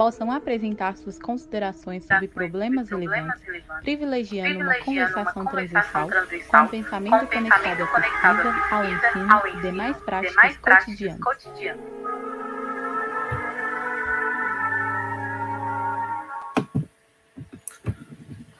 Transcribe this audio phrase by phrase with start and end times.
[0.00, 3.42] possam apresentar suas considerações sobre problemas relevantes,
[3.82, 10.56] privilegiando uma conversação transversal com o pensamento conectado à pesquisa, ao ensino e demais práticas
[10.56, 11.20] cotidianas.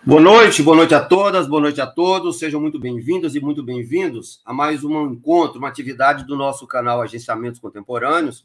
[0.05, 2.39] Boa noite, boa noite a todas, boa noite a todos.
[2.39, 7.01] Sejam muito bem-vindas e muito bem-vindos a mais um encontro, uma atividade do nosso canal
[7.01, 8.45] Agenciamentos Contemporâneos,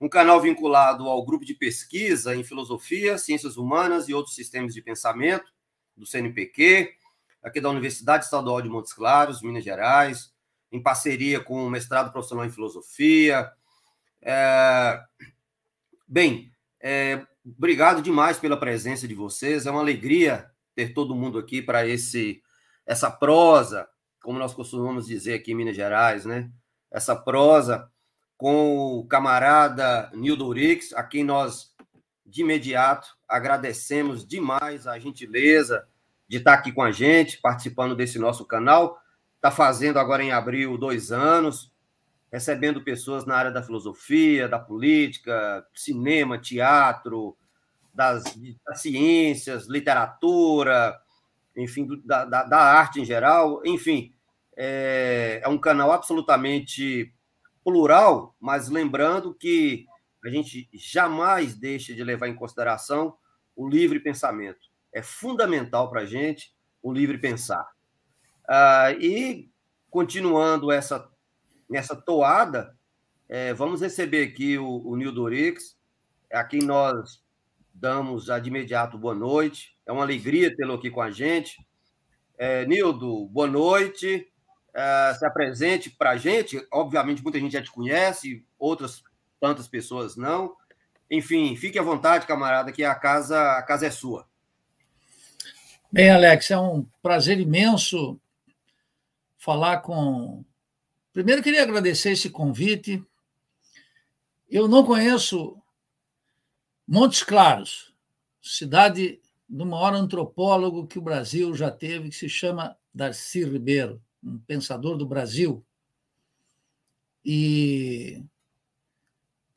[0.00, 4.80] um canal vinculado ao grupo de pesquisa em filosofia, ciências humanas e outros sistemas de
[4.80, 5.52] pensamento
[5.94, 6.94] do CNPq,
[7.42, 10.32] aqui da Universidade Estadual de Montes Claros, Minas Gerais,
[10.72, 13.50] em parceria com o mestrado profissional em filosofia.
[14.22, 15.02] É...
[16.08, 17.26] Bem, é...
[17.44, 19.66] obrigado demais pela presença de vocês.
[19.66, 22.42] É uma alegria ter todo mundo aqui para esse
[22.86, 23.88] essa prosa,
[24.20, 26.50] como nós costumamos dizer aqui em Minas Gerais, né?
[26.90, 27.88] Essa prosa
[28.40, 31.74] com o camarada Nildo Urix, a quem nós,
[32.24, 35.86] de imediato, agradecemos demais a gentileza
[36.26, 38.98] de estar aqui com a gente, participando desse nosso canal.
[39.36, 41.70] Está fazendo agora em abril dois anos,
[42.32, 47.36] recebendo pessoas na área da filosofia, da política, cinema, teatro,
[47.92, 48.24] das,
[48.66, 50.98] das ciências, literatura,
[51.54, 53.60] enfim, da, da, da, arte em geral.
[53.66, 54.14] Enfim,
[54.56, 57.12] é, é um canal absolutamente
[57.64, 59.86] plural, mas lembrando que
[60.24, 63.16] a gente jamais deixa de levar em consideração
[63.56, 64.60] o livre pensamento.
[64.92, 67.66] É fundamental para a gente o livre pensar.
[68.48, 69.50] Ah, e,
[69.90, 71.08] continuando essa,
[71.68, 72.76] nessa toada,
[73.28, 75.78] é, vamos receber aqui o, o Nildo Orix,
[76.32, 77.22] a quem nós
[77.72, 79.76] damos já de imediato boa noite.
[79.86, 81.64] É uma alegria tê-lo aqui com a gente.
[82.36, 84.30] É, Nildo, boa noite
[84.70, 86.66] uh, se apresente para a gente.
[86.70, 89.02] Obviamente, muita gente já te conhece, outras
[89.40, 90.56] tantas pessoas não.
[91.10, 94.28] Enfim, fique à vontade, camarada, que a casa, a casa é sua.
[95.90, 98.20] Bem, Alex, é um prazer imenso
[99.36, 100.44] falar com.
[101.12, 103.04] Primeiro, queria agradecer esse convite.
[104.48, 105.60] Eu não conheço
[106.86, 107.92] Montes Claros,
[108.40, 114.38] cidade do maior antropólogo que o Brasil já teve, que se chama Darcy Ribeiro um
[114.38, 115.64] pensador do Brasil.
[117.24, 118.22] E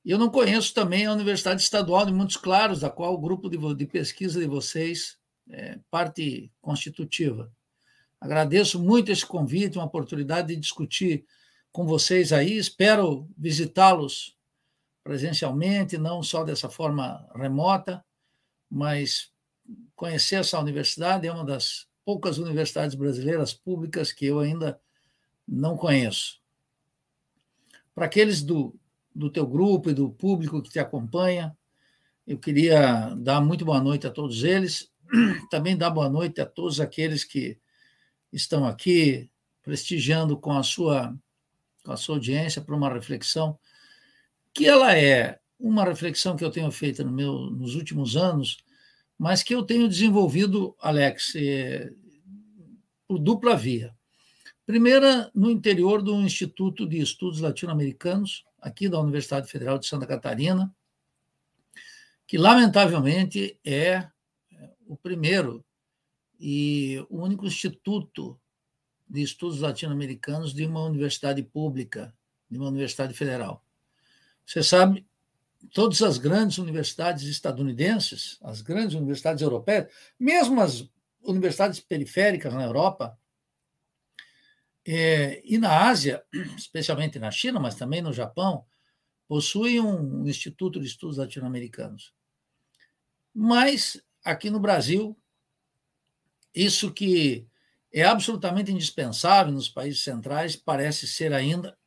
[0.06, 3.86] eu não conheço também a Universidade Estadual de Montes Claros, da qual o grupo de,
[3.86, 5.18] pesquisa de vocês
[5.50, 7.52] é parte constitutiva.
[8.20, 11.26] Agradeço muito esse convite, uma oportunidade de discutir
[11.72, 12.58] com vocês aí.
[12.58, 14.38] Espero visitá-los
[15.04, 18.04] presencialmente, não só dessa forma remota,
[18.70, 19.32] mas
[19.96, 24.80] conhecer essa universidade é uma das poucas universidades brasileiras públicas que eu ainda
[25.48, 26.42] não conheço.
[27.94, 28.76] Para aqueles do,
[29.14, 31.56] do teu grupo e do público que te acompanha,
[32.26, 34.92] eu queria dar muito boa noite a todos eles,
[35.50, 37.58] também dar boa noite a todos aqueles que
[38.32, 39.30] estão aqui
[39.62, 41.16] prestigiando com a sua
[41.84, 43.60] com a sua audiência para uma reflexão
[44.54, 48.58] que ela é uma reflexão que eu tenho feito no meu, nos últimos anos
[49.18, 51.92] mas que eu tenho desenvolvido, Alex, é,
[53.08, 53.96] por dupla via.
[54.66, 60.74] Primeira, no interior do Instituto de Estudos Latino-Americanos, aqui da Universidade Federal de Santa Catarina,
[62.26, 64.10] que, lamentavelmente, é, é
[64.88, 65.64] o primeiro
[66.40, 68.40] e o único instituto
[69.08, 72.14] de estudos latino-americanos de uma universidade pública,
[72.50, 73.64] de uma universidade federal.
[74.46, 75.06] Você sabe
[75.72, 80.90] todas as grandes universidades estadunidenses, as grandes universidades europeias, mesmo as
[81.22, 83.18] universidades periféricas na Europa
[84.86, 86.24] é, e na Ásia,
[86.58, 88.66] especialmente na China, mas também no Japão,
[89.28, 92.14] possuem um Instituto de Estudos Latino-Americanos.
[93.34, 95.18] Mas aqui no Brasil,
[96.54, 97.48] isso que
[97.92, 101.78] é absolutamente indispensável nos países centrais parece ser ainda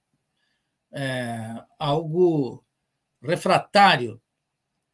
[0.92, 2.65] é, algo
[3.22, 4.20] refratário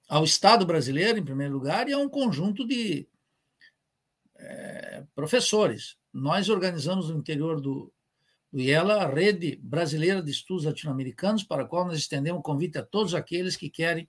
[0.08, 3.08] ao Estado brasileiro, em primeiro lugar, e a um conjunto de
[4.36, 5.96] é, professores.
[6.12, 7.92] Nós organizamos no interior do,
[8.52, 12.78] do IELA a Rede Brasileira de Estudos Latino-Americanos, para a qual nós estendemos um convite
[12.78, 14.08] a todos aqueles que querem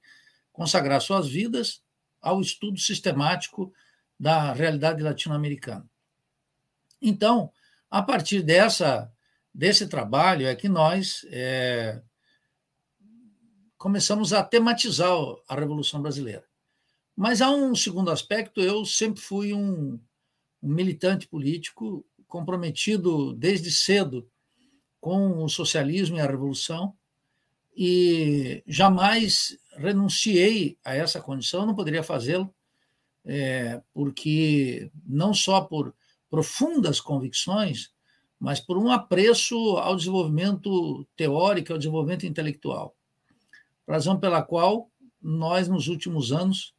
[0.52, 1.82] consagrar suas vidas
[2.22, 3.74] ao estudo sistemático
[4.20, 5.86] da realidade latino-americana.
[7.02, 7.52] Então,
[7.90, 9.12] a partir dessa,
[9.54, 12.02] desse trabalho é que nós é,
[13.84, 15.12] começamos a tematizar
[15.46, 16.46] a Revolução Brasileira.
[17.14, 20.00] Mas há um segundo aspecto, eu sempre fui um,
[20.62, 24.26] um militante político comprometido desde cedo
[25.02, 26.96] com o socialismo e a revolução
[27.76, 32.56] e jamais renunciei a essa condição, não poderia fazê-lo,
[33.26, 35.94] é, porque não só por
[36.30, 37.92] profundas convicções,
[38.40, 42.96] mas por um apreço ao desenvolvimento teórico, ao desenvolvimento intelectual.
[43.88, 44.90] Razão pela qual
[45.22, 46.74] nós, nos últimos anos,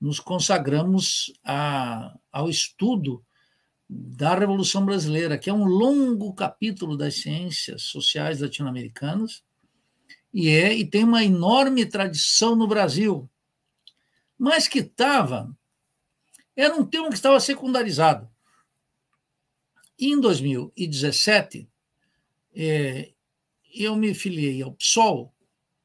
[0.00, 3.24] nos consagramos a, ao estudo
[3.88, 9.44] da Revolução Brasileira, que é um longo capítulo das ciências sociais latino-americanas,
[10.32, 13.30] e, é, e tem uma enorme tradição no Brasil,
[14.38, 15.56] mas que estava.
[16.56, 18.28] Era um tema que estava secundarizado.
[19.98, 21.68] Em 2017,
[22.54, 23.12] é,
[23.72, 25.33] eu me filiei ao PSOL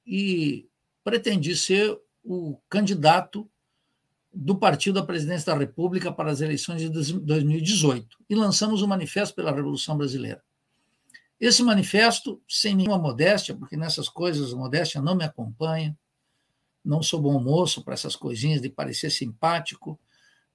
[0.10, 0.68] e
[1.04, 3.48] pretendi ser o candidato
[4.34, 9.36] do partido à presidência da República para as eleições de 2018 e lançamos o Manifesto
[9.36, 10.44] pela Revolução Brasileira.
[11.40, 15.98] Esse manifesto, sem nenhuma modéstia, porque nessas coisas a modéstia não me acompanha,
[16.84, 20.00] não sou bom moço para essas coisinhas de parecer simpático,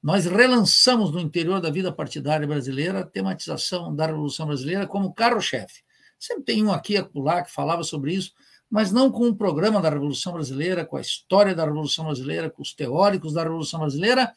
[0.03, 5.83] nós relançamos no interior da vida partidária brasileira a tematização da Revolução Brasileira como carro-chefe.
[6.19, 8.35] Sempre tem um aqui e lá que falava sobre isso,
[8.71, 12.63] mas não com o programa da Revolução Brasileira, com a história da Revolução Brasileira, com
[12.63, 14.35] os teóricos da Revolução Brasileira,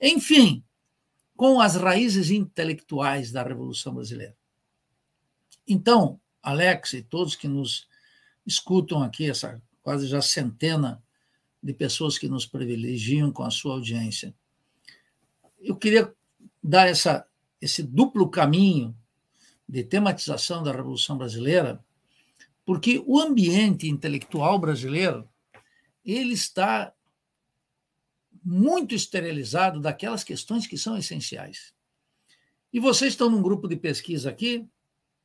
[0.00, 0.64] enfim,
[1.36, 4.36] com as raízes intelectuais da Revolução Brasileira.
[5.66, 7.86] Então, Alex e todos que nos
[8.46, 11.02] escutam aqui, essa quase já centena
[11.62, 14.34] de pessoas que nos privilegiam com a sua audiência,
[15.60, 16.12] eu queria
[16.62, 17.26] dar essa,
[17.60, 18.96] esse duplo caminho
[19.68, 21.84] de tematização da Revolução Brasileira,
[22.68, 25.26] porque o ambiente intelectual brasileiro
[26.04, 26.94] ele está
[28.44, 31.72] muito esterilizado daquelas questões que são essenciais.
[32.70, 34.68] E vocês estão num grupo de pesquisa aqui,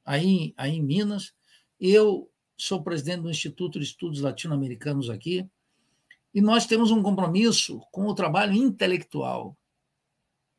[0.05, 1.33] aí, aí em Minas.
[1.77, 5.45] Eu sou presidente do Instituto de Estudos Latino-Americanos aqui,
[6.33, 9.57] e nós temos um compromisso com o trabalho intelectual,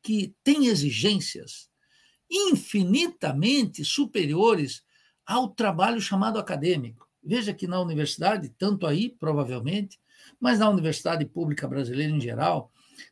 [0.03, 1.67] que tem exigências
[2.29, 4.84] infinitamente superiores
[5.25, 7.07] ao trabalho chamado acadêmico.
[7.23, 9.99] Veja que na universidade, tanto aí, provavelmente,
[10.39, 12.71] mas na universidade pública brasileira em geral,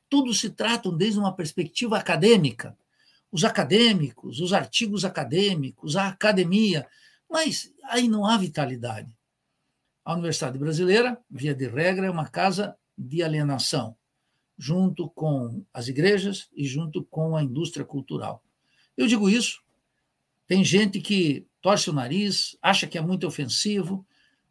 [0.10, 2.77] tudo se trata desde uma perspectiva acadêmica
[3.33, 6.88] os acadêmicos, os artigos acadêmicos, a academia,
[7.27, 9.12] mas aí não há vitalidade.
[10.06, 13.98] A Universidade Brasileira, via de regra, é uma casa de alienação,
[14.56, 18.44] junto com as igrejas e junto com a indústria cultural.
[18.95, 19.63] Eu digo isso,
[20.45, 24.06] tem gente que torce o nariz, acha que é muito ofensivo.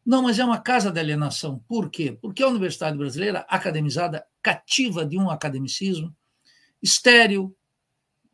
[0.05, 1.63] Não, mas é uma casa de alienação.
[1.69, 2.19] Por quê?
[2.19, 6.17] Porque a Universidade Brasileira, academizada, cativa de um academicismo
[6.83, 7.55] estéril,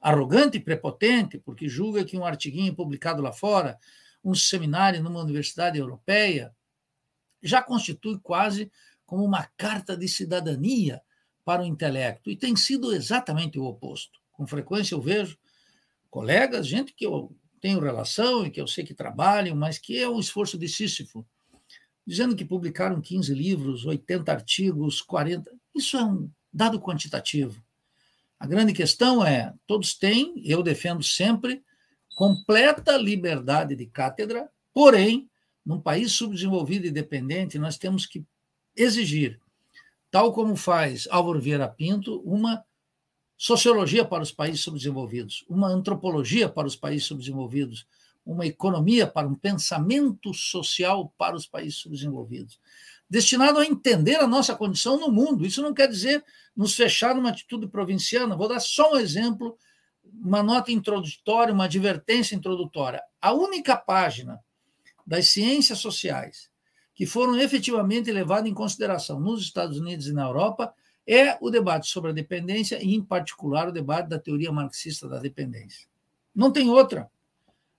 [0.01, 3.77] arrogante e prepotente, porque julga que um artiguinho publicado lá fora,
[4.25, 6.55] um seminário numa universidade europeia,
[7.43, 8.71] já constitui quase
[9.05, 11.03] como uma carta de cidadania
[11.45, 12.31] para o intelecto.
[12.31, 14.21] E tem sido exatamente o oposto.
[14.31, 15.37] Com frequência eu vejo
[16.09, 20.09] colegas, gente que eu tenho relação e que eu sei que trabalham, mas que é
[20.09, 21.27] um esforço de Sísifo,
[22.07, 25.51] dizendo que publicaram 15 livros, 80 artigos, 40.
[25.75, 27.63] Isso é um dado quantitativo.
[28.39, 31.63] A grande questão é: todos têm, eu defendo sempre,
[32.15, 35.29] completa liberdade de cátedra, porém,
[35.65, 38.25] num país subdesenvolvido e dependente, nós temos que
[38.75, 39.39] exigir,
[40.11, 42.65] tal como faz Álvaro Vieira Pinto, uma
[43.39, 47.87] sociologia para os países subdesenvolvidos, uma antropologia para os países subdesenvolvidos,
[48.27, 52.61] uma economia para um pensamento social para os países subdesenvolvidos
[53.09, 55.47] destinado a entender a nossa condição no mundo.
[55.47, 56.23] Isso não quer dizer
[56.55, 58.37] nos fechar numa atitude provinciana.
[58.37, 59.57] Vou dar só um exemplo,
[60.05, 63.03] uma nota introdutória, uma advertência introdutória.
[63.21, 64.39] A única página
[65.07, 66.51] das ciências sociais
[66.95, 70.75] que foram efetivamente levadas em consideração nos Estados Unidos e na Europa
[71.09, 75.19] é o debate sobre a dependência e, em particular, o debate da teoria marxista da
[75.19, 75.89] dependência.
[76.35, 77.11] Não tem outra.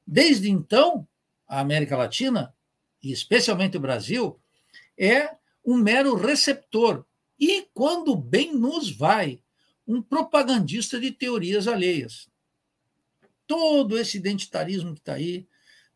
[0.05, 1.07] Desde então,
[1.47, 2.51] a América Latina,
[3.03, 4.39] e especialmente o Brasil,
[4.97, 7.05] é um mero receptor
[7.39, 9.39] e, quando bem nos vai,
[9.87, 12.27] um propagandista de teorias alheias.
[13.45, 15.47] Todo esse identitarismo que está aí,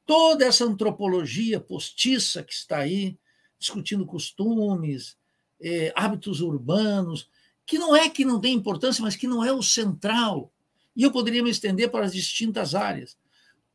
[0.06, 3.18] toda essa antropologia postiça que está aí,
[3.58, 5.18] discutindo costumes,
[5.64, 7.30] é, hábitos urbanos,
[7.66, 10.52] que não é que não tem importância, mas que não é o central.
[10.96, 13.18] E eu poderia me estender para as distintas áreas.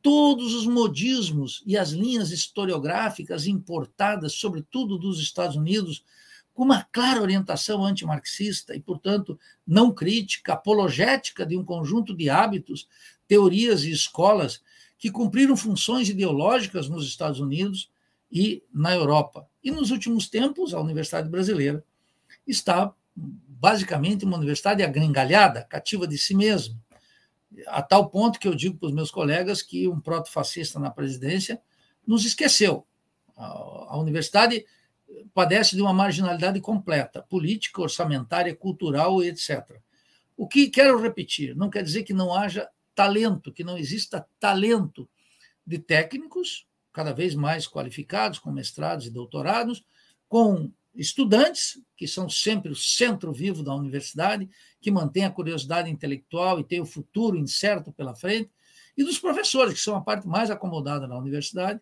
[0.01, 6.05] Todos os modismos e as linhas historiográficas importadas, sobretudo dos Estados Unidos,
[6.53, 12.87] com uma clara orientação antimarxista e, portanto, não crítica, apologética de um conjunto de hábitos,
[13.27, 14.61] teorias e escolas
[14.97, 17.89] que cumpriram funções ideológicas nos Estados Unidos
[18.31, 19.48] e na Europa.
[19.63, 21.83] E nos últimos tempos, a Universidade Brasileira
[22.47, 26.79] está basicamente uma universidade agringalhada, cativa de si mesma,
[27.67, 31.61] a tal ponto que eu digo para os meus colegas que um proto-fascista na presidência
[32.05, 32.85] nos esqueceu.
[33.35, 34.65] A, universidade
[35.33, 39.79] padece de uma marginalidade completa, política, orçamentária, cultural, etc.
[40.37, 45.09] O que quero repetir, não quer dizer que não haja talento, que não exista talento
[45.65, 46.67] de técnicos
[46.99, 49.85] cada vez mais qualificados, com mestrados e doutorados,
[50.27, 54.49] com estudantes, que são sempre o centro vivo da universidade,
[54.81, 58.51] que mantém a curiosidade intelectual e tem o futuro incerto pela frente,
[58.97, 61.79] e dos professores, que são a parte mais acomodada na universidade,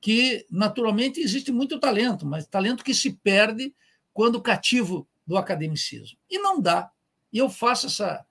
[0.00, 3.74] que naturalmente existe muito talento, mas talento que se perde
[4.14, 6.16] quando cativo do academicismo.
[6.30, 6.88] E não dá.
[7.32, 8.24] E eu faço essa,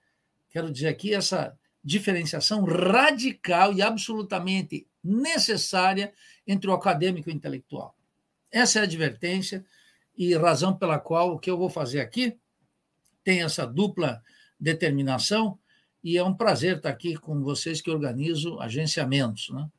[0.49, 6.13] quero dizer aqui, essa diferenciação radical e absolutamente necessária
[6.47, 7.95] entre o acadêmico e o intelectual.
[8.51, 9.65] Essa é a advertência
[10.17, 12.37] e razão pela qual o que eu vou fazer aqui
[13.23, 14.23] tem essa dupla
[14.59, 15.57] determinação
[16.03, 19.49] e é um prazer estar aqui com vocês que organizo agenciamentos.
[19.49, 19.69] Né?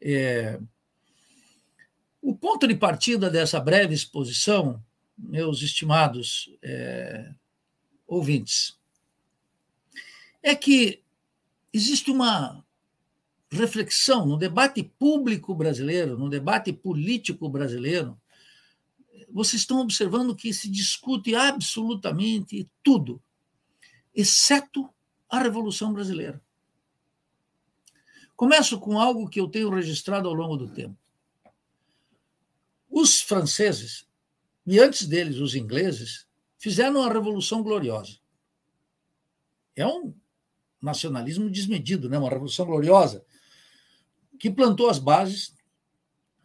[0.00, 0.60] É...
[2.20, 4.82] O ponto de partida dessa breve exposição,
[5.16, 7.32] meus estimados é...
[8.06, 8.78] ouvintes,
[10.42, 11.02] é que
[11.72, 12.64] existe uma
[13.50, 18.18] reflexão no debate público brasileiro, no debate político brasileiro.
[19.30, 23.22] Vocês estão observando que se discute absolutamente tudo,
[24.14, 24.88] exceto
[25.28, 26.42] a Revolução Brasileira.
[28.36, 30.96] Começo com algo que eu tenho registrado ao longo do tempo.
[32.88, 34.06] Os franceses,
[34.66, 36.26] e antes deles os ingleses,
[36.56, 38.18] fizeram a Revolução Gloriosa.
[39.74, 40.14] É um
[40.80, 42.18] nacionalismo desmedido, né?
[42.18, 43.24] uma revolução gloriosa,
[44.38, 45.54] que plantou as bases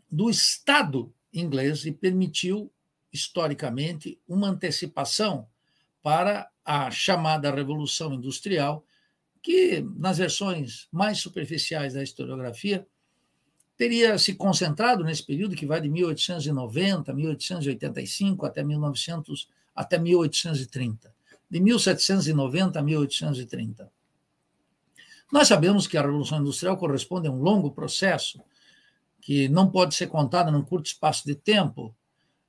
[0.09, 2.71] do Estado inglês e permitiu,
[3.11, 5.47] historicamente, uma antecipação
[6.01, 8.85] para a chamada Revolução Industrial,
[9.41, 12.87] que, nas versões mais superficiais da historiografia,
[13.75, 21.13] teria se concentrado nesse período que vai de 1890, 1885 até 1900, até 1830,
[21.49, 23.91] de 1790 a 1830.
[25.33, 28.39] Nós sabemos que a Revolução Industrial corresponde a um longo processo
[29.19, 31.91] que não pode ser contado num curto espaço de tempo.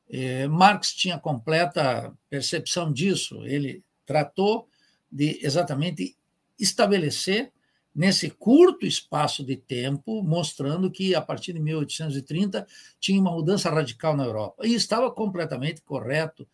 [0.06, 3.42] É, Marx tinha completa percepção disso.
[3.46, 4.68] Ele tratou
[5.10, 6.14] de exatamente
[6.60, 7.50] estabelecer
[7.94, 12.66] nesse curto espaço de tempo, mostrando que a partir de 1830
[13.00, 14.66] tinha uma mudança radical na Europa.
[14.66, 16.46] E estava completamente correto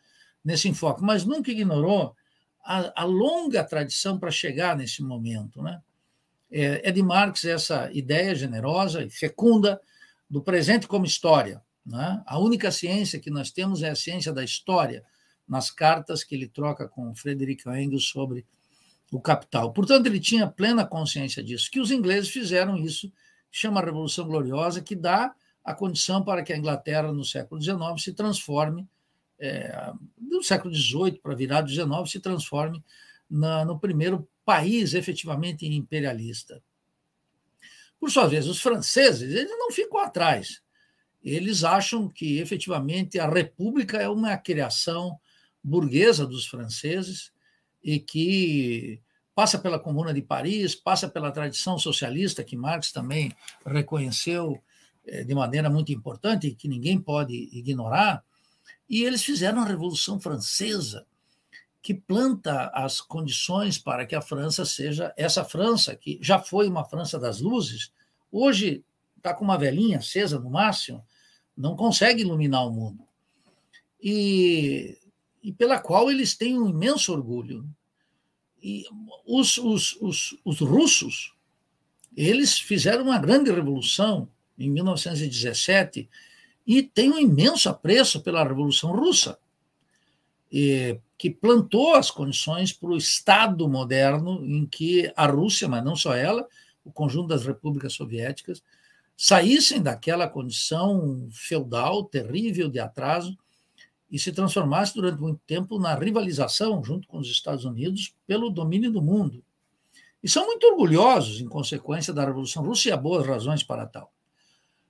[0.45, 2.15] nesse enfoque, mas nunca ignorou
[2.65, 5.61] a, a longa tradição para chegar nesse momento.
[5.61, 5.83] Né?
[6.51, 9.81] É, é de Marx essa ideia generosa e fecunda
[10.29, 11.63] do presente como história.
[11.85, 12.23] Né?
[12.27, 15.05] A única ciência que nós temos é a ciência da história,
[15.49, 18.47] nas cartas que ele troca com Frederick Engels sobre
[19.11, 19.73] o capital.
[19.73, 23.13] Portanto, ele tinha plena consciência disso, que os ingleses fizeram isso,
[23.51, 27.81] chama a Revolução Gloriosa, que dá a condição para que a Inglaterra, no século XIX,
[27.99, 28.89] se transforme,
[29.39, 32.85] é, do século XVIII para virar do XIX, se transforme
[33.29, 36.61] na, no primeiro país efetivamente imperialista.
[38.01, 40.61] Por sua vez, os franceses eles não ficam atrás.
[41.23, 45.17] Eles acham que efetivamente a República é uma criação
[45.63, 47.31] burguesa dos franceses
[47.81, 49.01] e que
[49.37, 53.33] passa pela Comuna de Paris, passa pela tradição socialista que Marx também
[53.65, 54.61] reconheceu
[55.07, 58.25] eh, de maneira muito importante que ninguém pode ignorar.
[58.89, 61.07] E eles fizeram a Revolução Francesa,
[61.83, 66.85] que planta as condições para que a França seja essa França, que já foi uma
[66.85, 67.93] França das luzes,
[68.31, 68.85] hoje
[69.17, 71.05] está com uma velhinha acesa no máximo,
[71.57, 73.05] não consegue iluminar o mundo.
[74.03, 74.99] E,
[75.43, 77.67] e pela qual eles têm um imenso orgulho.
[78.63, 78.85] E
[79.27, 81.35] os, os, os, os russos,
[82.17, 86.09] eles fizeram uma grande revolução em 1917
[86.67, 89.39] e têm um imenso apreço pela Revolução Russa
[90.51, 96.15] que plantou as condições para o Estado moderno em que a Rússia, mas não só
[96.15, 96.47] ela,
[96.85, 98.63] o conjunto das repúblicas soviéticas,
[99.17, 103.37] saíssem daquela condição feudal, terrível de atraso,
[104.11, 108.91] e se transformasse durante muito tempo na rivalização, junto com os Estados Unidos, pelo domínio
[108.91, 109.45] do mundo.
[110.23, 114.13] E são muito orgulhosos, em consequência da Revolução Russa, e há boas razões para tal.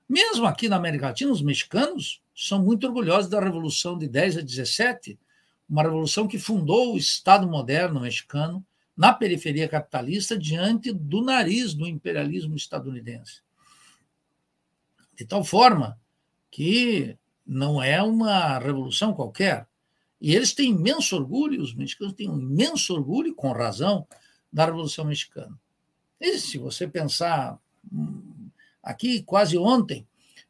[0.08, 4.40] Mesmo aqui na América Latina, os mexicanos são muito orgulhosos da Revolução de 10 a
[4.40, 5.18] 17,
[5.70, 11.86] uma revolução que fundou o Estado moderno mexicano na periferia capitalista diante do nariz do
[11.86, 13.40] imperialismo estadunidense.
[15.16, 15.98] De tal forma
[16.50, 19.68] que não é uma revolução qualquer.
[20.20, 24.06] E eles têm imenso orgulho, os mexicanos têm um imenso orgulho, com razão,
[24.52, 25.58] da Revolução Mexicana.
[26.20, 27.58] E se você pensar
[27.90, 28.50] hum,
[28.82, 30.06] aqui, quase ontem,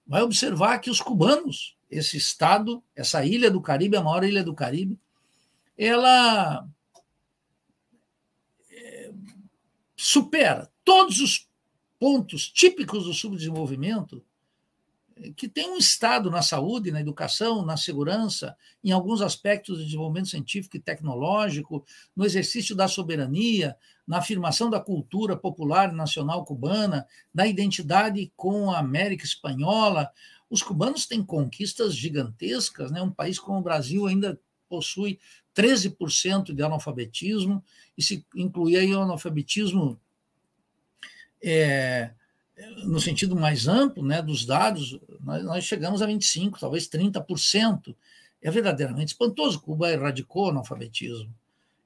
[0.07, 4.55] vai observar que os cubanos, esse estado, essa ilha do Caribe, a maior ilha do
[4.55, 4.99] Caribe,
[5.83, 6.69] ela
[8.71, 9.11] é,
[9.97, 11.49] supera todos os
[11.99, 14.23] pontos típicos do subdesenvolvimento
[15.37, 20.29] que tem um Estado na saúde, na educação, na segurança, em alguns aspectos do desenvolvimento
[20.29, 21.85] científico e tecnológico,
[22.17, 28.79] no exercício da soberania, na afirmação da cultura popular nacional cubana, na identidade com a
[28.79, 30.11] América Espanhola.
[30.49, 33.03] Os cubanos têm conquistas gigantescas, né?
[33.03, 34.41] um país como o Brasil ainda
[34.71, 35.19] possui
[35.55, 37.63] 13% de analfabetismo,
[37.99, 40.01] e se incluir aí o analfabetismo
[41.43, 42.13] é,
[42.85, 47.95] no sentido mais amplo né, dos dados, nós, nós chegamos a 25%, talvez 30%.
[48.43, 49.61] É verdadeiramente espantoso.
[49.61, 51.35] Cuba erradicou o analfabetismo.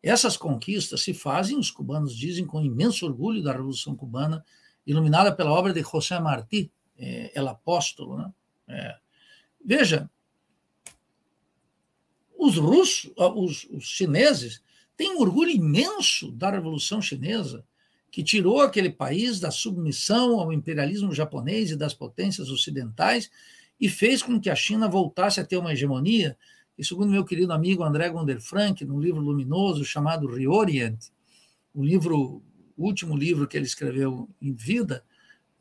[0.02, 4.44] Essas conquistas se fazem, os cubanos dizem, com imenso orgulho da Revolução Cubana,
[4.86, 8.18] iluminada pela obra de José Martí, é, El Apóstolo.
[8.18, 8.32] Né?
[8.68, 8.96] É.
[9.64, 10.08] Veja,
[12.44, 14.62] os russos, os, os chineses,
[14.96, 17.64] têm um orgulho imenso da Revolução Chinesa
[18.10, 23.30] que tirou aquele país da submissão ao imperialismo japonês e das potências ocidentais
[23.80, 26.36] e fez com que a China voltasse a ter uma hegemonia.
[26.78, 30.98] E segundo meu querido amigo André Gonder Frank, num livro luminoso chamado Reorient,
[31.74, 32.42] o livro,
[32.76, 35.02] o último livro que ele escreveu em vida,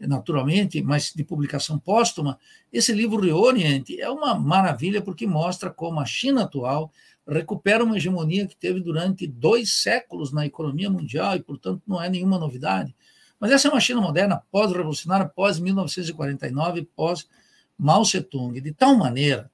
[0.08, 2.40] naturalmente, mas de publicação póstuma,
[2.72, 6.92] esse livro Reorient é uma maravilha porque mostra como a China atual
[7.28, 12.10] recupera uma hegemonia que teve durante dois séculos na economia mundial e, portanto, não é
[12.10, 12.96] nenhuma novidade.
[13.40, 19.52] Mas essa é uma China moderna, pós-revolucionária, pós-1949, pós-Mao Tse-tung, de tal maneira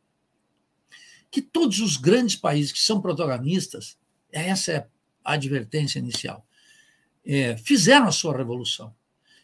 [1.31, 3.97] que todos os grandes países que são protagonistas,
[4.31, 4.87] essa é
[5.23, 6.45] a advertência inicial,
[7.25, 8.93] é, fizeram a sua revolução.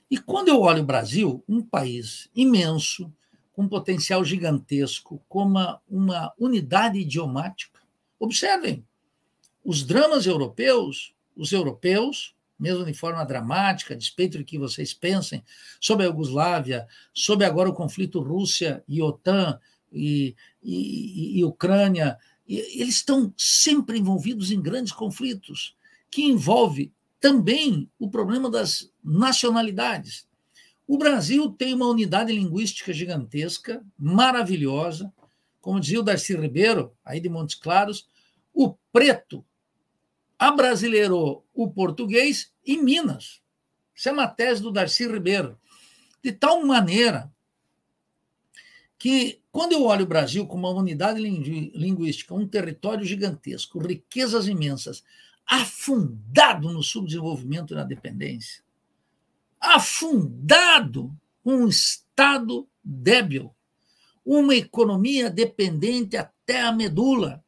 [0.09, 3.11] E quando eu olho o Brasil, um país imenso,
[3.53, 7.85] com um potencial gigantesco, como uma, unidade idiomática,
[8.19, 8.83] Observem,
[9.63, 15.43] os dramas europeus, os europeus, mesmo de forma dramática, a despeito de que vocês pensem
[15.79, 19.59] sobre a Iugoslávia, sobre agora o conflito Rússia e OTAN
[19.91, 25.75] e, e, e Ucrânia, e, eles estão sempre envolvidos em grandes conflitos,
[26.09, 26.93] que envolve
[27.25, 30.27] também o problema das nacionalidades.
[30.87, 35.11] O Brasil tem uma unidade linguística gigantesca, maravilhosa,
[35.59, 38.07] como dizia o Darcy Ribeiro, aí de Montes Claros,
[38.53, 39.43] o preto
[40.37, 43.41] abrasileirou o português em Minas.
[43.95, 45.57] Isso é uma tese do Darcy Ribeiro.
[46.23, 47.33] De tal maneira
[48.99, 55.03] que, quando eu olho o Brasil como uma unidade linguística, um território gigantesco, riquezas imensas,
[55.47, 58.63] afundado no subdesenvolvimento e na dependência,
[59.59, 63.55] afundado, um Estado débil,
[64.25, 67.43] uma economia dependente até a medula,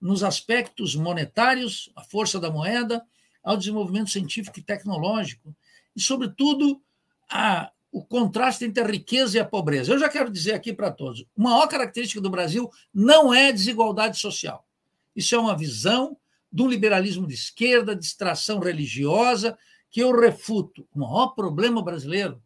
[0.00, 3.04] nos aspectos monetários, a força da moeda,
[3.42, 5.54] ao desenvolvimento científico e tecnológico,
[5.94, 6.82] e, sobretudo,
[7.30, 9.92] a, o contraste entre a riqueza e a pobreza.
[9.92, 14.18] Eu já quero dizer aqui para todos: a maior característica do Brasil não é desigualdade
[14.18, 14.66] social.
[15.14, 16.16] Isso é uma visão
[16.52, 19.58] um liberalismo de esquerda, de extração religiosa,
[19.90, 20.86] que eu refuto.
[20.94, 22.42] O maior problema brasileiro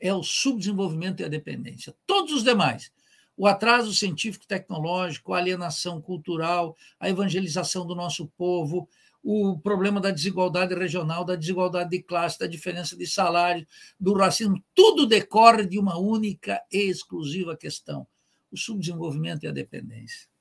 [0.00, 1.94] é o subdesenvolvimento e a dependência.
[2.06, 2.90] Todos os demais
[3.36, 8.88] o atraso científico tecnológico, a alienação cultural, a evangelização do nosso povo,
[9.22, 13.66] o problema da desigualdade regional, da desigualdade de classe, da diferença de salário,
[13.98, 18.06] do racismo, tudo decorre de uma única e exclusiva questão:
[18.50, 20.31] o subdesenvolvimento e a dependência.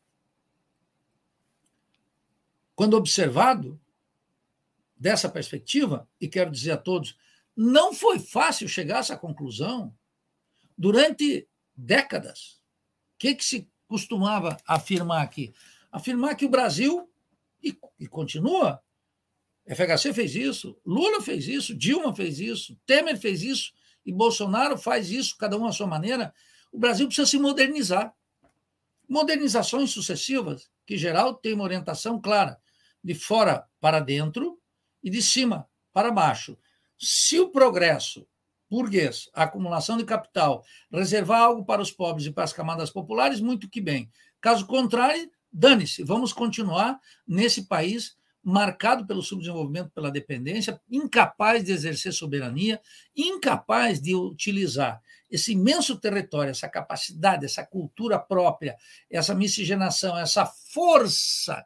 [2.82, 3.80] Quando observado
[4.98, 7.16] dessa perspectiva, e quero dizer a todos,
[7.56, 9.96] não foi fácil chegar a essa conclusão
[10.76, 12.60] durante décadas
[13.20, 15.54] que, que se costumava afirmar aqui?
[15.92, 17.08] Afirmar que o Brasil,
[17.62, 18.82] e, e continua,
[19.68, 25.12] FHC fez isso, Lula fez isso, Dilma fez isso, Temer fez isso, e Bolsonaro faz
[25.12, 26.34] isso, cada um à sua maneira.
[26.72, 28.12] O Brasil precisa se modernizar.
[29.08, 32.60] modernizações sucessivas, que, geral, têm uma orientação clara,
[33.04, 34.60] de fora para dentro
[35.04, 36.58] e de cima para baixo.
[36.98, 38.28] Se o progresso
[38.72, 43.42] burguês, a acumulação de capital, reservar algo para os pobres e para as camadas populares,
[43.42, 44.10] muito que bem.
[44.40, 52.14] Caso contrário, dane-se, vamos continuar nesse país marcado pelo subdesenvolvimento, pela dependência, incapaz de exercer
[52.14, 52.82] soberania,
[53.16, 58.76] incapaz de utilizar esse imenso território, essa capacidade, essa cultura própria,
[59.10, 61.66] essa miscigenação, essa força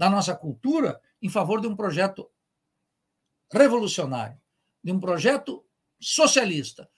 [0.00, 2.30] da nossa cultura em favor de um projeto
[3.52, 4.40] revolucionário,
[4.82, 5.62] de um projeto
[6.00, 6.90] socialista,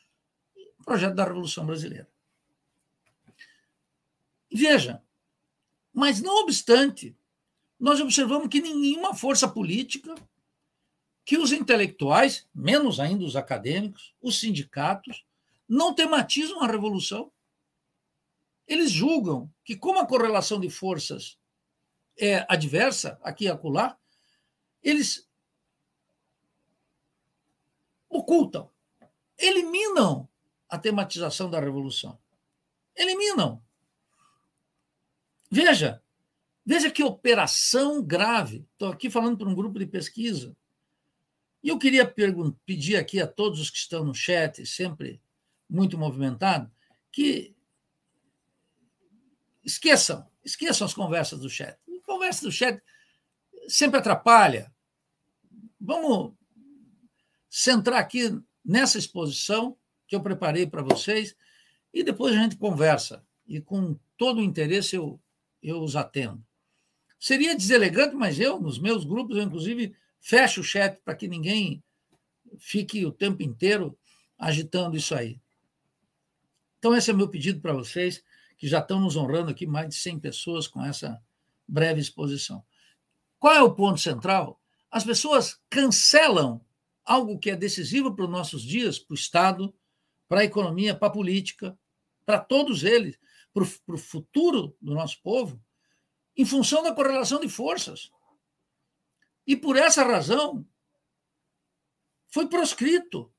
[0.79, 2.09] um projeto da Revolução Brasileira.
[4.53, 5.03] Veja,
[5.93, 7.17] mas não obstante,
[7.77, 10.15] nós observamos que nenhuma força política,
[11.25, 15.27] que os intelectuais, menos ainda os acadêmicos, os sindicatos,
[15.69, 17.33] não tematizam a revolução.
[18.65, 21.37] Eles julgam que, como a correlação de forças
[22.19, 23.99] é adversa, aqui e acolá,
[24.83, 25.29] eles
[28.09, 28.71] ocultam,
[29.39, 30.29] eliminam
[30.69, 32.19] a tematização da revolução.
[32.95, 33.63] Eliminam.
[35.51, 36.03] Veja,
[36.65, 38.67] Veja que operação grave.
[38.73, 40.57] Estou aqui falando para um grupo de pesquisa.
[41.63, 42.07] E eu queria
[42.65, 45.21] pedir aqui a todos os que estão no chat, sempre
[45.69, 46.71] muito movimentado,
[47.11, 47.55] que
[49.65, 51.79] esqueçam, esqueçam as conversas do chat.
[52.13, 52.83] Conversa do chat
[53.69, 54.73] sempre atrapalha.
[55.81, 56.35] Vamos
[57.49, 61.35] centrar aqui nessa exposição que eu preparei para vocês
[61.93, 63.25] e depois a gente conversa.
[63.47, 65.21] E com todo o interesse eu,
[65.63, 66.45] eu os atendo.
[67.19, 71.83] Seria deselegante, mas eu, nos meus grupos, eu inclusive fecho o chat para que ninguém
[72.59, 73.99] fique o tempo inteiro
[74.39, 75.41] agitando isso aí.
[76.79, 78.23] Então, esse é meu pedido para vocês,
[78.59, 81.21] que já estão nos honrando aqui, mais de 100 pessoas com essa
[81.73, 82.63] breve exposição.
[83.39, 84.61] Qual é o ponto central?
[84.91, 86.65] As pessoas cancelam
[87.03, 89.75] algo que é decisivo para os nossos dias, para o Estado,
[90.29, 91.77] para a economia, para a política,
[92.27, 93.19] para todos eles,
[93.55, 95.59] para o futuro do nosso povo,
[96.37, 98.11] em função da correlação de forças.
[99.47, 100.67] E por essa razão,
[102.29, 103.33] foi proscrito.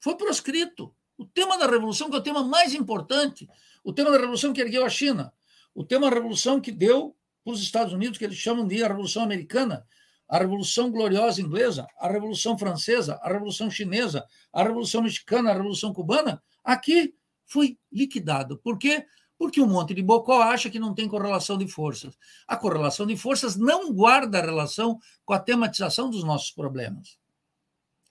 [0.00, 0.94] Foi proscrito.
[1.16, 3.46] O tema da revolução, que é o tema mais importante,
[3.84, 5.32] o tema da revolução que ergueu a China,
[5.74, 8.88] o tema da revolução que deu para os Estados Unidos, que eles chamam de a
[8.88, 9.86] Revolução Americana,
[10.28, 15.92] a Revolução Gloriosa Inglesa, a Revolução Francesa, a Revolução Chinesa, a Revolução Mexicana, a Revolução
[15.92, 17.14] Cubana, aqui
[17.46, 18.58] foi liquidado.
[18.58, 19.04] Por quê?
[19.36, 22.16] Porque um monte de bocó acha que não tem correlação de forças.
[22.46, 27.18] A correlação de forças não guarda relação com a tematização dos nossos problemas.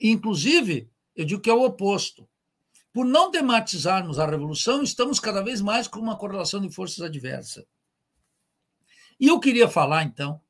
[0.02, 2.28] Inclusive, eu digo que é o oposto.
[2.92, 7.66] Por não tematizarmos a revolução, estamos cada vez mais com uma correlação de forças adversa.
[9.20, 10.42] E eu queria falar, então,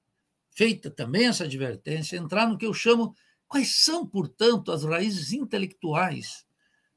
[0.52, 3.16] feita também essa advertência, entrar no que eu chamo
[3.48, 6.46] quais são, portanto, as raízes intelectuais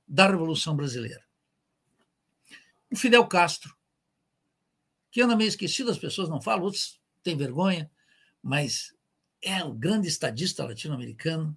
[0.06, 1.24] da Revolução Brasileira
[2.92, 3.74] o Fidel Castro,
[5.11, 7.90] que anda meio esquecido, as pessoas não falam, outros têm vergonha,
[8.42, 8.94] mas
[9.40, 11.56] é o grande estadista latino-americano.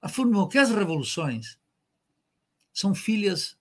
[0.00, 1.58] Afirmou que as revoluções
[2.72, 3.58] são filhas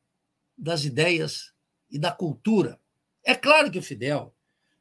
[0.57, 1.53] das ideias
[1.89, 2.79] e da cultura.
[3.23, 4.35] É claro que o Fidel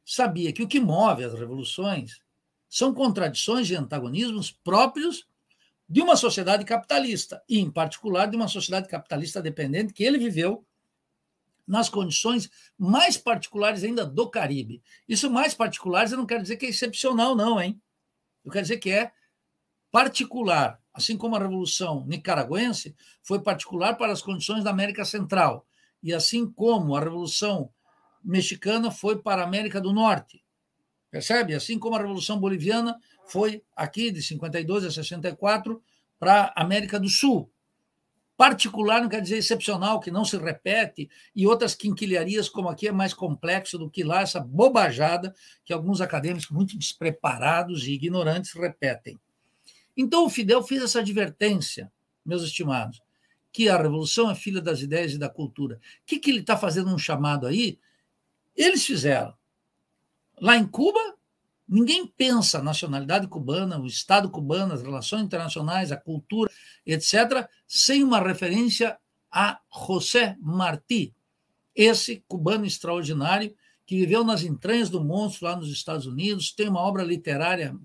[0.09, 2.21] sabia que o que move as revoluções
[2.69, 5.27] são contradições e antagonismos próprios
[5.89, 10.65] de uma sociedade capitalista, e, em particular, de uma sociedade capitalista dependente que ele viveu
[11.65, 14.81] nas condições mais particulares ainda do Caribe.
[15.07, 17.79] Isso mais particulares eu não quero dizer que é excepcional, não, hein?
[18.45, 19.11] Eu quero dizer que é
[19.91, 25.67] particular, assim como a Revolução Nicaragüense foi particular para as condições da América Central,
[26.01, 27.69] e assim como a Revolução
[28.27, 30.43] Mexicana foi para a América do Norte.
[31.09, 31.55] Percebe?
[31.55, 35.81] Assim como a Revolução Boliviana foi aqui de 52 a 64
[36.19, 37.49] para a América do Sul.
[38.35, 42.91] Particular não quer dizer excepcional, que não se repete, e outras quinquilharias, como aqui, é
[42.91, 45.33] mais complexo do que lá, essa bobajada
[45.65, 49.17] que alguns acadêmicos muito despreparados e ignorantes repetem.
[49.95, 51.91] Então, o Fidel fez essa advertência,
[52.23, 53.01] meus estimados,
[53.51, 55.77] que a revolução é filha das ideias e da cultura.
[55.77, 57.79] O que, que ele está fazendo um chamado aí?
[58.57, 59.33] Eles fizeram.
[60.41, 61.17] Lá em Cuba,
[61.67, 66.49] Ninguém pensa a nacionalidade cubana, o Estado cubano, as relações internacionais, a cultura,
[66.85, 68.97] etc., sem uma referência
[69.29, 71.13] a José Martí,
[71.75, 73.53] esse cubano extraordinário
[73.85, 77.75] que viveu nas entranhas do monstro lá nos Estados Unidos, tem uma obra literária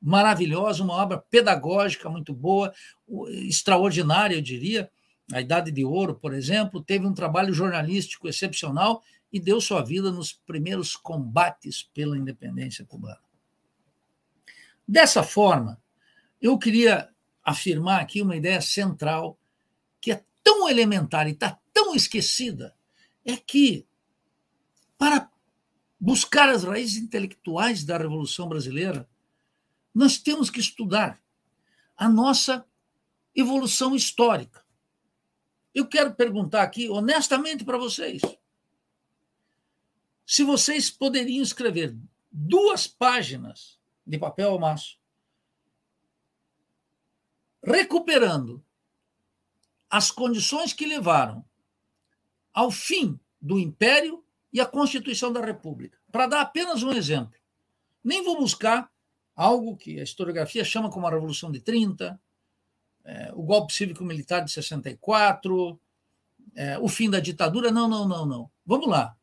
[0.00, 2.72] maravilhosa, uma obra pedagógica muito boa,
[3.42, 4.88] extraordinária, eu diria.
[5.32, 10.10] A Idade de Ouro, por exemplo, teve um trabalho jornalístico excepcional e deu sua vida
[10.10, 13.20] nos primeiros combates pela independência cubana.
[14.86, 15.82] Dessa forma,
[16.40, 17.12] eu queria
[17.42, 19.38] afirmar aqui uma ideia central
[20.00, 22.74] que é tão elementar e está tão esquecida,
[23.24, 23.86] é que
[24.96, 25.30] para
[25.98, 29.08] buscar as raízes intelectuais da Revolução Brasileira,
[29.94, 31.20] nós temos que estudar
[31.96, 32.64] a nossa
[33.34, 34.64] evolução histórica.
[35.74, 38.22] Eu quero perguntar aqui, honestamente, para vocês:
[40.26, 41.96] se vocês poderiam escrever
[42.30, 44.98] duas páginas de papel ao maço,
[47.62, 48.62] recuperando
[49.88, 51.44] as condições que levaram
[52.52, 55.98] ao fim do Império e à Constituição da República.
[56.10, 57.38] Para dar apenas um exemplo,
[58.02, 58.90] nem vou buscar
[59.34, 62.20] algo que a historiografia chama como a Revolução de 30,
[63.04, 65.78] é, o golpe cívico-militar de 64,
[66.54, 67.70] é, o fim da ditadura.
[67.70, 68.50] Não, não, não, não.
[68.64, 69.15] Vamos lá.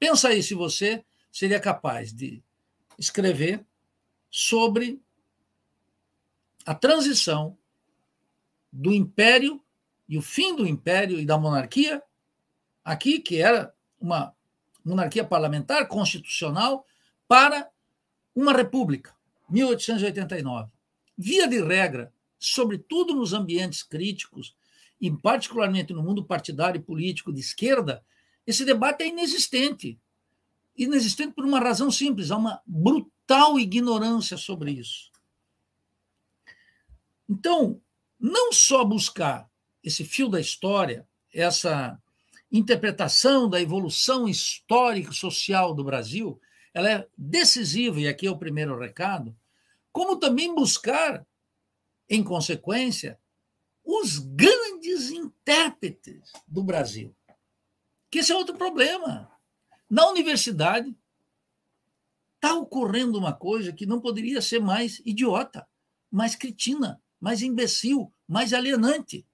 [0.00, 2.42] Pensa aí se você seria capaz de
[2.98, 3.64] escrever
[4.30, 4.98] sobre
[6.64, 7.58] a transição
[8.72, 9.62] do império
[10.08, 12.02] e o fim do império e da monarquia,
[12.82, 14.34] aqui, que era uma
[14.82, 16.86] monarquia parlamentar constitucional,
[17.28, 17.70] para
[18.34, 19.14] uma república,
[19.50, 20.72] 1889.
[21.16, 24.56] Via de regra, sobretudo nos ambientes críticos,
[24.98, 28.02] e particularmente no mundo partidário e político de esquerda,
[28.46, 29.98] esse debate é inexistente.
[30.76, 35.10] Inexistente por uma razão simples: há uma brutal ignorância sobre isso.
[37.28, 37.80] Então,
[38.18, 39.48] não só buscar
[39.82, 42.00] esse fio da história, essa
[42.50, 46.40] interpretação da evolução histórica social do Brasil,
[46.74, 49.36] ela é decisiva, e aqui é o primeiro recado,
[49.92, 51.24] como também buscar
[52.08, 53.18] em consequência,
[53.84, 57.14] os grandes intérpretes do Brasil.
[58.10, 59.30] Que esse é outro problema.
[59.88, 60.94] Na universidade,
[62.34, 65.68] está ocorrendo uma coisa que não poderia ser mais idiota,
[66.10, 69.26] mais cretina, mais imbecil, mais alienante,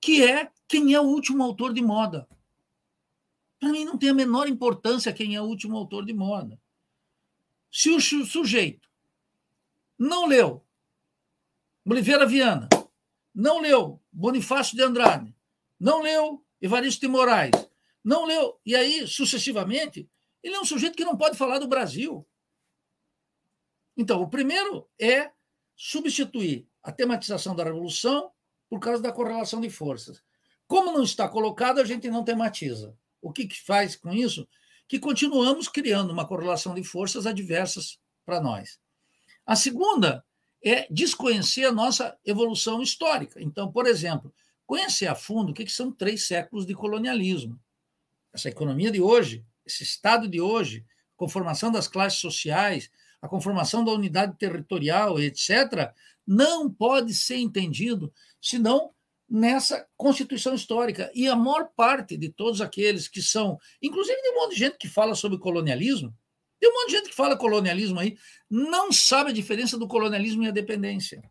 [0.00, 2.28] que é quem é o último autor de moda.
[3.60, 6.60] Para mim não tem a menor importância quem é o último autor de moda.
[7.70, 8.88] Se o sujeito
[9.98, 10.64] não leu
[11.84, 12.68] Oliveira Viana.
[13.34, 15.34] Não leu Bonifácio de Andrade.
[15.78, 17.50] Não leu Evaristo de Moraes.
[18.04, 18.58] Não leu.
[18.64, 20.08] E aí, sucessivamente,
[20.42, 22.26] ele é um sujeito que não pode falar do Brasil.
[23.96, 25.30] Então, o primeiro é
[25.76, 28.32] substituir a tematização da Revolução
[28.68, 30.22] por causa da correlação de forças.
[30.66, 32.96] Como não está colocado, a gente não tematiza.
[33.20, 34.48] O que, que faz com isso?
[34.88, 38.80] Que continuamos criando uma correlação de forças adversas para nós.
[39.46, 40.24] A segunda
[40.64, 43.40] é desconhecer a nossa evolução histórica.
[43.42, 44.32] Então, por exemplo,
[44.66, 47.60] conhecer a fundo o que são três séculos de colonialismo.
[48.32, 52.90] Essa economia de hoje, esse Estado de hoje, a conformação das classes sociais,
[53.20, 55.92] a conformação da unidade territorial, etc.,
[56.26, 58.92] não pode ser entendido senão
[59.28, 61.10] nessa constituição histórica.
[61.14, 64.78] E a maior parte de todos aqueles que são, inclusive de um monte de gente
[64.78, 66.14] que fala sobre colonialismo,
[66.60, 68.16] tem um monte de gente que fala colonialismo aí,
[68.48, 71.22] não sabe a diferença do colonialismo e a dependência.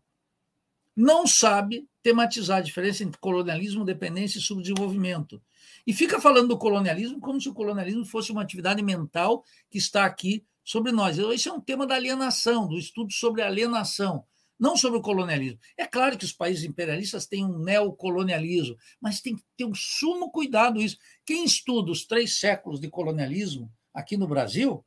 [0.94, 5.42] Não sabe tematizar a diferença entre colonialismo, dependência e subdesenvolvimento.
[5.86, 10.04] E fica falando do colonialismo como se o colonialismo fosse uma atividade mental que está
[10.04, 11.18] aqui sobre nós.
[11.18, 14.24] Esse é um tema da alienação, do estudo sobre alienação,
[14.58, 15.58] não sobre o colonialismo.
[15.76, 20.30] É claro que os países imperialistas têm um neocolonialismo, mas tem que ter um sumo
[20.30, 20.96] cuidado isso.
[21.24, 24.84] Quem estuda os três séculos de colonialismo aqui no Brasil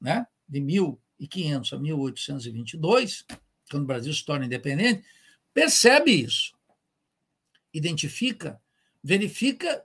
[0.00, 3.24] né, de 1500 a 1822,
[3.70, 5.02] quando o Brasil se torna independente,
[5.54, 6.54] percebe isso,
[7.72, 8.60] identifica,
[9.02, 9.82] verifica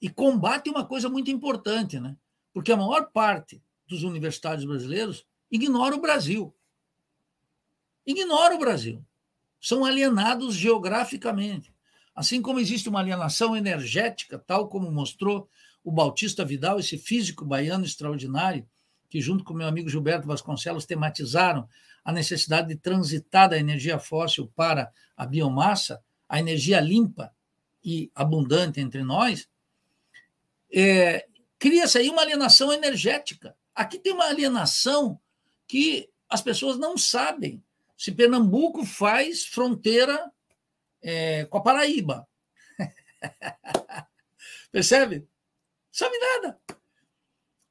[0.00, 2.16] e combate uma coisa muito importante, né?
[2.52, 6.54] porque a maior parte dos universitários brasileiros ignora o Brasil.
[8.06, 9.04] Ignora o Brasil.
[9.60, 11.72] São alienados geograficamente.
[12.14, 15.48] Assim como existe uma alienação energética, tal como mostrou
[15.84, 18.66] o Bautista Vidal, esse físico baiano extraordinário,
[19.08, 21.68] que, junto com meu amigo Gilberto Vasconcelos, tematizaram
[22.04, 27.32] a necessidade de transitar da energia fóssil para a biomassa, a energia limpa
[27.84, 29.48] e abundante entre nós,
[30.72, 31.26] é,
[31.58, 33.56] cria-se aí uma alienação energética.
[33.74, 35.20] Aqui tem uma alienação
[35.66, 37.62] que as pessoas não sabem
[37.96, 40.30] se Pernambuco faz fronteira
[41.02, 42.28] é, com a Paraíba.
[44.72, 45.26] Percebe?
[45.92, 46.60] Sabe nada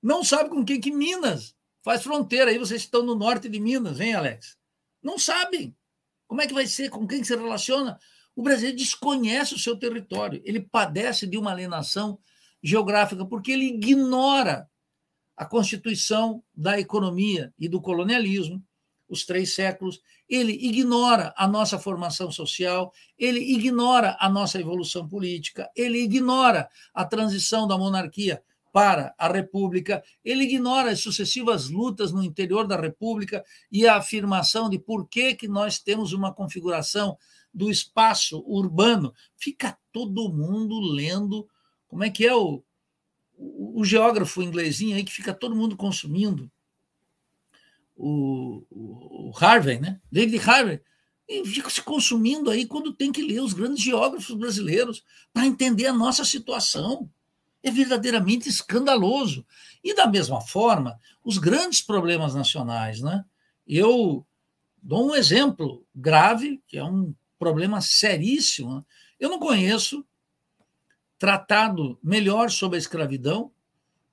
[0.01, 2.51] não sabe com quem que Minas faz fronteira.
[2.51, 4.57] Aí vocês estão no norte de Minas, hein, Alex?
[5.03, 5.75] Não sabem.
[6.27, 6.89] Como é que vai ser?
[6.89, 7.99] Com quem se relaciona?
[8.35, 10.41] O Brasil desconhece o seu território.
[10.45, 12.19] Ele padece de uma alienação
[12.61, 14.69] geográfica, porque ele ignora
[15.35, 18.63] a constituição da economia e do colonialismo,
[19.07, 25.69] os três séculos, ele ignora a nossa formação social, ele ignora a nossa evolução política,
[25.75, 32.23] ele ignora a transição da monarquia para a República, ele ignora as sucessivas lutas no
[32.23, 37.17] interior da República e a afirmação de por que, que nós temos uma configuração
[37.51, 39.13] do espaço urbano.
[39.35, 41.47] Fica todo mundo lendo.
[41.89, 42.63] Como é que é o,
[43.35, 46.49] o, o geógrafo inglesinho aí que fica todo mundo consumindo?
[47.97, 49.99] O, o, o Harvey, né?
[50.09, 50.81] David Harvey.
[51.27, 55.87] E fica se consumindo aí quando tem que ler os grandes geógrafos brasileiros para entender
[55.87, 57.09] a nossa situação
[57.61, 59.45] é verdadeiramente escandaloso.
[59.83, 63.01] E, da mesma forma, os grandes problemas nacionais.
[63.01, 63.23] Né?
[63.67, 64.25] Eu
[64.81, 68.75] dou um exemplo grave, que é um problema seríssimo.
[68.75, 68.83] Né?
[69.19, 70.05] Eu não conheço
[71.19, 73.51] tratado melhor sobre a escravidão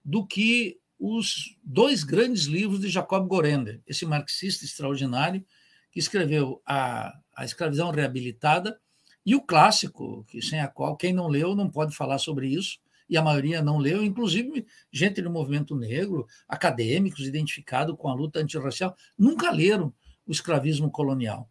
[0.05, 5.45] do que os dois grandes livros de Jacob Gorender, esse marxista extraordinário
[5.91, 8.79] que escreveu a, a Escravidão Reabilitada
[9.25, 12.79] e o clássico, que sem a qual quem não leu não pode falar sobre isso,
[13.09, 18.41] e a maioria não leu, inclusive gente do movimento negro, acadêmicos identificados com a luta
[18.41, 19.93] antirracial, nunca leram
[20.27, 21.49] o escravismo colonial.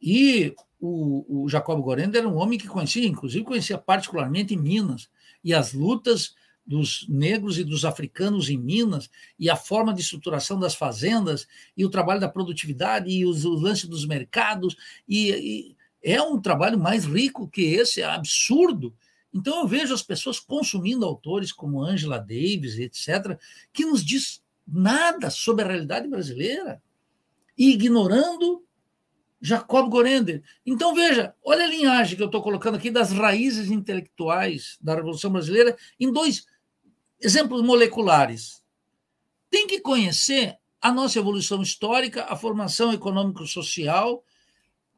[0.00, 5.08] E o, o Jacob Gorenda era um homem que conhecia, inclusive conhecia particularmente Minas,
[5.44, 6.34] e as lutas
[6.66, 11.84] dos negros e dos africanos em Minas, e a forma de estruturação das fazendas, e
[11.84, 14.76] o trabalho da produtividade, e os, o lance dos mercados,
[15.08, 18.92] e, e é um trabalho mais rico que esse, é absurdo,
[19.32, 23.38] então eu vejo as pessoas consumindo autores como Angela Davis, etc.,
[23.72, 26.82] que nos diz nada sobre a realidade brasileira
[27.56, 28.64] e ignorando
[29.42, 30.42] Jacob Gorender.
[30.64, 35.32] Então veja, olha a linhagem que eu estou colocando aqui das raízes intelectuais da Revolução
[35.32, 36.46] Brasileira em dois
[37.20, 38.62] exemplos moleculares.
[39.50, 44.24] Tem que conhecer a nossa evolução histórica, a formação econômico-social,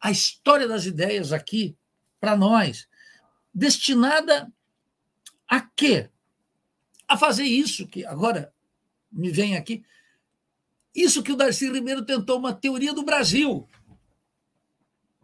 [0.00, 1.74] a história das ideias aqui
[2.20, 2.86] para nós
[3.54, 4.52] destinada
[5.48, 6.10] a quê?
[7.06, 8.52] A fazer isso que agora
[9.10, 9.84] me vem aqui.
[10.94, 13.68] Isso que o Darcy Ribeiro tentou, uma teoria do Brasil.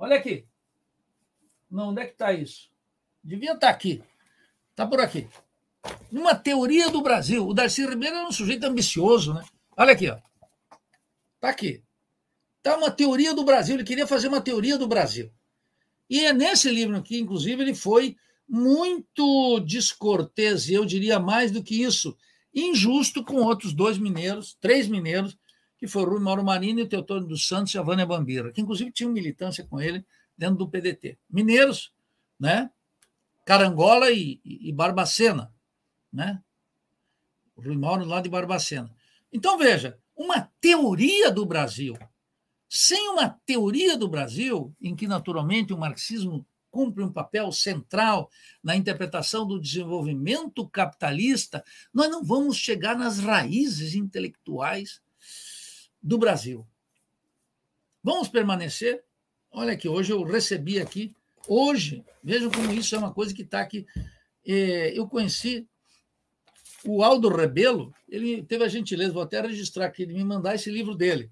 [0.00, 0.46] Olha aqui.
[1.70, 2.70] Não, onde é que está isso?
[3.22, 4.02] Devia estar tá aqui.
[4.70, 5.28] Está por aqui.
[6.10, 7.46] Uma teoria do Brasil.
[7.46, 9.44] O Darcy Ribeiro é um sujeito ambicioso, né?
[9.76, 10.16] Olha aqui, ó.
[11.34, 11.84] Está aqui.
[12.56, 13.74] Está uma teoria do Brasil.
[13.74, 15.30] Ele queria fazer uma teoria do Brasil.
[16.08, 18.16] E é nesse livro aqui, inclusive, ele foi
[18.48, 22.16] muito descortês, e eu diria mais do que isso,
[22.52, 25.38] injusto com outros dois mineiros, três mineiros,
[25.80, 28.92] que foram Rui Mauro Marinho o Teotônio dos Santos e a Vânia Bambira, que inclusive
[28.92, 30.04] tinham militância com ele
[30.36, 31.18] dentro do PDT.
[31.28, 31.92] Mineiros,
[32.38, 32.70] né?
[33.44, 35.52] Carangola e, e Barbacena,
[36.12, 36.40] né?
[37.56, 38.94] O Rui Mauro lá de Barbacena.
[39.32, 41.96] Então, veja, uma teoria do Brasil
[42.72, 48.30] sem uma teoria do Brasil, em que naturalmente o marxismo cumpre um papel central
[48.62, 55.02] na interpretação do desenvolvimento capitalista, nós não vamos chegar nas raízes intelectuais
[56.02, 56.66] do Brasil.
[58.02, 59.04] Vamos permanecer?
[59.50, 61.14] Olha aqui, hoje eu recebi aqui,
[61.46, 63.86] hoje, vejam como isso é uma coisa que está aqui.
[64.46, 65.66] É, eu conheci
[66.84, 70.70] o Aldo Rebelo, ele teve a gentileza, vou até registrar aqui, de me mandar esse
[70.70, 71.30] livro dele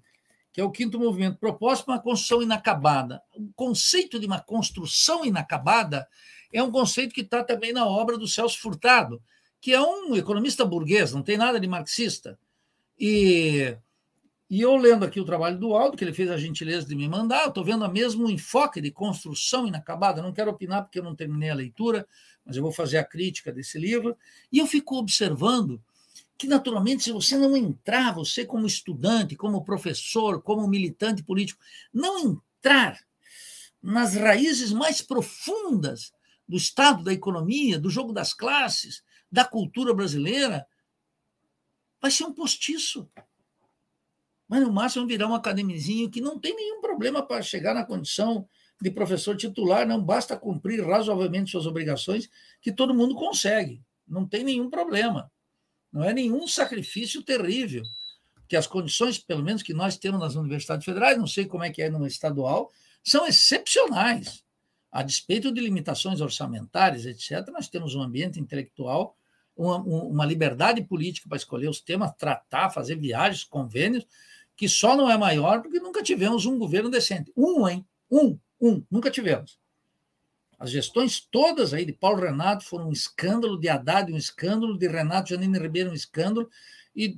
[0.51, 3.21] que é o quinto movimento, proposto para uma construção inacabada.
[3.33, 6.07] O conceito de uma construção inacabada
[6.51, 9.21] é um conceito que está também na obra do Celso Furtado,
[9.61, 12.39] que é um economista burguês, não tem nada de marxista.
[12.99, 13.77] E,
[14.49, 17.07] e eu lendo aqui o trabalho do Aldo, que ele fez a gentileza de me
[17.07, 20.23] mandar, estou vendo o mesmo enfoque de construção inacabada.
[20.23, 22.07] Não quero opinar porque eu não terminei a leitura,
[22.43, 24.17] mas eu vou fazer a crítica desse livro.
[24.51, 25.79] E eu fico observando
[26.35, 31.61] que, naturalmente, se você não entrar, você como estudante, como professor, como militante político,
[31.93, 32.19] não
[32.59, 32.99] entrar
[33.79, 36.11] nas raízes mais profundas
[36.47, 40.65] do Estado, da economia, do jogo das classes, da cultura brasileira,
[42.01, 43.07] vai ser um postiço.
[44.49, 48.47] Mas no máximo virar um academizinho que não tem nenhum problema para chegar na condição
[48.81, 52.27] de professor titular, não basta cumprir razoavelmente suas obrigações,
[52.59, 55.31] que todo mundo consegue, não tem nenhum problema.
[55.91, 57.83] Não é nenhum sacrifício terrível,
[58.47, 61.69] que as condições, pelo menos que nós temos nas universidades federais, não sei como é
[61.69, 62.71] que é no estadual,
[63.03, 64.43] são excepcionais.
[64.91, 69.15] A despeito de limitações orçamentárias, etc., nós temos um ambiente intelectual,
[69.55, 74.07] uma, uma liberdade política para escolher os temas, tratar, fazer viagens, convênios,
[74.59, 77.31] que só não é maior porque nunca tivemos um governo decente.
[77.33, 77.85] Um, hein?
[78.11, 79.57] Um, um, nunca tivemos.
[80.59, 84.85] As gestões todas aí de Paulo Renato foram um escândalo, de Haddad um escândalo, de
[84.85, 86.49] Renato Janine Ribeiro um escândalo,
[86.93, 87.17] e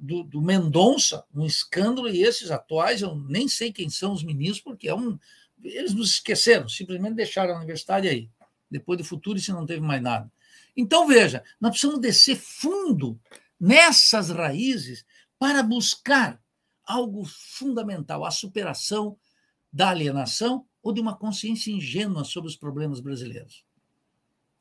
[0.00, 4.62] do, do Mendonça um escândalo, e esses atuais, eu nem sei quem são os ministros,
[4.62, 5.18] porque é um.
[5.62, 8.30] Eles nos esqueceram, simplesmente deixaram a universidade aí.
[8.70, 10.32] Depois do futuro, se não teve mais nada.
[10.74, 13.20] Então, veja, nós precisamos descer fundo
[13.60, 15.04] nessas raízes
[15.38, 16.40] para buscar
[16.84, 19.16] algo fundamental, a superação
[19.72, 23.64] da alienação ou de uma consciência ingênua sobre os problemas brasileiros.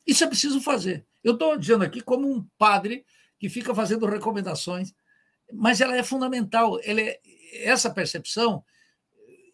[0.05, 1.05] Isso é preciso fazer.
[1.23, 3.05] Eu estou dizendo aqui como um padre
[3.39, 4.93] que fica fazendo recomendações,
[5.53, 6.79] mas ela é fundamental.
[6.83, 7.19] Ela é,
[7.63, 8.63] essa percepção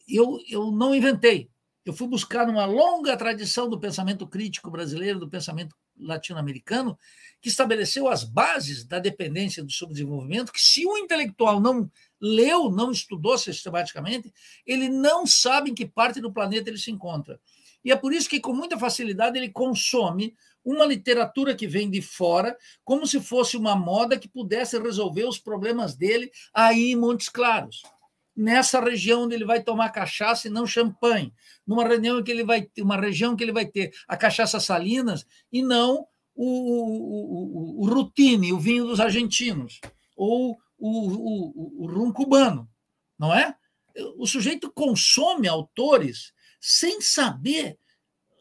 [0.07, 1.49] eu, eu não inventei.
[1.85, 6.97] Eu fui buscar uma longa tradição do pensamento crítico brasileiro, do pensamento latino-americano,
[7.41, 11.89] que estabeleceu as bases da dependência do subdesenvolvimento, que se o intelectual não
[12.19, 14.33] leu, não estudou sistematicamente,
[14.65, 17.39] ele não sabe em que parte do planeta ele se encontra.
[17.83, 20.33] E é por isso que, com muita facilidade, ele consome
[20.63, 25.37] uma literatura que vem de fora, como se fosse uma moda que pudesse resolver os
[25.37, 27.83] problemas dele aí em Montes Claros.
[28.35, 31.33] Nessa região onde ele vai tomar cachaça e não champanhe,
[31.67, 35.25] numa região que ele vai ter, uma região que ele vai ter a cachaça salinas
[35.51, 39.79] e não o, o, o, o rutine, o vinho dos argentinos,
[40.15, 42.67] ou o, o, o rum cubano,
[43.17, 43.55] não é?
[44.17, 47.77] O sujeito consome autores sem saber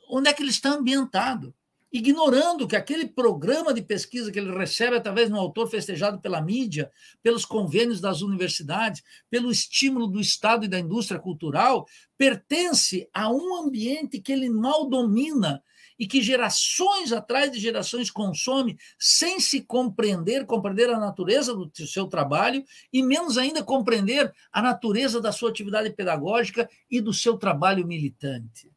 [0.09, 1.55] onde é que ele está ambientado,
[1.93, 6.41] ignorando que aquele programa de pesquisa que ele recebe através de um autor festejado pela
[6.41, 6.91] mídia,
[7.23, 11.87] pelos convênios das universidades, pelo estímulo do Estado e da indústria cultural,
[12.17, 15.63] pertence a um ambiente que ele mal domina
[15.99, 22.07] e que gerações atrás de gerações consome sem se compreender, compreender a natureza do seu
[22.07, 27.87] trabalho e menos ainda compreender a natureza da sua atividade pedagógica e do seu trabalho
[27.87, 28.72] militante.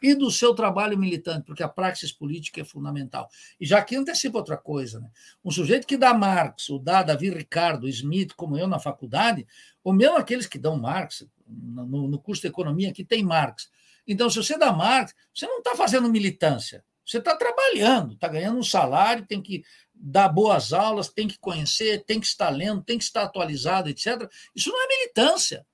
[0.00, 3.28] E do seu trabalho militante, porque a praxis política é fundamental.
[3.60, 5.00] E já aqui antecipa outra coisa.
[5.00, 5.10] Né?
[5.44, 9.46] Um sujeito que dá Marx, ou dá Davi Ricardo, Smith, como eu na faculdade,
[9.82, 13.68] ou mesmo aqueles que dão Marx, no, no curso de economia, que tem Marx,
[14.08, 18.58] então, se você dá Marx, você não está fazendo militância, você está trabalhando, está ganhando
[18.58, 19.62] um salário, tem que
[19.94, 24.30] dar boas aulas, tem que conhecer, tem que estar lendo, tem que estar atualizado, etc.
[24.54, 25.66] Isso não é militância.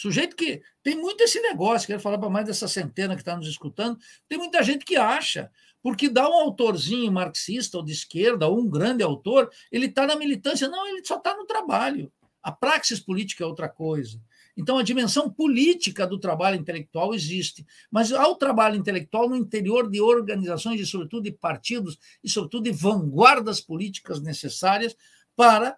[0.00, 3.46] Sujeito que tem muito esse negócio, quero falar para mais dessa centena que está nos
[3.46, 5.50] escutando, tem muita gente que acha,
[5.82, 10.16] porque dá um autorzinho marxista ou de esquerda, ou um grande autor, ele está na
[10.16, 10.68] militância.
[10.68, 12.10] Não, ele só está no trabalho.
[12.42, 14.18] A praxis política é outra coisa.
[14.56, 19.90] Então, a dimensão política do trabalho intelectual existe, mas há o trabalho intelectual no interior
[19.90, 24.96] de organizações e, sobretudo, de partidos e, sobretudo, de vanguardas políticas necessárias
[25.36, 25.76] para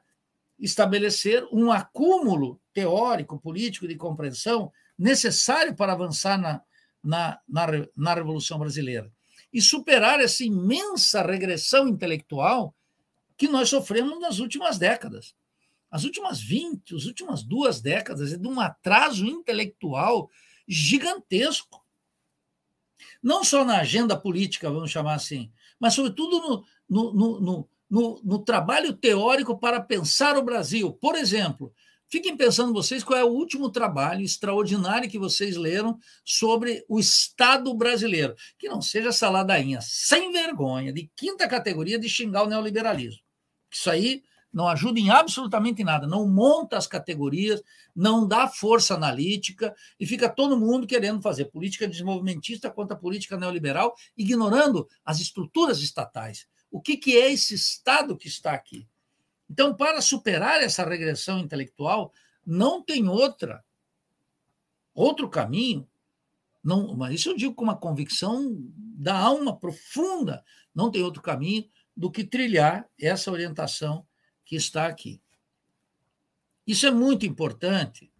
[0.63, 6.63] estabelecer um acúmulo teórico, político, de compreensão necessário para avançar na,
[7.03, 9.13] na, na, na Revolução Brasileira
[9.53, 12.75] e superar essa imensa regressão intelectual
[13.37, 15.35] que nós sofremos nas últimas décadas
[15.93, 20.31] as últimas 20, as últimas duas décadas, é de um atraso intelectual
[20.67, 21.85] gigantesco.
[23.23, 28.39] Não só na agenda política, vamos chamar assim, mas, sobretudo, no, no, no, no, no
[28.39, 30.95] trabalho teórico para pensar o Brasil.
[30.95, 31.75] Por exemplo,
[32.09, 37.73] Fiquem pensando vocês qual é o último trabalho extraordinário que vocês leram sobre o Estado
[37.73, 38.35] brasileiro.
[38.59, 43.23] Que não seja essa ladainha sem vergonha, de quinta categoria, de xingar o neoliberalismo.
[43.71, 44.23] Isso aí
[44.53, 47.63] não ajuda em absolutamente nada, não monta as categorias,
[47.97, 53.95] não dá força analítica e fica todo mundo querendo fazer política desenvolvimentista contra política neoliberal,
[54.15, 56.47] ignorando as estruturas estatais.
[56.73, 58.89] O que, que é esse Estado que está aqui?
[59.49, 62.11] Então, para superar essa regressão intelectual,
[62.45, 63.63] não tem outra,
[64.95, 65.87] outro caminho.
[66.65, 70.43] Não, mas isso eu digo com uma convicção da alma profunda.
[70.75, 74.07] Não tem outro caminho do que trilhar essa orientação
[74.43, 75.21] que está aqui.
[76.67, 78.11] Isso é muito importante.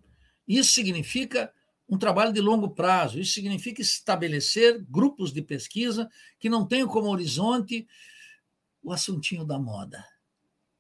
[0.47, 1.51] Isso significa
[1.89, 7.09] um trabalho de longo prazo, isso significa estabelecer grupos de pesquisa que não tenham como
[7.09, 7.87] horizonte
[8.83, 10.05] o assuntinho da moda,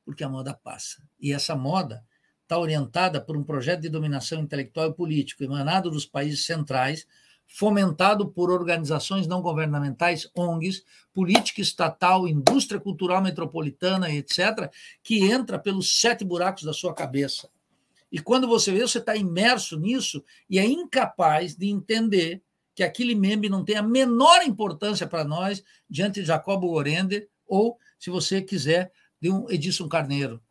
[0.04, 1.02] porque a moda passa.
[1.20, 2.04] E essa moda
[2.42, 7.06] está orientada por um projeto de dominação intelectual e político emanado dos países centrais,
[7.46, 14.70] fomentado por organizações não governamentais, ONGs, política estatal, indústria cultural metropolitana, etc.,
[15.02, 17.48] que entra pelos sete buracos da sua cabeça.
[18.10, 22.42] E quando você vê, você está imerso nisso e é incapaz de entender
[22.74, 27.78] que aquele meme não tem a menor importância para nós diante de Jacobo Orender ou,
[28.02, 28.90] se você quiser,
[29.20, 30.42] de um Edson Carneiro,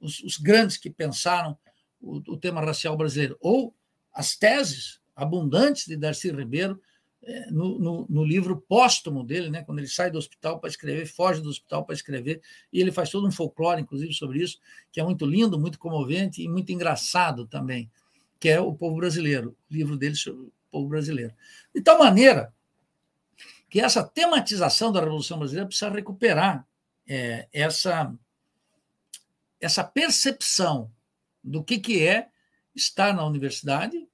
[0.00, 1.58] os, os grandes que pensaram
[2.00, 3.74] o, o tema racial brasileiro, ou
[4.14, 6.80] as teses abundantes de Darcy Ribeiro
[7.20, 11.04] é, no, no, no, livro póstumo dele, né, quando ele sai do hospital para escrever,
[11.04, 12.40] foge do hospital para escrever,
[12.72, 14.60] e ele faz todo um folclore, inclusive, sobre isso,
[14.92, 17.90] que é muito lindo, muito comovente e muito engraçado também,
[18.38, 21.34] que é O Povo Brasileiro, o livro dele sobre o povo brasileiro.
[21.74, 22.54] De tal maneira
[23.68, 26.64] que essa tematização da Revolução Brasileira precisa recuperar
[27.12, 28.16] é, essa,
[29.60, 30.92] essa percepção
[31.42, 32.28] do que, que é
[32.72, 34.08] estar na universidade,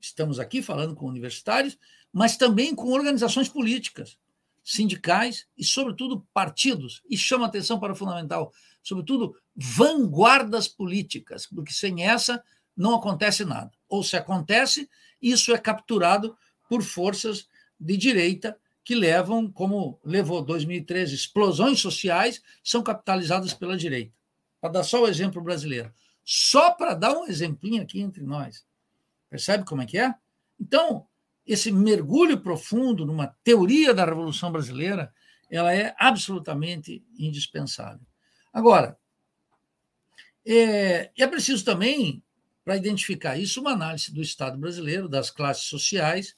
[0.00, 1.78] estamos aqui falando com universitários,
[2.10, 4.16] mas também com organizações políticas,
[4.64, 7.02] sindicais e, sobretudo, partidos.
[7.10, 12.42] E chama atenção para o fundamental, sobretudo, vanguardas políticas, porque sem essa
[12.74, 13.70] não acontece nada.
[13.86, 14.88] Ou se acontece,
[15.20, 16.34] isso é capturado
[16.70, 17.46] por forças
[17.78, 18.58] de direita
[18.90, 24.12] que levam, como levou 2013, explosões sociais, são capitalizadas pela direita.
[24.60, 25.94] Para dar só o exemplo brasileiro.
[26.24, 28.66] Só para dar um exemplinho aqui entre nós.
[29.28, 30.12] Percebe como é que é?
[30.58, 31.06] Então,
[31.46, 35.14] esse mergulho profundo numa teoria da Revolução Brasileira,
[35.48, 38.04] ela é absolutamente indispensável.
[38.52, 38.98] Agora,
[40.44, 42.24] é, é preciso também,
[42.64, 46.34] para identificar isso, uma análise do Estado brasileiro, das classes sociais,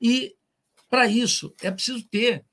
[0.00, 0.36] e,
[0.88, 2.44] para isso, é preciso ter,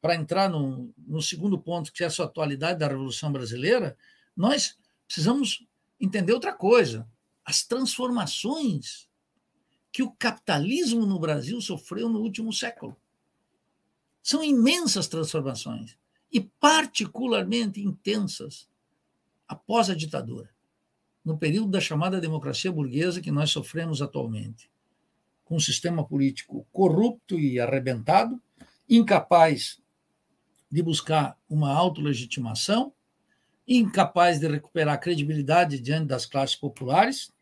[0.00, 3.96] para entrar no, no segundo ponto, que é essa atualidade da Revolução Brasileira,
[4.36, 4.76] nós
[5.06, 5.66] precisamos
[6.00, 7.08] entender outra coisa:
[7.44, 9.08] as transformações
[9.92, 12.96] que o capitalismo no Brasil sofreu no último século.
[14.22, 15.98] São imensas transformações
[16.32, 18.68] e particularmente intensas
[19.48, 20.48] após a ditadura,
[21.24, 24.69] no período da chamada democracia burguesa que nós sofremos atualmente,
[25.50, 28.40] com um sistema político corrupto e arrebentado,
[28.88, 29.80] incapaz
[30.70, 32.92] de buscar uma autolegitimação,
[33.66, 37.32] incapaz de recuperar a credibilidade diante das classes populares,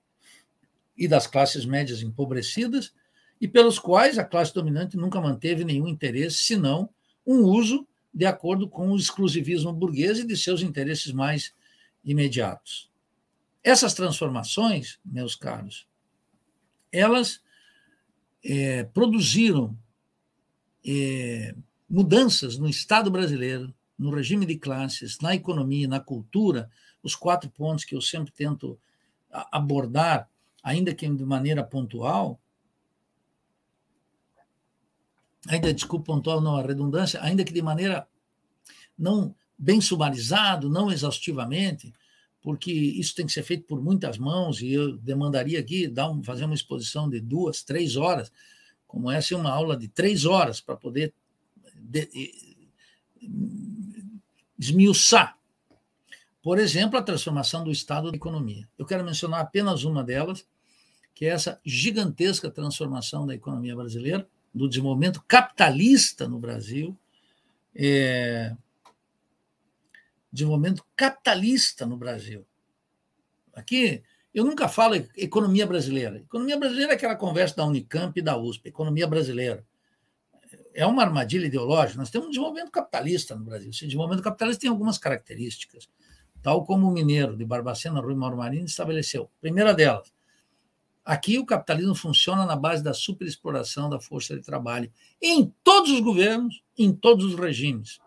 [0.97, 2.95] e das classes médias empobrecidas,
[3.39, 6.89] e pelos quais a classe dominante nunca manteve nenhum interesse, senão
[7.27, 11.53] um uso de acordo com o exclusivismo burguês e de seus interesses mais
[12.03, 12.91] imediatos.
[13.63, 15.87] Essas transformações, meus caros,
[16.91, 17.43] elas
[18.45, 19.77] é, produziram
[20.87, 21.55] é,
[21.89, 26.71] mudanças no Estado brasileiro, no regime de classes, na economia, na cultura,
[27.03, 28.79] os quatro pontos que eu sempre tento
[29.31, 30.29] abordar
[30.63, 32.41] ainda que de maneira pontual,
[35.47, 38.07] ainda, desculpa, pontual não a redundância, ainda que de maneira
[38.99, 41.93] não bem sumarizado, não exaustivamente,
[42.43, 46.23] porque isso tem que ser feito por muitas mãos e eu demandaria aqui dar um,
[46.23, 48.33] fazer uma exposição de duas, três horas,
[48.87, 51.13] como essa uma aula de três horas para poder
[51.75, 52.09] de,
[54.59, 55.39] esmiuçar
[56.49, 58.67] por exemplo, a transformação do Estado da economia.
[58.79, 60.47] Eu quero mencionar apenas uma delas,
[61.15, 66.97] que é essa gigantesca transformação da economia brasileira, do desenvolvimento capitalista no Brasil,
[67.75, 68.57] é,
[70.39, 72.47] desenvolvimento capitalista no Brasil.
[73.53, 76.19] Aqui, eu nunca falo economia brasileira.
[76.19, 79.65] Economia brasileira é aquela conversa da Unicamp e da USP, economia brasileira.
[80.75, 81.99] É uma armadilha ideológica.
[81.99, 83.71] Nós temos um desenvolvimento capitalista no Brasil.
[83.71, 85.89] Esse desenvolvimento capitalista tem algumas características,
[86.41, 89.29] tal como o mineiro de Barbacena, Rui Mauro Marinho, estabeleceu.
[89.41, 90.13] Primeira delas,
[91.09, 96.01] Aqui o capitalismo funciona na base da superexploração da força de trabalho em todos os
[96.01, 97.99] governos, em todos os regimes.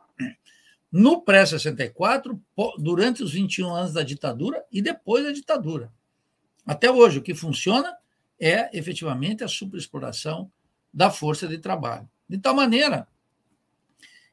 [0.92, 2.38] No pré-64,
[2.78, 5.92] durante os 21 anos da ditadura e depois da ditadura.
[6.66, 7.96] Até hoje, o que funciona
[8.40, 10.52] é efetivamente a superexploração
[10.94, 12.10] da força de trabalho.
[12.28, 13.08] De tal maneira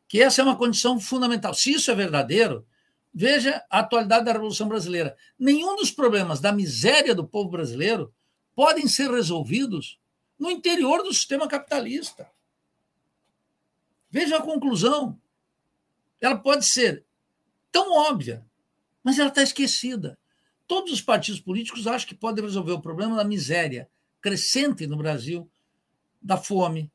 [0.09, 1.53] que essa é uma condição fundamental.
[1.53, 2.67] Se isso é verdadeiro,
[3.13, 5.15] veja a atualidade da Revolução Brasileira.
[5.39, 8.13] Nenhum dos problemas da miséria do povo brasileiro
[8.55, 10.01] podem ser resolvidos
[10.39, 12.31] no interior do sistema capitalista.
[14.11, 15.21] Veja a conclusão.
[16.21, 17.05] Ela pode ser
[17.71, 18.45] tão óbvia,
[19.03, 20.19] mas ela está esquecida.
[20.67, 23.89] Todos os partidos políticos acham que podem resolver o problema da miséria
[24.21, 25.49] crescente no Brasil,
[26.21, 26.91] da fome,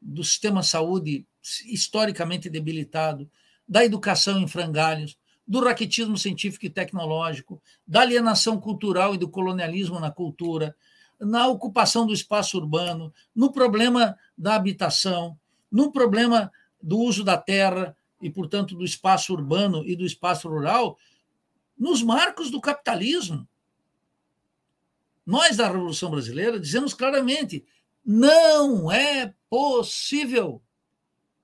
[0.00, 1.26] do sistema de saúde
[1.64, 3.30] historicamente debilitado,
[3.68, 9.98] da educação em frangalhos, do raquetismo científico e tecnológico, da alienação cultural e do colonialismo
[10.00, 10.76] na cultura,
[11.18, 15.38] na ocupação do espaço urbano, no problema da habitação,
[15.70, 20.98] no problema do uso da terra e, portanto, do espaço urbano e do espaço rural,
[21.76, 23.46] nos marcos do capitalismo.
[25.24, 27.64] Nós, da Revolução Brasileira, dizemos claramente:
[28.04, 30.62] não é possível.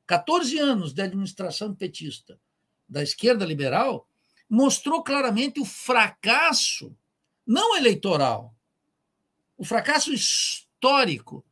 [0.07, 2.39] 14 anos de administração petista
[2.89, 4.07] da esquerda liberal,
[4.49, 6.95] mostrou claramente o fracasso,
[7.47, 8.55] não eleitoral,
[9.57, 11.45] o fracasso histórico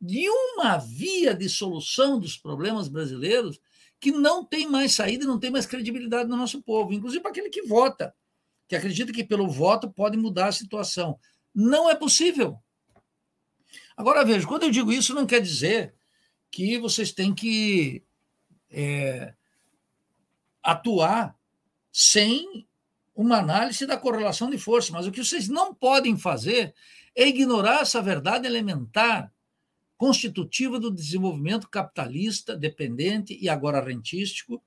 [0.00, 3.58] de uma via de solução dos problemas brasileiros
[4.04, 7.48] que não tem mais saída não tem mais credibilidade no nosso povo, inclusive para aquele
[7.48, 8.14] que vota,
[8.68, 11.18] que acredita que pelo voto pode mudar a situação.
[11.54, 12.58] Não é possível.
[13.96, 15.94] Agora, veja, quando eu digo isso, não quer dizer
[16.50, 18.04] que vocês têm que
[18.70, 19.32] é,
[20.62, 21.34] atuar
[21.90, 22.68] sem
[23.14, 26.74] uma análise da correlação de força, mas o que vocês não podem fazer
[27.14, 29.32] é ignorar essa verdade elementar
[30.04, 34.62] constitutiva do desenvolvimento capitalista, dependente e agora rentístico,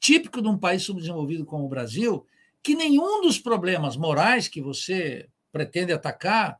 [0.00, 2.26] típico de um país subdesenvolvido como o Brasil,
[2.62, 6.58] que nenhum dos problemas morais que você pretende atacar,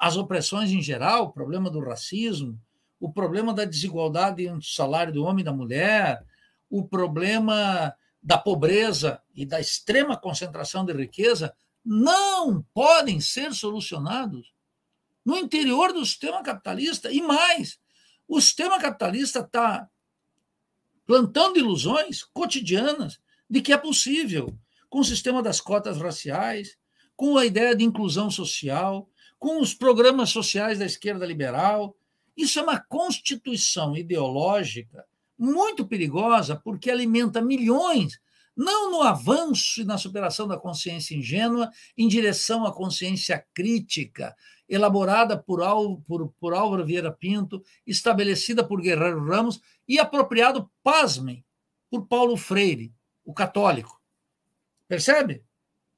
[0.00, 2.60] as opressões em geral, o problema do racismo,
[2.98, 6.24] o problema da desigualdade entre o salário do homem e da mulher,
[6.68, 11.54] o problema da pobreza e da extrema concentração de riqueza
[11.84, 14.55] não podem ser solucionados
[15.26, 17.10] no interior do sistema capitalista.
[17.12, 17.80] E mais,
[18.28, 19.88] o sistema capitalista está
[21.04, 23.18] plantando ilusões cotidianas
[23.50, 24.56] de que é possível,
[24.88, 26.76] com o sistema das cotas raciais,
[27.16, 31.96] com a ideia de inclusão social, com os programas sociais da esquerda liberal.
[32.36, 35.04] Isso é uma constituição ideológica
[35.36, 38.18] muito perigosa, porque alimenta milhões,
[38.56, 44.34] não no avanço e na superação da consciência ingênua, em direção à consciência crítica,
[44.68, 51.44] elaborada por, Al, por, por Álvaro Vieira Pinto, estabelecida por Guerreiro Ramos e apropriado, pasmem,
[51.90, 52.92] por Paulo Freire,
[53.24, 54.00] o católico.
[54.88, 55.44] Percebe?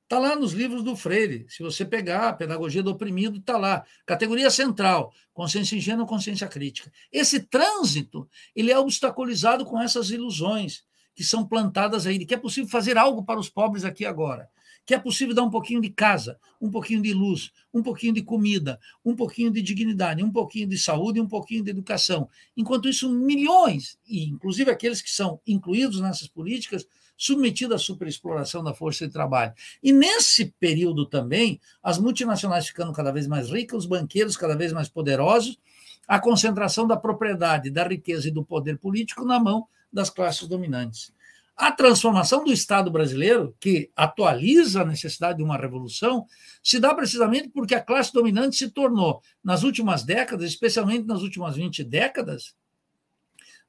[0.02, 1.44] Está lá nos livros do Freire.
[1.50, 3.84] Se você pegar a Pedagogia do Oprimido, está lá.
[4.06, 6.90] Categoria central, consciência ingênua, consciência crítica.
[7.12, 10.87] Esse trânsito ele é obstaculizado com essas ilusões
[11.18, 14.48] que são plantadas de que é possível fazer algo para os pobres aqui agora
[14.86, 18.22] que é possível dar um pouquinho de casa, um pouquinho de luz, um pouquinho de
[18.22, 22.26] comida, um pouquinho de dignidade, um pouquinho de saúde um pouquinho de educação.
[22.56, 26.86] Enquanto isso, milhões, e inclusive aqueles que são incluídos nessas políticas,
[27.18, 29.52] submetidos à superexploração da força de trabalho.
[29.82, 34.72] E nesse período também, as multinacionais ficando cada vez mais ricas, os banqueiros cada vez
[34.72, 35.58] mais poderosos,
[36.06, 41.12] a concentração da propriedade, da riqueza e do poder político na mão das classes dominantes.
[41.56, 46.24] A transformação do Estado brasileiro, que atualiza a necessidade de uma revolução,
[46.62, 51.56] se dá precisamente porque a classe dominante se tornou, nas últimas décadas, especialmente nas últimas
[51.56, 52.54] 20 décadas,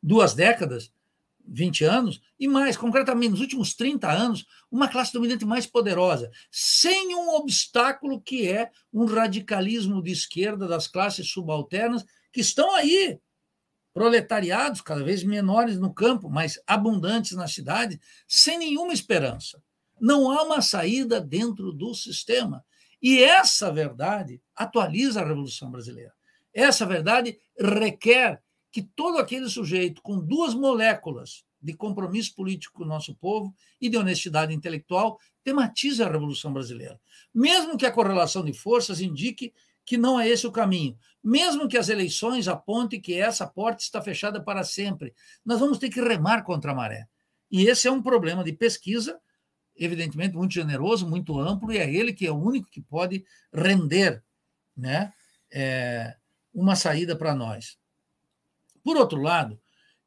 [0.03, 0.91] duas décadas,
[1.43, 7.15] 20 anos, e mais, concretamente, nos últimos 30 anos, uma classe dominante mais poderosa, sem
[7.15, 13.20] um obstáculo que é um radicalismo de esquerda das classes subalternas que estão aí
[13.99, 19.61] proletariados cada vez menores no campo, mas abundantes na cidade, sem nenhuma esperança.
[19.99, 22.63] Não há uma saída dentro do sistema.
[23.01, 26.13] E essa verdade atualiza a Revolução Brasileira.
[26.53, 28.41] Essa verdade requer
[28.71, 33.89] que todo aquele sujeito com duas moléculas de compromisso político com o nosso povo e
[33.89, 36.97] de honestidade intelectual tematize a Revolução Brasileira.
[37.35, 39.53] Mesmo que a correlação de forças indique
[39.89, 40.95] que não é esse o caminho.
[41.23, 45.89] Mesmo que as eleições apontem que essa porta está fechada para sempre, nós vamos ter
[45.89, 47.07] que remar contra a maré.
[47.49, 49.19] E esse é um problema de pesquisa,
[49.75, 54.23] evidentemente muito generoso, muito amplo, e é ele que é o único que pode render
[54.77, 55.11] né,
[55.51, 56.15] é,
[56.53, 57.75] uma saída para nós.
[58.83, 59.59] Por outro lado,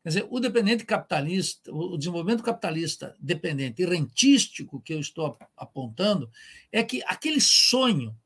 [0.04, 6.30] quer dizer, o dependente capitalista, o desenvolvimento capitalista dependente e rentístico que eu estou apontando,
[6.70, 8.16] é que aquele sonho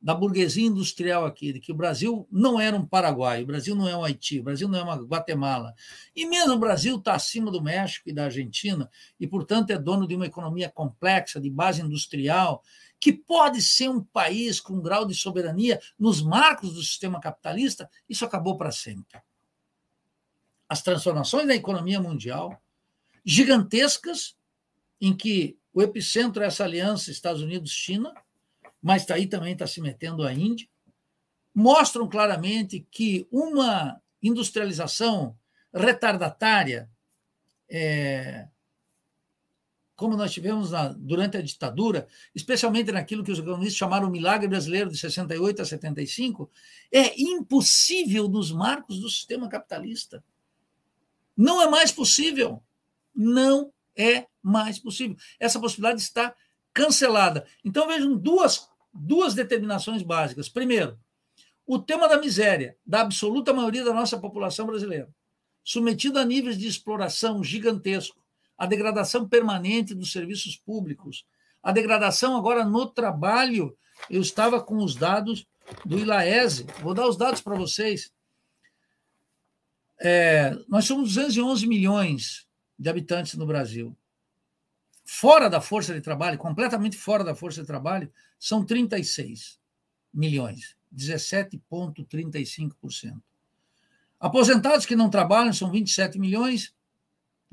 [0.00, 3.88] da burguesia industrial aqui, de que o Brasil não era um Paraguai, o Brasil não
[3.88, 5.74] é um Haiti, o Brasil não é uma Guatemala.
[6.14, 10.06] E mesmo o Brasil está acima do México e da Argentina, e, portanto, é dono
[10.06, 12.62] de uma economia complexa, de base industrial,
[13.00, 17.90] que pode ser um país com um grau de soberania nos marcos do sistema capitalista,
[18.08, 19.20] isso acabou para sempre.
[20.68, 22.60] As transformações da economia mundial,
[23.24, 24.36] gigantescas,
[25.00, 28.14] em que o epicentro é essa aliança Estados Unidos-China,
[28.86, 30.68] mas tá aí também está se metendo a Índia,
[31.52, 35.36] mostram claramente que uma industrialização
[35.74, 36.88] retardatária,
[37.68, 38.46] é,
[39.96, 44.46] como nós tivemos na, durante a ditadura, especialmente naquilo que os economistas chamaram o milagre
[44.46, 46.48] brasileiro de 68 a 75,
[46.92, 50.22] é impossível nos marcos do sistema capitalista.
[51.36, 52.62] Não é mais possível.
[53.12, 55.16] Não é mais possível.
[55.40, 56.32] Essa possibilidade está
[56.72, 57.44] cancelada.
[57.64, 58.68] Então vejam duas
[58.98, 60.48] duas determinações básicas.
[60.48, 60.98] Primeiro,
[61.66, 65.08] o tema da miséria da absoluta maioria da nossa população brasileira,
[65.64, 68.22] submetida a níveis de exploração gigantesco,
[68.56, 71.26] a degradação permanente dos serviços públicos,
[71.62, 73.76] a degradação agora no trabalho.
[74.08, 75.46] Eu estava com os dados
[75.84, 78.12] do ILAESE, vou dar os dados para vocês.
[79.98, 82.46] é, nós somos 211 milhões
[82.78, 83.96] de habitantes no Brasil.
[85.08, 89.60] Fora da força de trabalho, completamente fora da força de trabalho, são 36
[90.12, 93.22] milhões, 17,35%.
[94.18, 96.74] Aposentados que não trabalham são 27 milhões,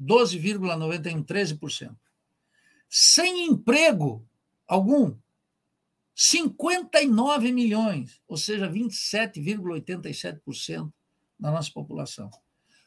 [0.02, 1.96] 12,91, 13%.
[2.90, 4.28] Sem emprego
[4.68, 5.16] algum,
[6.16, 10.92] 59 milhões, ou seja, 27,87%
[11.40, 12.32] da nossa população.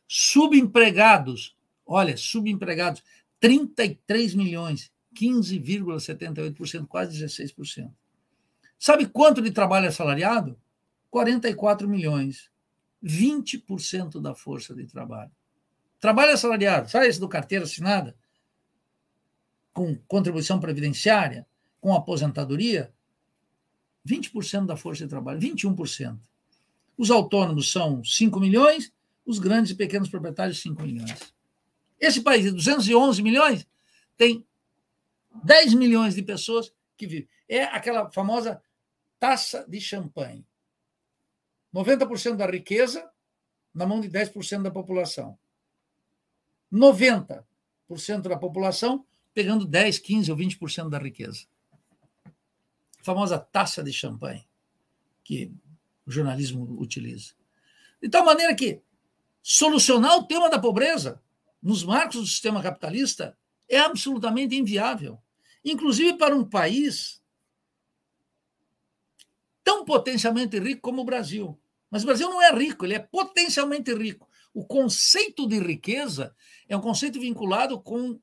[0.08, 1.56] Subempregados,
[1.86, 3.04] olha, subempregados,
[3.40, 7.90] 33 milhões, 15,78%, quase 16%.
[8.78, 10.58] Sabe quanto de trabalho assalariado?
[11.10, 12.50] 44 milhões,
[13.02, 15.30] 20% da força de trabalho.
[15.98, 18.14] Trabalho assalariado, sabe esse do carteira assinada?
[19.72, 21.46] Com contribuição previdenciária,
[21.80, 22.92] com aposentadoria,
[24.06, 26.18] 20% da força de trabalho, 21%.
[26.96, 28.92] Os autônomos são 5 milhões,
[29.24, 31.35] os grandes e pequenos proprietários, 5 milhões.
[32.00, 33.66] Esse país de 211 milhões
[34.16, 34.46] tem
[35.44, 37.28] 10 milhões de pessoas que vivem.
[37.48, 38.62] É aquela famosa
[39.18, 40.46] taça de champanhe.
[41.74, 43.08] 90% da riqueza
[43.74, 45.38] na mão de 10% da população.
[46.72, 47.42] 90%
[48.22, 51.46] da população pegando 10, 15 ou 20% da riqueza.
[52.24, 54.46] A famosa taça de champanhe
[55.22, 55.52] que
[56.06, 57.34] o jornalismo utiliza.
[58.00, 58.80] De tal maneira que
[59.42, 61.22] solucionar o tema da pobreza
[61.62, 63.36] nos marcos do sistema capitalista
[63.68, 65.20] é absolutamente inviável.
[65.64, 67.20] Inclusive para um país
[69.64, 71.58] tão potencialmente rico como o Brasil.
[71.90, 74.28] Mas o Brasil não é rico, ele é potencialmente rico.
[74.54, 76.34] O conceito de riqueza
[76.68, 78.18] é um conceito vinculado com,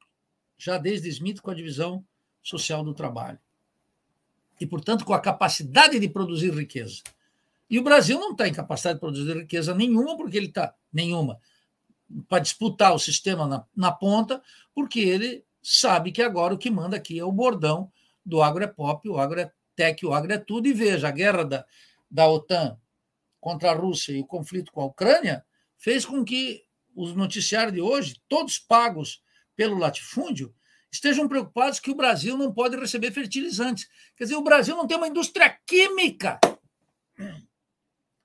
[0.57, 2.05] já desde Smith, com a divisão
[2.41, 3.39] social do trabalho.
[4.59, 7.01] E, portanto, com a capacidade de produzir riqueza.
[7.69, 10.73] E o Brasil não está em capacidade de produzir riqueza nenhuma, porque ele está.
[10.91, 11.39] Nenhuma.
[12.27, 14.41] Para disputar o sistema na, na ponta,
[14.73, 17.91] porque ele sabe que agora o que manda aqui é o bordão
[18.25, 20.67] do agro é pop, o agro é tech, o agro é tudo.
[20.67, 21.65] E veja, a guerra da,
[22.09, 22.77] da OTAN
[23.39, 25.45] contra a Rússia e o conflito com a Ucrânia
[25.77, 26.63] fez com que
[26.95, 29.21] os noticiários de hoje, todos pagos
[29.55, 30.53] pelo latifúndio,
[30.91, 33.89] estejam preocupados que o Brasil não pode receber fertilizantes.
[34.15, 36.39] Quer dizer, o Brasil não tem uma indústria química.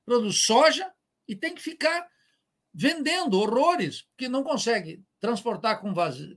[0.05, 0.93] Produz soja
[1.26, 2.07] e tem que ficar
[2.73, 5.93] vendendo horrores, porque não consegue transportar com,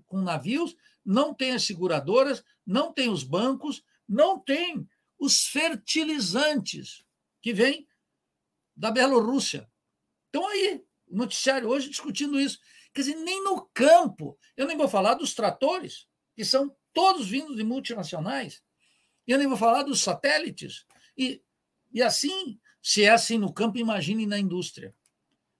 [0.05, 0.75] com navios,
[1.05, 4.87] não tem as seguradoras, não tem os bancos, não tem
[5.19, 7.03] os fertilizantes
[7.41, 7.87] que vêm
[8.75, 9.69] da Bielorrússia.
[10.29, 12.59] Então, aí, noticiário hoje discutindo isso.
[12.93, 14.37] Quer dizer, nem no campo.
[14.55, 18.63] Eu nem vou falar dos tratores, que são todos vindos de multinacionais.
[19.27, 20.85] Eu nem vou falar dos satélites.
[21.17, 21.41] E,
[21.93, 24.95] e assim, se é assim no campo, imagine na indústria.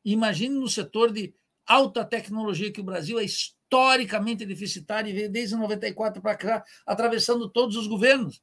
[0.04, 1.34] Imagine no setor de
[1.66, 7.49] alta tecnologia, que o Brasil é historicamente deficitário e veio desde 94 para cá, atravessando
[7.49, 8.41] todos os governos.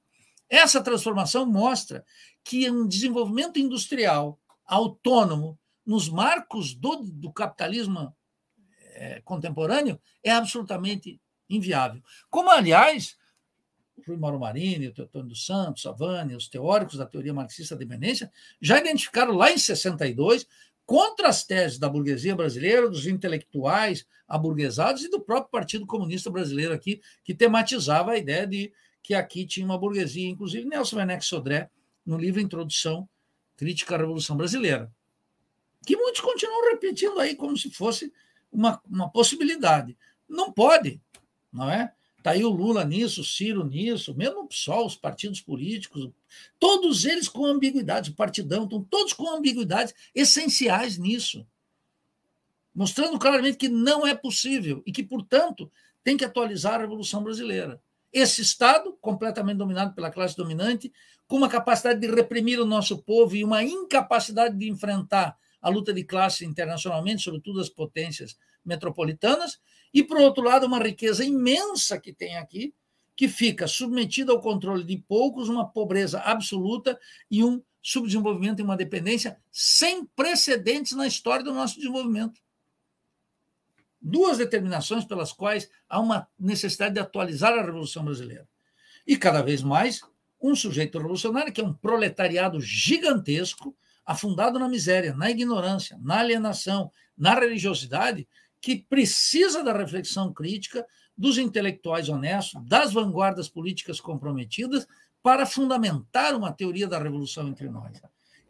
[0.48, 2.04] Essa transformação mostra
[2.42, 8.14] que um desenvolvimento industrial autônomo nos marcos do, do capitalismo
[8.94, 12.02] é, contemporâneo é absolutamente inviável.
[12.28, 13.16] Como, aliás,
[13.96, 17.74] o Rui Mauro Marini, o Teotônio dos Santos, a Vânia, os teóricos da teoria marxista
[17.74, 18.30] da dependência,
[18.60, 20.46] já identificaram lá em 62
[20.88, 26.72] contra as teses da burguesia brasileira, dos intelectuais aburguesados e do próprio Partido Comunista Brasileiro
[26.72, 28.72] aqui, que tematizava a ideia de
[29.02, 31.68] que aqui tinha uma burguesia, inclusive Nelson Werneck Sodré,
[32.06, 33.06] no livro Introdução
[33.54, 34.90] Crítica à Revolução Brasileira,
[35.86, 38.10] que muitos continuam repetindo aí como se fosse
[38.50, 39.94] uma, uma possibilidade.
[40.26, 40.98] Não pode,
[41.52, 41.92] não é?
[42.18, 46.10] Está aí o Lula nisso, o Ciro nisso, mesmo o PSOL, os partidos políticos,
[46.58, 51.46] todos eles com ambiguidades, o partidão, estão todos com ambiguidades essenciais nisso.
[52.74, 55.70] Mostrando claramente que não é possível e que, portanto,
[56.02, 57.80] tem que atualizar a Revolução Brasileira.
[58.12, 60.92] Esse Estado, completamente dominado pela classe dominante,
[61.26, 65.92] com uma capacidade de reprimir o nosso povo e uma incapacidade de enfrentar a luta
[65.92, 69.60] de classe internacionalmente, sobretudo as potências metropolitanas,
[69.92, 72.74] e, por outro lado, uma riqueza imensa que tem aqui,
[73.16, 76.98] que fica submetida ao controle de poucos, uma pobreza absoluta
[77.30, 82.40] e um subdesenvolvimento e uma dependência sem precedentes na história do nosso desenvolvimento.
[84.00, 88.48] Duas determinações pelas quais há uma necessidade de atualizar a Revolução Brasileira.
[89.06, 90.00] E cada vez mais
[90.40, 93.76] um sujeito revolucionário, que é um proletariado gigantesco,
[94.06, 98.28] afundado na miséria, na ignorância, na alienação, na religiosidade,
[98.60, 100.86] que precisa da reflexão crítica
[101.16, 104.86] dos intelectuais honestos, das vanguardas políticas comprometidas,
[105.22, 108.00] para fundamentar uma teoria da revolução entre nós,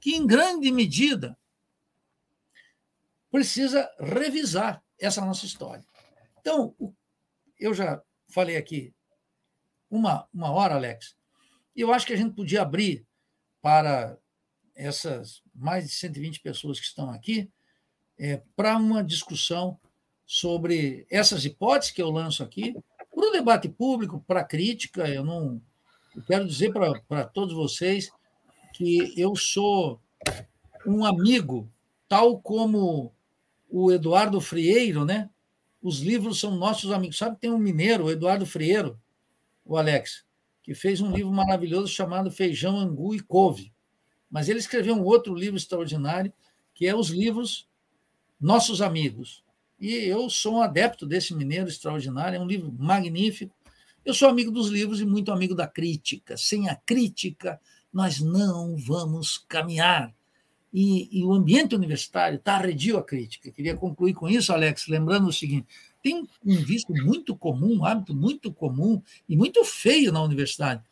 [0.00, 1.36] que em grande medida
[3.30, 5.84] precisa revisar essa nossa história.
[6.40, 6.74] Então,
[7.58, 8.94] eu já falei aqui
[9.90, 11.16] uma, uma hora, Alex,
[11.74, 13.06] e eu acho que a gente podia abrir
[13.60, 14.18] para
[14.74, 17.50] essas mais de 120 pessoas que estão aqui
[18.18, 19.78] é, para uma discussão
[20.28, 22.76] sobre essas hipóteses que eu lanço aqui,
[23.10, 25.08] para o debate público, para a crítica.
[25.08, 25.58] Eu não
[26.14, 26.70] eu quero dizer
[27.08, 28.10] para todos vocês
[28.74, 29.98] que eu sou
[30.86, 31.66] um amigo,
[32.06, 33.10] tal como
[33.70, 35.30] o Eduardo Frieiro, né?
[35.82, 37.16] Os livros são nossos amigos.
[37.16, 39.00] Sabe, tem um mineiro, o Eduardo Frieiro,
[39.64, 40.26] o Alex,
[40.62, 43.72] que fez um livro maravilhoso chamado Feijão, Angu e Couve.
[44.30, 46.32] Mas ele escreveu um outro livro extraordinário,
[46.74, 47.66] que é os livros
[48.38, 49.42] Nossos Amigos.
[49.80, 53.54] E eu sou um adepto desse mineiro extraordinário, é um livro magnífico.
[54.04, 56.36] Eu sou amigo dos livros e muito amigo da crítica.
[56.36, 57.60] Sem a crítica,
[57.92, 60.12] nós não vamos caminhar.
[60.72, 63.50] E, e o ambiente universitário está arredio à crítica.
[63.50, 65.66] Queria concluir com isso, Alex, lembrando o seguinte:
[66.02, 70.82] tem um vício muito comum, um hábito muito comum e muito feio na universidade.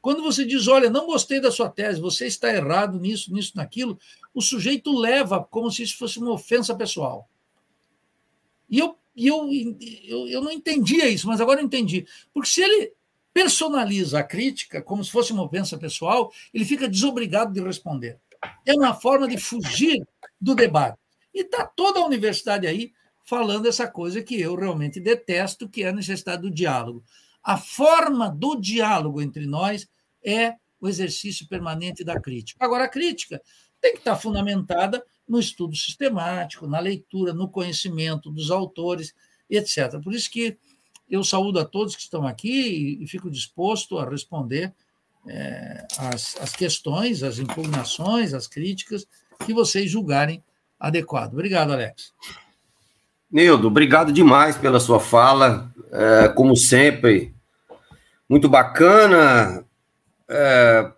[0.00, 3.98] Quando você diz, olha, não gostei da sua tese, você está errado nisso, nisso, naquilo,
[4.32, 7.28] o sujeito leva como se isso fosse uma ofensa pessoal.
[8.68, 9.48] E eu, eu,
[10.04, 12.06] eu, eu não entendia isso, mas agora eu entendi.
[12.32, 12.92] Porque se ele
[13.32, 18.18] personaliza a crítica como se fosse uma ofensa pessoal, ele fica desobrigado de responder.
[18.64, 20.06] É uma forma de fugir
[20.40, 20.98] do debate.
[21.34, 22.92] E está toda a universidade aí
[23.24, 27.04] falando essa coisa que eu realmente detesto, que é a necessidade do diálogo.
[27.42, 29.88] A forma do diálogo entre nós
[30.24, 32.64] é o exercício permanente da crítica.
[32.64, 33.40] Agora, a crítica
[33.80, 39.14] tem que estar fundamentada no estudo sistemático, na leitura, no conhecimento dos autores,
[39.50, 40.00] etc.
[40.02, 40.56] Por isso que
[41.08, 44.72] eu saúdo a todos que estão aqui e fico disposto a responder
[45.26, 49.06] é, as, as questões, as impugnações, as críticas
[49.44, 50.42] que vocês julgarem
[50.78, 51.32] adequado.
[51.32, 52.12] Obrigado, Alex.
[53.30, 55.72] Nildo, obrigado demais pela sua fala.
[55.90, 57.34] É, como sempre,
[58.28, 59.64] muito bacana,
[60.28, 60.92] é,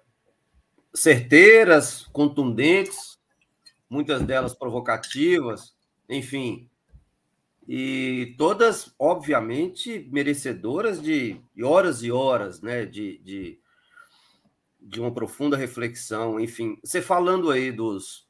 [0.95, 3.08] certeiras, contundentes,
[3.89, 5.75] muitas delas provocativas,
[6.09, 6.69] enfim.
[7.67, 13.61] E todas, obviamente, merecedoras de horas e horas né, de, de,
[14.81, 16.41] de uma profunda reflexão.
[16.41, 18.27] Enfim, você falando aí dos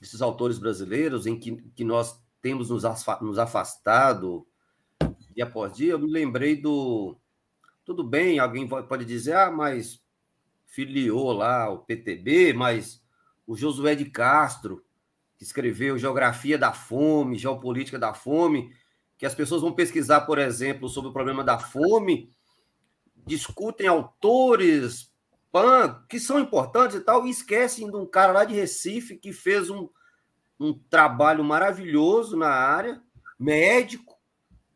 [0.00, 2.84] desses autores brasileiros em que, que nós temos nos,
[3.38, 4.46] afastado
[5.34, 7.16] dia após dia, eu me lembrei do.
[7.84, 10.02] Tudo bem, alguém pode dizer, ah, mas
[10.66, 13.02] filiou lá o PTB, mas
[13.46, 14.84] o Josué de Castro,
[15.36, 18.72] que escreveu Geografia da Fome, Geopolítica da Fome,
[19.18, 22.30] que as pessoas vão pesquisar, por exemplo, sobre o problema da fome,
[23.26, 25.10] discutem autores
[25.50, 29.32] pan, que são importantes e tal, e esquecem de um cara lá de Recife que
[29.32, 29.88] fez um,
[30.60, 33.02] um trabalho maravilhoso na área,
[33.38, 34.18] médico,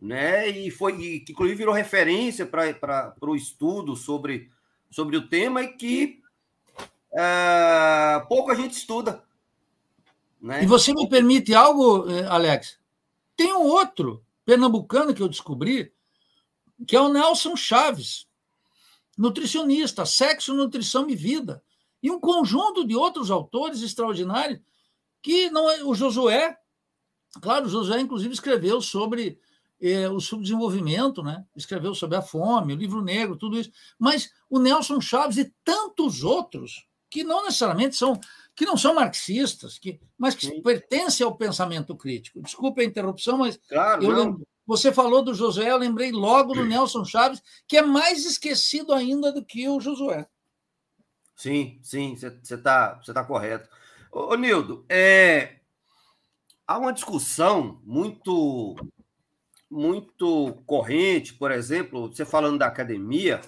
[0.00, 0.48] né?
[0.48, 4.50] E foi, e, que inclusive virou referência para o estudo sobre,
[4.90, 6.22] sobre o tema e que
[7.12, 9.22] é, pouco a gente estuda.
[10.40, 10.62] Né?
[10.62, 12.78] E você me permite algo, eh, Alex?
[13.36, 15.92] Tem um outro pernambucano que eu descobri,
[16.86, 18.26] que é o Nelson Chaves,
[19.16, 21.62] nutricionista, sexo, nutrição e vida.
[22.02, 24.60] E um conjunto de outros autores extraordinários
[25.22, 26.56] que não é o Josué,
[27.42, 29.38] claro, o Josué inclusive escreveu sobre
[29.80, 31.44] eh, o subdesenvolvimento, né?
[31.54, 33.70] Escreveu sobre a fome, o livro negro, tudo isso.
[33.98, 38.18] Mas o Nelson Chaves e tantos outros que não necessariamente são
[38.60, 40.60] que não são marxistas, que, mas que Sim.
[40.60, 42.42] pertencem ao pensamento crítico.
[42.42, 46.66] Desculpe a interrupção, mas claro, eu lembro, você falou do Josué, eu lembrei logo do
[46.66, 50.28] Nelson Chaves, que é mais esquecido ainda do que o Josué.
[51.34, 53.66] Sim, sim, você está você tá correto.
[54.12, 55.60] Ô, Nildo, é,
[56.66, 58.76] há uma discussão muito
[59.70, 63.40] muito corrente, por exemplo, você falando da academia,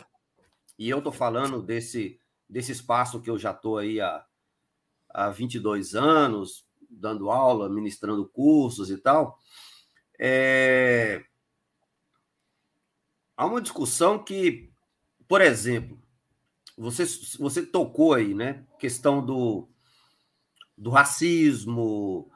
[0.78, 4.24] e eu estou falando desse, desse espaço que eu já estou aí há,
[5.12, 9.38] há 22 anos, dando aula, ministrando cursos e tal,
[10.18, 11.24] é,
[13.36, 14.70] há uma discussão que,
[15.26, 16.00] por exemplo,
[16.76, 17.04] você,
[17.38, 18.64] você tocou aí, né?
[18.78, 19.68] Questão do,
[20.76, 22.30] do racismo,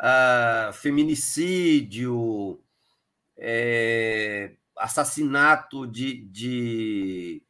[0.00, 2.62] uh, feminicídio,
[3.36, 7.42] é, assassinato de, de,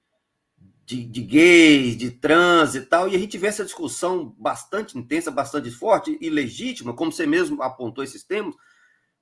[0.93, 5.31] de, de, gays, de trans e tal, e a gente vê essa discussão bastante intensa,
[5.31, 8.55] bastante forte e legítima, como você mesmo apontou esses termos,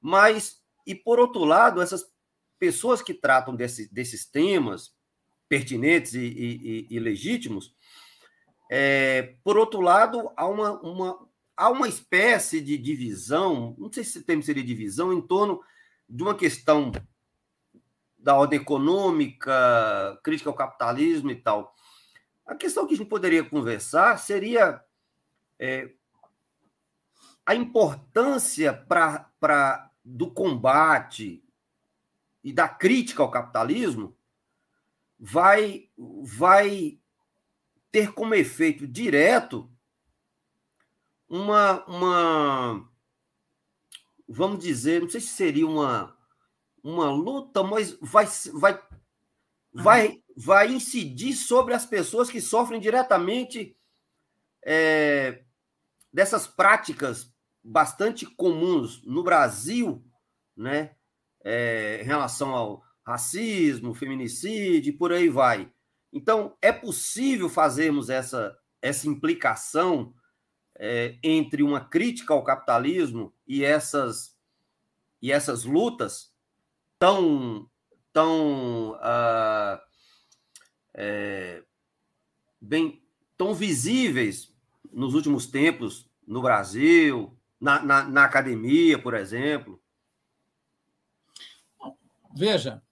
[0.01, 2.05] mas, e por outro lado, essas
[2.59, 4.93] pessoas que tratam desse, desses temas
[5.49, 7.73] pertinentes e, e, e legítimos,
[8.68, 14.18] é, por outro lado, há uma, uma, há uma espécie de divisão, não sei se
[14.18, 15.61] o termo seria divisão, em torno
[16.09, 16.91] de uma questão
[18.23, 21.75] da ordem econômica, crítica ao capitalismo e tal.
[22.47, 24.83] A questão que a gente poderia conversar seria
[25.59, 25.91] é,
[27.47, 28.87] a importância
[30.05, 31.45] do combate
[32.43, 34.16] e da crítica ao capitalismo
[35.18, 35.89] vai,
[36.23, 36.99] vai
[37.91, 39.71] ter como efeito direto
[41.29, 42.91] uma, uma
[44.29, 46.16] vamos dizer, não sei se seria uma,
[46.83, 48.83] uma luta, mas vai, vai,
[49.72, 53.76] vai, vai incidir sobre as pessoas que sofrem diretamente
[54.64, 55.45] é,
[56.12, 60.05] dessas práticas bastante comuns no Brasil,
[60.57, 60.95] né,
[61.45, 65.70] é, em relação ao racismo, feminicídio, e por aí vai.
[66.12, 70.14] Então, é possível fazermos essa, essa implicação
[70.76, 74.37] é, entre uma crítica ao capitalismo e essas,
[75.20, 76.30] e essas lutas
[77.01, 77.67] tão,
[78.13, 79.81] tão, uh,
[80.93, 81.65] é,
[82.61, 83.03] bem,
[83.39, 84.55] tão visíveis
[84.93, 89.83] nos últimos tempos no Brasil, na, na, na academia, por exemplo?
[92.37, 92.83] Veja,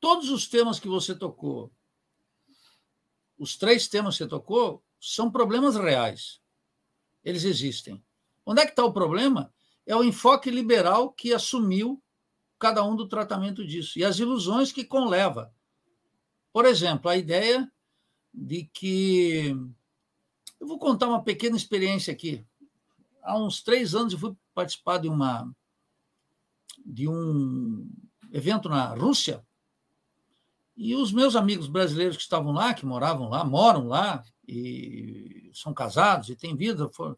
[0.00, 1.70] todos os temas que você tocou,
[3.38, 6.40] os três temas que você tocou, são problemas reais.
[7.22, 8.02] Eles existem.
[8.44, 9.52] Onde é que está o problema?
[9.86, 12.02] É o enfoque liberal que assumiu
[12.58, 15.52] cada um do tratamento disso e as ilusões que conleva.
[16.52, 17.70] Por exemplo, a ideia
[18.32, 19.56] de que.
[20.60, 22.44] Eu vou contar uma pequena experiência aqui.
[23.22, 25.48] Há uns três anos eu fui participar de uma
[26.84, 27.88] de um
[28.32, 29.44] evento na Rússia
[30.76, 35.74] e os meus amigos brasileiros que estavam lá, que moravam lá, moram lá, e são
[35.74, 37.16] casados e têm vida, foi,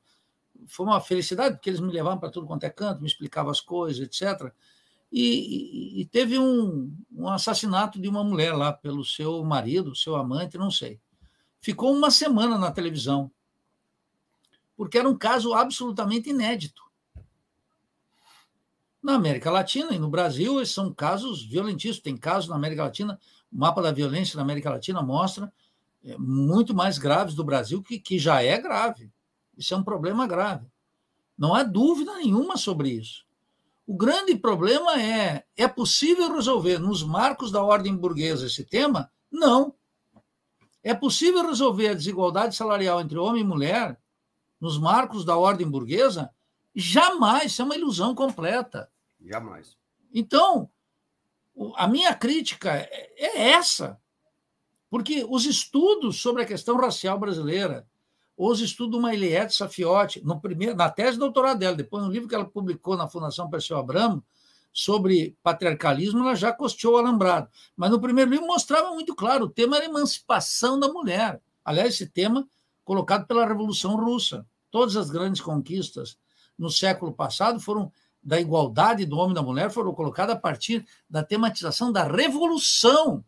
[0.67, 3.61] foi uma felicidade, porque eles me levavam para tudo quanto é canto, me explicavam as
[3.61, 4.51] coisas, etc.
[5.13, 10.57] E, e, teve um, um assassinato de uma mulher lá pelo seu marido, seu amante,
[10.57, 11.01] não sei.
[11.61, 13.31] Ficou uma semana na televisão,
[14.77, 16.83] porque era um caso absolutamente inédito.
[19.03, 22.03] Na América Latina e no Brasil, esses são casos violentíssimos.
[22.03, 23.19] Tem casos na América Latina
[23.53, 25.53] o mapa da violência na América Latina mostra
[26.05, 29.11] é, muito mais graves do Brasil, que, que já é grave.
[29.59, 30.67] Isso é um problema grave.
[31.37, 33.27] Não há dúvida nenhuma sobre isso.
[33.91, 39.11] O grande problema é: é possível resolver nos marcos da ordem burguesa esse tema?
[39.29, 39.75] Não.
[40.81, 44.01] É possível resolver a desigualdade salarial entre homem e mulher
[44.61, 46.31] nos marcos da ordem burguesa?
[46.73, 47.51] Jamais.
[47.51, 48.89] Isso é uma ilusão completa.
[49.21, 49.77] Jamais.
[50.15, 50.71] Então,
[51.75, 54.01] a minha crítica é, é essa.
[54.89, 57.90] Porque os estudos sobre a questão racial brasileira,
[58.43, 62.27] os estudos do Mailiette Safiotti, no primeiro, na tese de doutorado dela, depois no livro
[62.27, 64.25] que ela publicou na Fundação Perseu Abramo,
[64.73, 67.51] sobre patriarcalismo, ela já costeou o alambrado.
[67.77, 71.39] Mas no primeiro livro mostrava muito claro, o tema era emancipação da mulher.
[71.63, 72.49] Aliás, esse tema
[72.83, 74.47] colocado pela Revolução Russa.
[74.71, 76.17] Todas as grandes conquistas
[76.59, 80.87] no século passado foram da igualdade do homem e da mulher foram colocadas a partir
[81.11, 83.23] da tematização da revolução.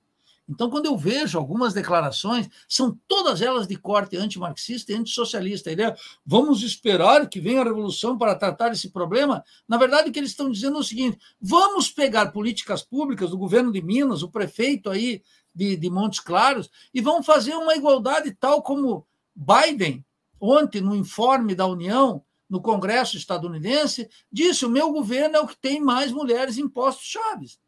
[0.53, 5.71] Então, quando eu vejo algumas declarações, são todas elas de corte antimarxista e antissocialista.
[5.71, 5.97] A ideia,
[6.27, 9.43] vamos esperar que venha a revolução para tratar esse problema.
[9.67, 13.39] Na verdade, o que eles estão dizendo é o seguinte: vamos pegar políticas públicas do
[13.39, 15.23] governo de Minas, o prefeito aí
[15.55, 20.05] de, de Montes Claros, e vamos fazer uma igualdade tal como Biden,
[20.39, 25.57] ontem, no informe da União, no Congresso estadunidense, disse: o meu governo é o que
[25.57, 27.59] tem mais mulheres em postos chaves.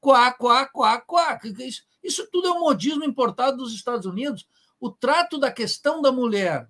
[0.00, 1.40] Quá, quá, quá, quá.
[1.58, 4.46] Isso, isso tudo é um modismo importado dos Estados Unidos.
[4.78, 6.68] O trato da questão da mulher,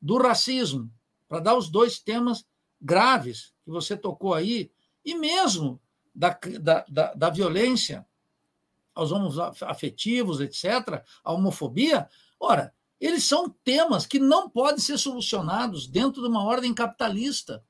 [0.00, 0.90] do racismo,
[1.28, 2.44] para dar os dois temas
[2.80, 4.70] graves que você tocou aí,
[5.04, 5.80] e mesmo
[6.14, 8.06] da, da, da, da violência
[8.94, 12.08] aos homoafetivos, etc., a homofobia,
[12.38, 17.64] ora, eles são temas que não podem ser solucionados dentro de uma ordem capitalista.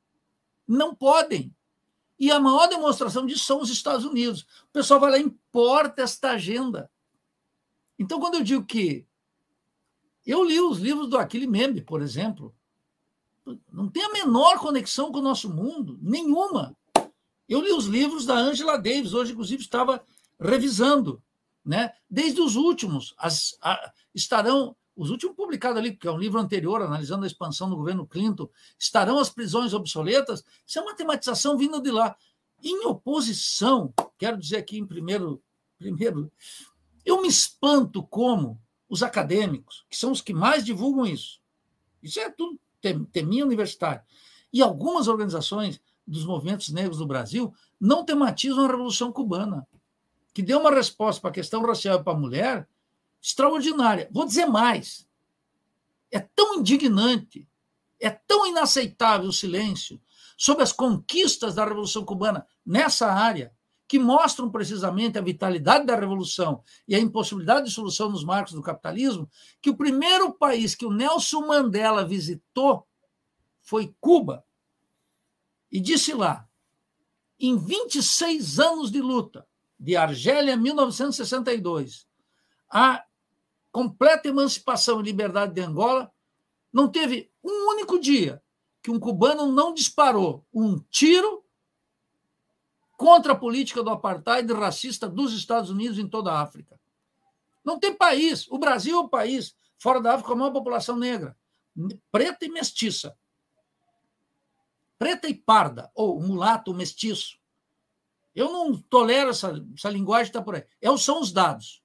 [0.68, 1.54] Não podem.
[2.18, 4.42] E a maior demonstração disso são os Estados Unidos.
[4.64, 6.90] O pessoal vai lá e importa esta agenda.
[8.02, 9.06] Então, quando eu digo que
[10.26, 12.52] eu li os livros do Aquile Membe, por exemplo,
[13.72, 16.76] não tem a menor conexão com o nosso mundo, nenhuma.
[17.48, 20.04] Eu li os livros da Angela Davis, hoje, inclusive, estava
[20.38, 21.22] revisando,
[21.64, 21.92] né?
[22.10, 23.14] desde os últimos.
[23.16, 27.70] As, a, estarão os últimos publicados ali, que é um livro anterior, analisando a expansão
[27.70, 30.44] do governo Clinton, estarão as prisões obsoletas?
[30.66, 32.16] Isso é uma tematização vinda de lá.
[32.64, 35.40] Em oposição, quero dizer aqui em primeiro,
[35.78, 36.30] primeiro,
[37.04, 41.40] eu me espanto como os acadêmicos, que são os que mais divulgam isso,
[42.02, 42.58] isso é tudo
[43.12, 44.02] teminha universitário,
[44.52, 49.66] e algumas organizações dos movimentos negros do Brasil não tematizam a Revolução Cubana,
[50.34, 52.68] que deu uma resposta para a questão racial e para a mulher
[53.22, 54.08] extraordinária.
[54.10, 55.06] Vou dizer mais.
[56.10, 57.48] É tão indignante,
[58.00, 60.00] é tão inaceitável o silêncio
[60.36, 63.54] sobre as conquistas da Revolução Cubana nessa área,
[63.92, 68.62] que mostram precisamente a vitalidade da revolução e a impossibilidade de solução nos marcos do
[68.62, 69.28] capitalismo,
[69.60, 72.86] que o primeiro país que o Nelson Mandela visitou
[73.60, 74.46] foi Cuba.
[75.70, 76.48] E disse lá,
[77.38, 79.46] em 26 anos de luta,
[79.78, 82.08] de Argélia 1962,
[82.70, 83.04] a
[83.70, 86.10] completa emancipação e liberdade de Angola,
[86.72, 88.42] não teve um único dia
[88.82, 91.44] que um cubano não disparou um tiro
[93.02, 96.78] contra a política do apartheid racista dos Estados Unidos em toda a África.
[97.64, 98.46] Não tem país.
[98.48, 101.36] O Brasil é o país fora da África com a maior população negra,
[102.12, 103.18] preta e mestiça.
[105.00, 107.40] Preta e parda, ou mulato, mestiço.
[108.36, 110.64] Eu não tolero essa, essa linguagem que está por aí.
[110.80, 111.82] É, são os dados.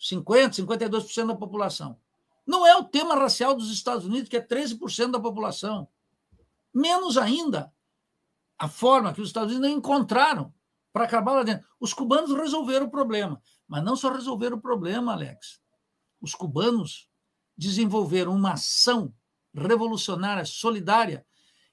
[0.00, 1.96] 50%, 52% da população.
[2.44, 5.86] Não é o tema racial dos Estados Unidos, que é 13% da população.
[6.74, 7.72] Menos ainda
[8.58, 10.52] a forma que os Estados Unidos não encontraram
[10.92, 11.66] para acabar lá dentro.
[11.80, 15.60] Os cubanos resolveram o problema, mas não só resolveram o problema, Alex.
[16.20, 17.08] Os cubanos
[17.56, 19.14] desenvolveram uma ação
[19.52, 21.26] revolucionária, solidária,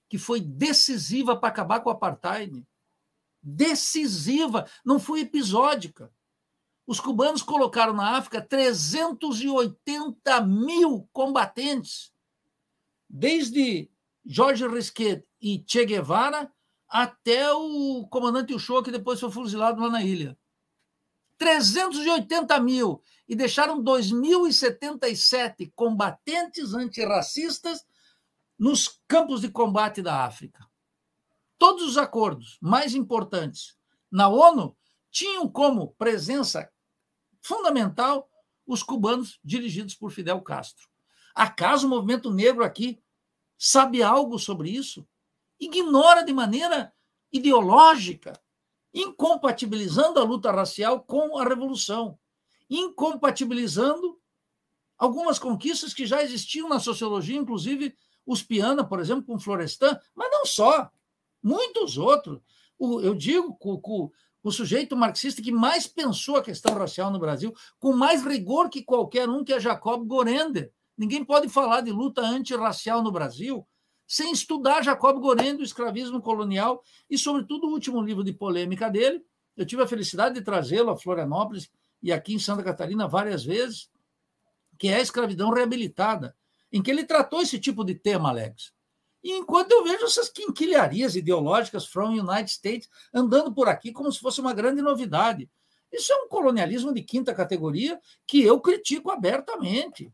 [0.10, 2.66] que foi decisiva para acabar com o apartheid.
[3.42, 6.12] Decisiva, não foi episódica.
[6.86, 12.12] Os cubanos colocaram na África 380 mil combatentes,
[13.10, 13.90] desde
[14.26, 16.52] Jorge Risquet e Che Guevara
[16.92, 20.38] até o comandante Uchoa, que depois foi fuzilado lá na ilha.
[21.38, 23.02] 380 mil.
[23.30, 27.86] E deixaram 2.077 combatentes antirracistas
[28.60, 30.68] nos campos de combate da África.
[31.58, 33.78] Todos os acordos mais importantes
[34.12, 34.76] na ONU
[35.10, 36.70] tinham como presença
[37.39, 38.30] fundamental
[38.68, 40.89] os cubanos dirigidos por Fidel Castro.
[41.34, 43.02] Acaso o movimento negro aqui
[43.58, 45.08] sabe algo sobre isso?
[45.62, 46.91] Ignora de maneira
[47.32, 48.34] ideológica,
[48.93, 52.18] incompatibilizando a luta racial com a revolução,
[52.70, 54.20] incompatibilizando
[54.97, 57.95] algumas conquistas que já existiam na sociologia, inclusive
[58.26, 60.91] os Piana, por exemplo, com Florestan, mas não só,
[61.41, 62.41] muitos outros.
[62.80, 64.12] eu digo com,
[64.43, 68.84] o sujeito marxista que mais pensou a questão racial no Brasil, com mais rigor que
[68.84, 70.72] qualquer um, que é Jacob Gorender.
[70.97, 73.68] Ninguém pode falar de luta antirracial no Brasil
[74.12, 79.24] sem estudar Jacob Goren do escravismo colonial e, sobretudo, o último livro de polêmica dele.
[79.55, 81.72] Eu tive a felicidade de trazê-lo a Florianópolis
[82.03, 83.89] e aqui em Santa Catarina várias vezes,
[84.78, 86.36] que é a escravidão reabilitada,
[86.74, 88.74] em que ele tratou esse tipo de tema, Alex.
[89.24, 94.20] E enquanto eu vejo essas quinquilharias ideológicas from United States andando por aqui como se
[94.20, 95.49] fosse uma grande novidade.
[95.89, 97.97] Isso é um colonialismo de quinta categoria
[98.28, 100.12] que eu critico abertamente.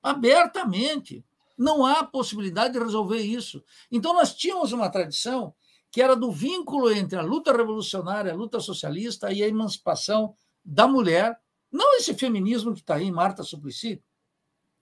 [0.00, 1.24] Abertamente.
[1.60, 3.62] Não há possibilidade de resolver isso.
[3.92, 5.54] Então, nós tínhamos uma tradição
[5.90, 10.34] que era do vínculo entre a luta revolucionária, a luta socialista e a emancipação
[10.64, 11.38] da mulher.
[11.70, 14.02] Não esse feminismo que está aí, Marta Suplicy.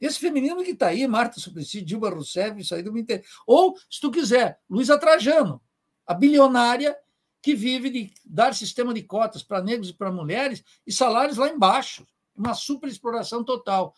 [0.01, 3.25] Esse feminismo que está aí, Marta Suplicy, Dilma Rousseff, isso aí do Inter.
[3.45, 5.61] Ou, se tu quiser, Luísa Trajano,
[6.07, 6.97] a bilionária
[7.43, 11.49] que vive de dar sistema de cotas para negros e para mulheres e salários lá
[11.49, 12.07] embaixo.
[12.37, 13.97] Uma superexploração total.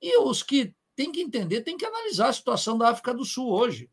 [0.00, 3.50] E os que tem que entender, tem que analisar a situação da África do Sul
[3.50, 3.90] hoje.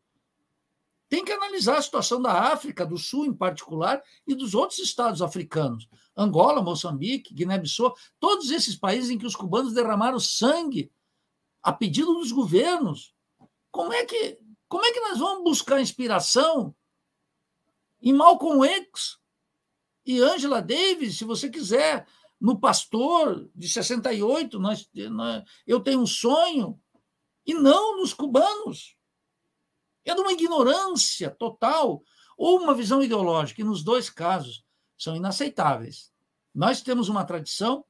[1.08, 5.22] Tem que analisar a situação da África do Sul, em particular, e dos outros estados
[5.22, 5.88] africanos.
[6.14, 10.92] Angola, Moçambique, Guiné-Bissau, todos esses países em que os cubanos derramaram sangue
[11.62, 13.14] a pedido dos governos.
[13.70, 16.76] Como é que, como é que nós vamos buscar inspiração
[18.02, 19.16] em Malcolm X
[20.04, 22.06] e Angela Davis, se você quiser,
[22.38, 26.78] no Pastor, de 68, nós, nós, eu tenho um sonho,
[27.48, 28.94] e não nos cubanos.
[30.04, 32.02] É de uma ignorância total
[32.36, 34.64] ou uma visão ideológica, e nos dois casos
[34.98, 36.12] são inaceitáveis.
[36.54, 37.84] Nós temos uma tradição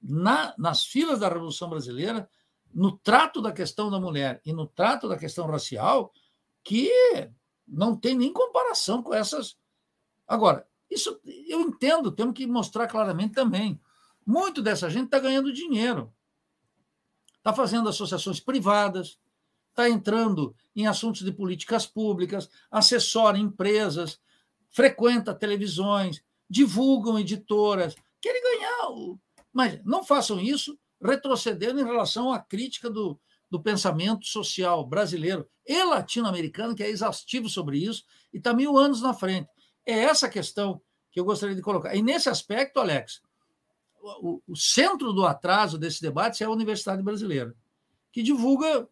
[0.00, 2.30] na, nas filas da Revolução Brasileira,
[2.72, 6.12] no trato da questão da mulher e no trato da questão racial,
[6.62, 6.90] que
[7.66, 9.58] não tem nem comparação com essas.
[10.26, 13.80] Agora, isso eu entendo, temos que mostrar claramente também.
[14.24, 16.12] Muito dessa gente está ganhando dinheiro
[17.48, 19.18] está fazendo associações privadas,
[19.70, 24.20] está entrando em assuntos de políticas públicas, assessora empresas,
[24.68, 29.16] frequenta televisões, divulgam editoras, querem ganhar.
[29.50, 33.18] Mas não façam isso retrocedendo em relação à crítica do,
[33.50, 39.00] do pensamento social brasileiro e latino-americano, que é exaustivo sobre isso, e está mil anos
[39.00, 39.48] na frente.
[39.86, 41.94] É essa questão que eu gostaria de colocar.
[41.94, 43.22] E nesse aspecto, Alex,
[44.00, 47.54] o, o centro do atraso desse debate é a Universidade Brasileira,
[48.12, 48.88] que divulga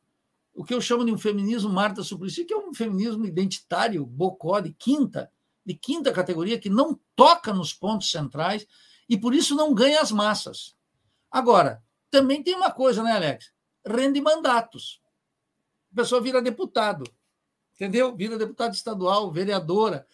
[0.55, 4.61] o que eu chamo de um feminismo Marta Suplicy, que é um feminismo identitário, bocó,
[4.61, 5.31] de quinta,
[5.65, 8.67] de quinta categoria, que não toca nos pontos centrais
[9.09, 10.75] e por isso não ganha as massas.
[11.31, 13.53] Agora, também tem uma coisa, né, Alex?
[13.85, 15.01] Rende mandatos.
[15.93, 17.05] A pessoa vira deputado,
[17.75, 18.15] entendeu?
[18.17, 20.07] Vira deputado estadual, vereadora,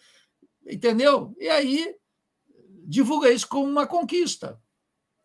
[0.65, 1.35] entendeu?
[1.39, 1.95] E aí
[2.85, 4.61] divulga isso como uma conquista.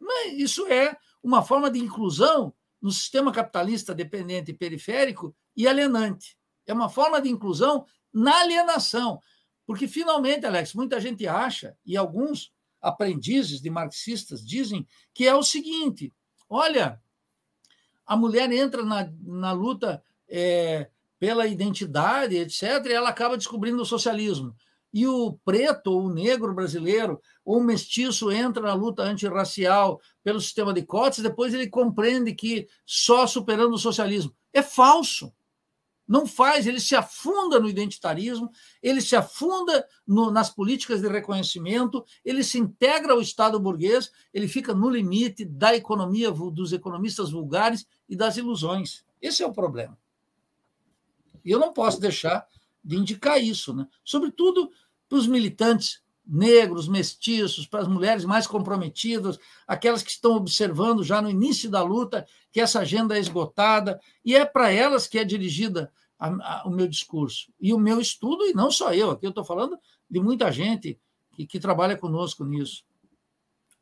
[0.00, 6.36] Mas isso é uma forma de inclusão no sistema capitalista dependente e periférico e alienante.
[6.66, 9.20] É uma forma de inclusão na alienação.
[9.66, 15.42] Porque, finalmente, Alex, muita gente acha, e alguns aprendizes de marxistas dizem, que é o
[15.42, 16.12] seguinte:
[16.48, 17.00] olha,
[18.06, 20.88] a mulher entra na, na luta é,
[21.18, 24.54] pela identidade, etc., e ela acaba descobrindo o socialismo
[24.92, 30.40] e o preto ou o negro brasileiro ou o mestiço entra na luta antirracial pelo
[30.40, 34.34] sistema de cotas, depois ele compreende que só superando o socialismo.
[34.52, 35.32] É falso.
[36.06, 38.50] Não faz, ele se afunda no identitarismo,
[38.82, 44.48] ele se afunda no, nas políticas de reconhecimento, ele se integra ao Estado burguês, ele
[44.48, 49.04] fica no limite da economia dos economistas vulgares e das ilusões.
[49.20, 49.98] Esse é o problema.
[51.44, 52.46] E eu não posso deixar
[52.84, 53.86] de indicar isso, né?
[54.04, 54.70] sobretudo
[55.08, 61.22] para os militantes negros, mestiços, para as mulheres mais comprometidas, aquelas que estão observando já
[61.22, 65.24] no início da luta que essa agenda é esgotada, e é para elas que é
[65.24, 69.24] dirigida a, a, o meu discurso e o meu estudo, e não só eu, aqui
[69.24, 69.78] eu estou falando
[70.10, 71.00] de muita gente
[71.32, 72.84] que, que, trabalha conosco nisso.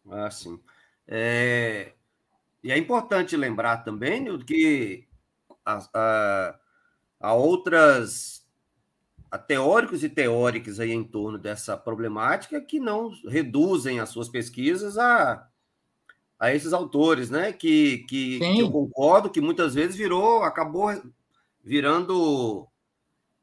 [0.08, 0.60] Ah, sim.
[1.08, 1.94] É...
[2.62, 5.06] E é importante lembrar também que
[5.64, 6.58] há,
[7.20, 8.45] há outras
[9.36, 14.98] há teóricos e teóricas aí em torno dessa problemática que não reduzem as suas pesquisas
[14.98, 15.46] a,
[16.38, 17.52] a esses autores, né?
[17.52, 20.90] Que, que, que, eu concordo que muitas vezes virou, acabou
[21.62, 22.66] virando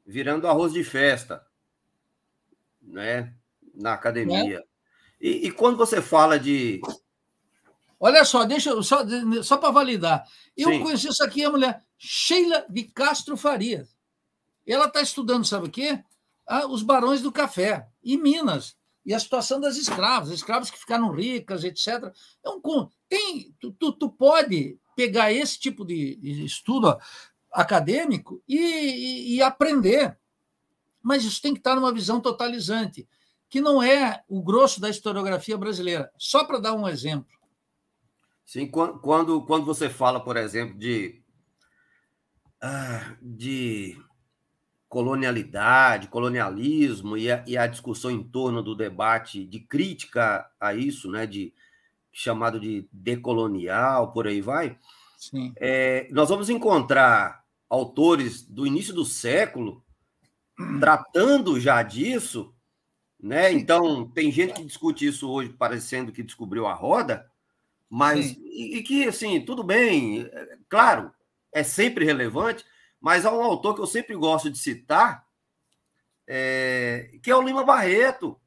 [0.05, 1.45] virando arroz de festa,
[2.81, 3.33] né?
[3.73, 4.57] Na academia.
[4.57, 4.63] É.
[5.21, 6.81] E, e, quando você fala de
[7.99, 9.01] Olha só, deixa eu, só,
[9.43, 10.25] só para validar.
[10.57, 10.83] Eu Sim.
[10.83, 13.92] conheci essa aqui, a mulher Sheila de Castro Farias.
[14.65, 16.03] Ela está estudando, sabe o quê?
[16.47, 18.75] Ah, os barões do café, em Minas,
[19.05, 22.13] e a situação das escravas, escravas que ficaram ricas, etc.
[22.39, 26.97] Então, tem, tu, tu, tu pode pegar esse tipo de estudo
[27.51, 30.17] acadêmico e, e, e aprender,
[31.01, 33.07] mas isso tem que estar numa visão totalizante,
[33.49, 36.11] que não é o grosso da historiografia brasileira.
[36.17, 37.37] Só para dar um exemplo.
[38.45, 41.21] Sim, quando, quando você fala, por exemplo, de,
[42.61, 43.97] ah, de
[44.93, 51.09] colonialidade, colonialismo e a, e a, discussão em torno do debate de crítica a isso,
[51.09, 51.51] né, de
[52.11, 54.77] chamado de decolonial, por aí vai.
[55.55, 59.83] É, nós vamos encontrar autores do início do século
[60.79, 62.53] tratando já disso,
[63.19, 63.51] né?
[63.51, 67.25] Então tem gente que discute isso hoje parecendo que descobriu a roda,
[67.89, 71.11] mas e, e que assim tudo bem, é, claro,
[71.51, 72.63] é sempre relevante,
[73.03, 75.27] mas há um autor que eu sempre gosto de citar,
[76.25, 78.39] é, que é o Lima Barreto,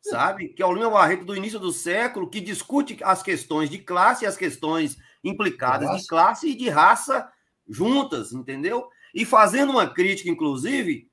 [0.00, 0.50] sabe?
[0.50, 4.24] Que é o Lima Barreto do início do século, que discute as questões de classe
[4.24, 7.28] e as questões implicadas de classe e de raça
[7.68, 8.88] juntas, entendeu?
[9.12, 11.10] E fazendo uma crítica, inclusive,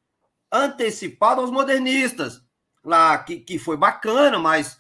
[0.51, 2.39] antecipada aos modernistas,
[2.83, 4.77] lá que, que foi bacana, mas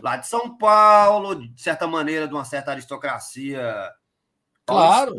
[0.00, 3.92] lá de São Paulo, de certa maneira, de uma certa aristocracia
[4.66, 5.14] Claro.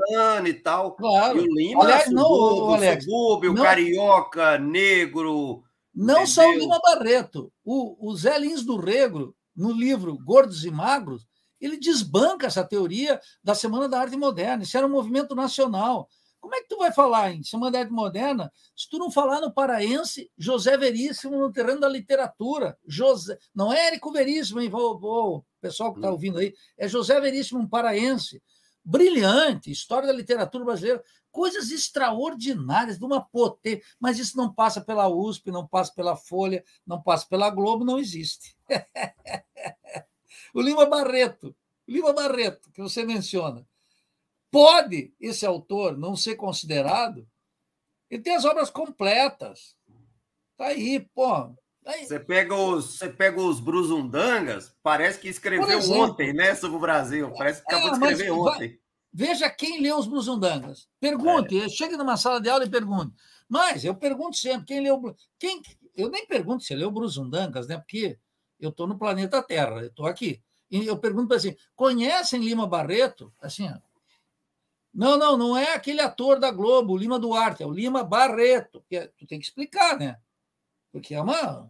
[0.46, 0.96] e tal.
[0.96, 1.40] Claro.
[1.40, 5.64] E o Lima, Aliás, subúrbio, não, Alex, subúrbio, não, carioca, negro.
[5.94, 6.28] Não entendeu?
[6.28, 7.52] só o Lima Barreto.
[7.64, 11.28] O, o Zé Lins do Regro, no livro Gordos e Magros,
[11.60, 14.64] ele desbanca essa teoria da Semana da Arte Moderna.
[14.64, 16.10] Isso era um movimento nacional.
[16.40, 19.40] Como é que tu vai falar em Semana da Arte Moderna se tu não falar
[19.40, 22.78] no paraense José Veríssimo no terreno da literatura?
[22.86, 24.70] José, não é Érico Veríssimo, hein?
[24.70, 26.14] Vou, vou, pessoal que está hum.
[26.14, 28.44] ouvindo aí, é José Veríssimo, um paraense
[28.84, 35.08] brilhante, história da literatura brasileira, coisas extraordinárias, de uma potência, mas isso não passa pela
[35.08, 38.56] USP, não passa pela Folha, não passa pela Globo, não existe.
[40.54, 41.56] o Lima Barreto,
[41.88, 43.68] Lima Barreto, que você menciona,
[44.52, 47.28] pode esse autor não ser considerado?
[48.10, 49.76] Ele tem as obras completas.
[50.56, 56.56] Tá aí, pô, você pega os, você pega os Bruzundangas, parece que escreveu ontem, né,
[56.56, 57.32] sobre o Brasil.
[57.38, 58.80] Parece que acabou é, de escrever ontem.
[59.14, 60.90] Veja quem leu os Brusundangas.
[61.00, 61.70] Pergunte, é.
[61.70, 63.14] chegue numa sala de aula e pergunte.
[63.48, 65.16] Mas eu pergunto sempre, quem leu.
[65.38, 65.62] Quem,
[65.96, 67.78] eu nem pergunto se leu Brusundangas, né?
[67.78, 68.18] Porque
[68.60, 70.42] eu estou no planeta Terra, eu estou aqui.
[70.72, 73.32] E eu pergunto para assim: conhecem Lima Barreto?
[73.40, 73.78] Assim, ó.
[74.92, 78.84] Não, não, não é aquele ator da Globo, o Lima Duarte, é o Lima Barreto.
[78.90, 80.18] Que é, tu tem que explicar, né?
[80.94, 81.70] Porque é uma.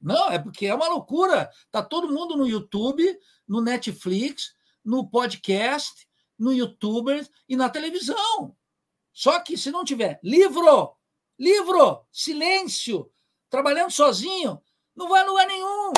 [0.00, 1.50] Não, é porque é uma loucura.
[1.72, 3.02] Tá todo mundo no YouTube,
[3.46, 4.54] no Netflix,
[4.84, 6.08] no podcast,
[6.38, 8.56] no YouTube e na televisão.
[9.12, 10.94] Só que se não tiver livro,
[11.36, 13.10] livro, silêncio,
[13.50, 14.62] trabalhando sozinho,
[14.94, 15.92] não vai a lugar nenhum.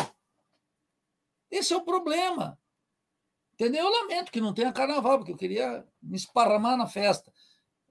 [1.51, 2.59] Esse é o problema.
[3.52, 3.85] Entendeu?
[3.85, 7.30] Eu lamento que não tenha carnaval, porque eu queria me esparramar na festa.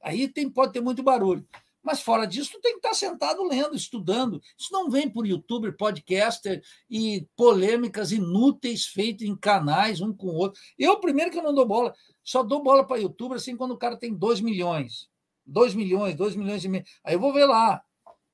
[0.02, 1.48] Aí tem, pode ter muito barulho.
[1.88, 4.42] Mas fora disso, tu tem que estar sentado lendo, estudando.
[4.58, 10.36] Isso não vem por youtuber, podcaster e polêmicas inúteis feitas em canais, um com o
[10.36, 10.60] outro.
[10.78, 13.78] Eu, primeiro que eu não dou bola, só dou bola para youtuber assim quando o
[13.78, 15.08] cara tem 2 milhões.
[15.46, 16.84] 2 milhões, 2 milhões e meio.
[17.06, 17.82] Aí eu vou ver lá.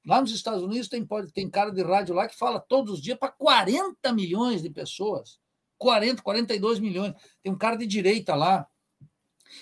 [0.04, 3.20] Lá nos Estados Unidos tem, tem cara de rádio lá que fala todos os dias
[3.20, 5.38] para 40 milhões de pessoas.
[5.78, 7.14] 40, 42 milhões.
[7.44, 8.68] Tem um cara de direita lá.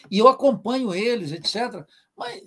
[0.10, 1.86] E eu acompanho eles, etc.
[2.16, 2.42] Mas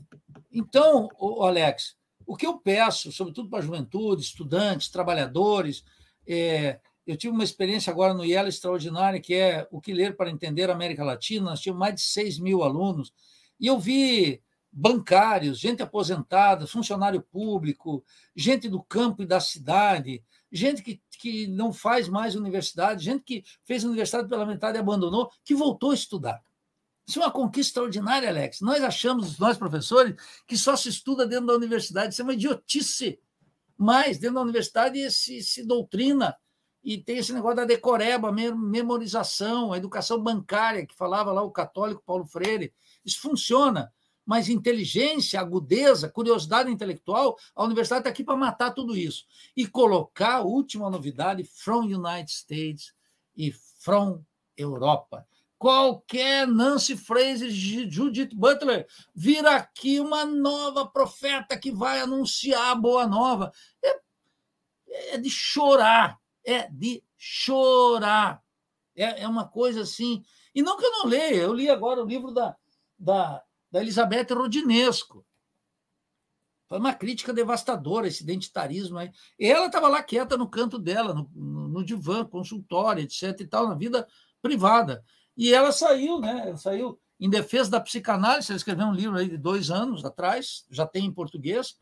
[0.54, 1.08] então,
[1.40, 5.84] Alex, o que eu peço, sobretudo para a juventude, estudantes, trabalhadores,
[6.26, 10.30] é, eu tive uma experiência agora no IELA extraordinária, que é o que ler para
[10.30, 11.50] entender a América Latina.
[11.50, 13.12] Nós tínhamos mais de 6 mil alunos,
[13.60, 14.40] e eu vi
[14.72, 18.04] bancários, gente aposentada, funcionário público,
[18.34, 23.44] gente do campo e da cidade, gente que, que não faz mais universidade, gente que
[23.64, 26.42] fez universidade pela metade e abandonou, que voltou a estudar.
[27.06, 28.60] Isso é uma conquista extraordinária, Alex.
[28.60, 30.14] Nós achamos, nós professores,
[30.46, 32.12] que só se estuda dentro da universidade.
[32.12, 33.20] Isso é uma idiotice.
[33.76, 36.34] Mas dentro da universidade se, se doutrina
[36.82, 42.02] e tem esse negócio da decoreba, memorização, a educação bancária, que falava lá o católico
[42.04, 42.72] Paulo Freire.
[43.04, 43.92] Isso funciona.
[44.24, 49.26] Mas inteligência, agudeza, curiosidade intelectual, a universidade está aqui para matar tudo isso.
[49.54, 52.94] E colocar a última novidade from United States
[53.36, 54.24] e from
[54.56, 55.26] Europa
[55.64, 63.06] qualquer Nancy Fraser, Judith Butler, vira aqui uma nova profeta que vai anunciar a boa
[63.06, 63.50] nova.
[63.82, 64.00] É,
[65.14, 68.42] é de chorar, é de chorar.
[68.94, 70.22] É, é uma coisa assim.
[70.54, 72.54] E não que eu não leia, eu li agora o livro da,
[72.98, 73.42] da,
[73.72, 75.24] da Elizabeth Rodinesco.
[76.68, 79.10] Foi uma crítica devastadora esse identitarismo aí.
[79.38, 83.40] E ela estava lá quieta no canto dela, no, no, no divã, consultório, etc.
[83.40, 84.06] e tal, na vida
[84.42, 85.02] privada.
[85.36, 86.44] E ela saiu, né?
[86.46, 90.64] Ela saiu em defesa da psicanálise, ela escreveu um livro aí de dois anos atrás,
[90.70, 91.76] já tem em português,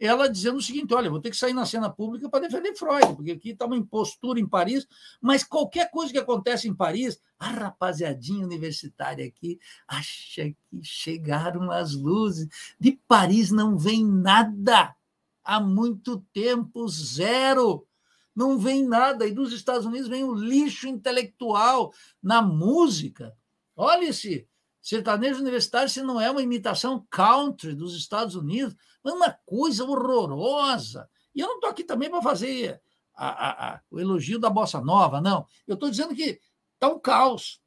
[0.00, 3.14] ela dizendo o seguinte: olha, vou ter que sair na cena pública para defender Freud,
[3.14, 4.86] porque aqui está uma impostura em Paris,
[5.20, 11.94] mas qualquer coisa que acontece em Paris, a rapaziadinha universitária aqui acha que chegaram as
[11.94, 12.48] luzes.
[12.78, 14.96] De Paris não vem nada.
[15.44, 17.86] Há muito tempo, zero
[18.34, 19.26] não vem nada.
[19.26, 21.92] E dos Estados Unidos vem o lixo intelectual
[22.22, 23.36] na música.
[23.76, 24.48] Olha esse
[24.80, 28.74] sertanejo universitário, se não é uma imitação country dos Estados Unidos,
[29.04, 31.08] é uma coisa horrorosa.
[31.34, 32.80] E eu não estou aqui também para fazer
[33.14, 35.46] a, a, a, o elogio da bossa nova, não.
[35.66, 36.40] Eu estou dizendo que
[36.74, 37.60] está um caos.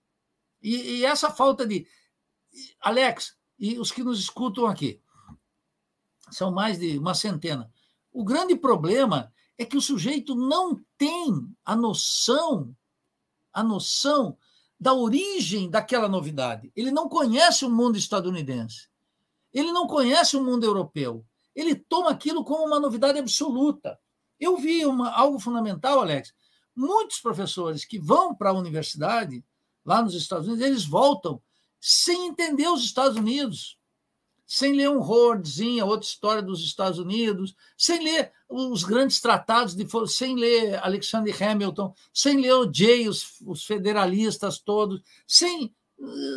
[0.61, 1.87] E, e essa falta de.
[2.79, 5.01] Alex, e os que nos escutam aqui,
[6.31, 7.71] são mais de uma centena.
[8.11, 12.75] O grande problema é que o sujeito não tem a noção,
[13.51, 14.37] a noção
[14.79, 16.71] da origem daquela novidade.
[16.75, 18.89] Ele não conhece o mundo estadunidense.
[19.53, 21.25] Ele não conhece o mundo europeu.
[21.55, 23.99] Ele toma aquilo como uma novidade absoluta.
[24.39, 26.33] Eu vi uma, algo fundamental, Alex.
[26.75, 29.45] Muitos professores que vão para a universidade,
[29.85, 31.41] lá nos Estados Unidos, eles voltam
[31.79, 33.77] sem entender os Estados Unidos
[34.53, 39.87] sem ler um Hordzinho, outra história dos Estados Unidos, sem ler os grandes tratados, de,
[40.07, 45.73] sem ler Alexander Hamilton, sem ler o Jay, os, os federalistas todos, sem,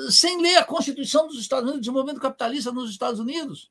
[0.08, 3.70] sem ler a Constituição dos Estados Unidos, o desenvolvimento capitalista nos Estados Unidos.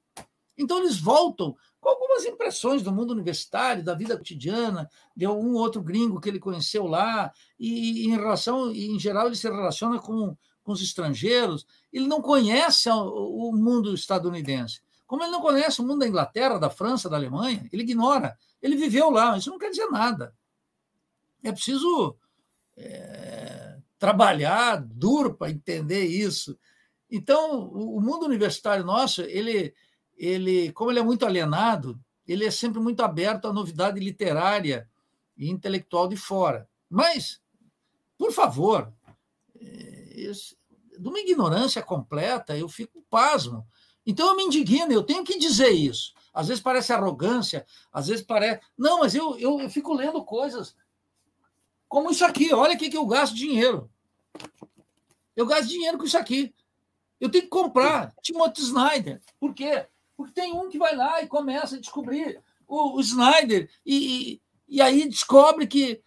[0.55, 5.81] Então, eles voltam com algumas impressões do mundo universitário, da vida cotidiana, de algum outro
[5.81, 10.37] gringo que ele conheceu lá, e, em relação, e, em geral, ele se relaciona com
[10.65, 14.81] com os estrangeiros, ele não conhece o mundo estadunidense.
[15.05, 18.35] Como ele não conhece o mundo da Inglaterra, da França, da Alemanha, ele ignora.
[18.61, 20.33] Ele viveu lá, isso não quer dizer nada.
[21.43, 22.17] É preciso
[22.75, 26.57] é, trabalhar duro para entender isso.
[27.11, 29.75] Então, o mundo universitário nosso, ele,
[30.17, 34.89] ele, como ele é muito alienado, ele é sempre muito aberto à novidade literária
[35.37, 36.67] e intelectual de fora.
[36.89, 37.39] Mas,
[38.17, 38.91] por favor,
[40.15, 43.65] de uma ignorância completa, eu fico pasmo.
[44.05, 46.13] Então eu me indigno, eu tenho que dizer isso.
[46.33, 48.61] Às vezes parece arrogância, às vezes parece.
[48.77, 50.75] Não, mas eu, eu, eu fico lendo coisas
[51.87, 52.53] como isso aqui.
[52.53, 53.89] Olha aqui que eu gasto dinheiro.
[55.35, 56.53] Eu gasto dinheiro com isso aqui.
[57.19, 59.21] Eu tenho que comprar Timothy Snyder.
[59.39, 59.87] Por quê?
[60.15, 64.41] Porque tem um que vai lá e começa a descobrir o, o Snyder e, e,
[64.67, 66.01] e aí descobre que,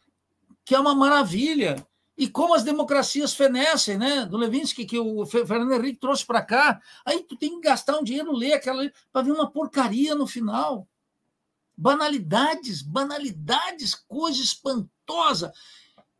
[0.64, 1.86] que é uma maravilha.
[2.19, 4.27] E como as democracias fenecem, né?
[4.27, 6.82] Do Levinsky, que o Fernando Henrique trouxe para cá.
[7.07, 10.89] Aí tu tem que gastar um dinheiro, ler aquela para ver uma porcaria no final.
[11.77, 15.53] Banalidades, banalidades, coisa espantosa.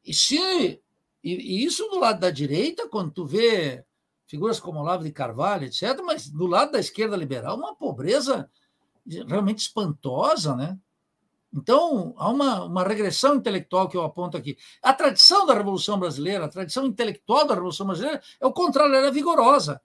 [0.05, 0.81] E se
[1.25, 3.85] e, e, isso do lado da direita, quando tu vê
[4.25, 8.49] figuras como Olavo de Carvalho, etc., mas do lado da esquerda liberal, uma pobreza
[9.27, 10.79] realmente espantosa, né?
[11.53, 14.57] Então, há uma, uma regressão intelectual que eu aponto aqui.
[14.83, 19.07] A tradição da Revolução Brasileira, a tradição intelectual da Revolução Brasileira, é o contrário, ela
[19.07, 19.81] é vigorosa.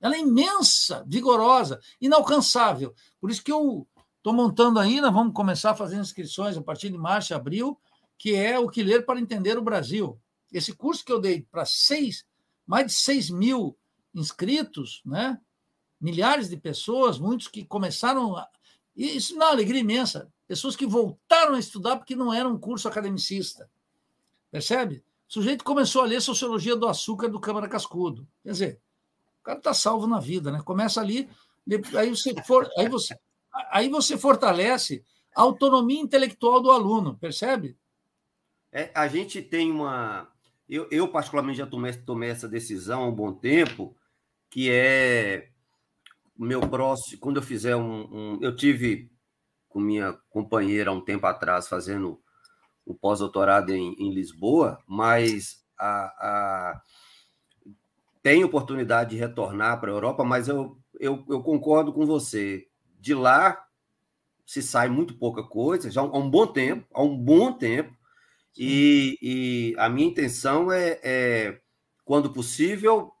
[0.00, 2.94] Ela é imensa, vigorosa, inalcançável.
[3.20, 6.98] Por isso que eu estou montando ainda, vamos começar a fazer inscrições a partir de
[6.98, 7.78] março e abril,
[8.16, 10.20] que é o que ler para entender o Brasil.
[10.52, 12.24] Esse curso que eu dei para seis,
[12.66, 13.76] mais de 6 mil
[14.14, 15.38] inscritos, né?
[16.00, 18.36] milhares de pessoas, muitos que começaram.
[18.36, 18.48] A...
[18.96, 20.30] Isso é uma alegria imensa.
[20.48, 23.70] Pessoas que voltaram a estudar porque não era um curso academicista.
[24.50, 25.04] Percebe?
[25.28, 28.26] O sujeito começou a ler Sociologia do Açúcar do Câmara Cascudo.
[28.42, 28.80] Quer dizer,
[29.42, 30.62] o cara está salvo na vida, né?
[30.64, 31.28] Começa ali,
[31.94, 33.14] aí você, for, aí você,
[33.70, 35.04] aí você fortalece
[35.36, 37.76] a autonomia intelectual do aluno, percebe?
[38.72, 40.32] É, a gente tem uma.
[40.66, 43.94] Eu, eu particularmente, já tomei, tomei essa decisão há um bom tempo,
[44.48, 45.50] que é
[46.38, 49.10] meu próximo, quando eu fizer um, um, eu tive
[49.78, 52.20] com minha companheira há um tempo atrás fazendo
[52.84, 56.82] o pós-doutorado em, em, Lisboa, mas a, a,
[58.20, 62.66] tem oportunidade de retornar para a Europa, mas eu, eu, eu, concordo com você.
[62.98, 63.64] De lá
[64.44, 67.96] se sai muito pouca coisa, já há um bom tempo, há um bom tempo,
[68.56, 71.60] e, e, a minha intenção é, é,
[72.04, 73.12] quando possível,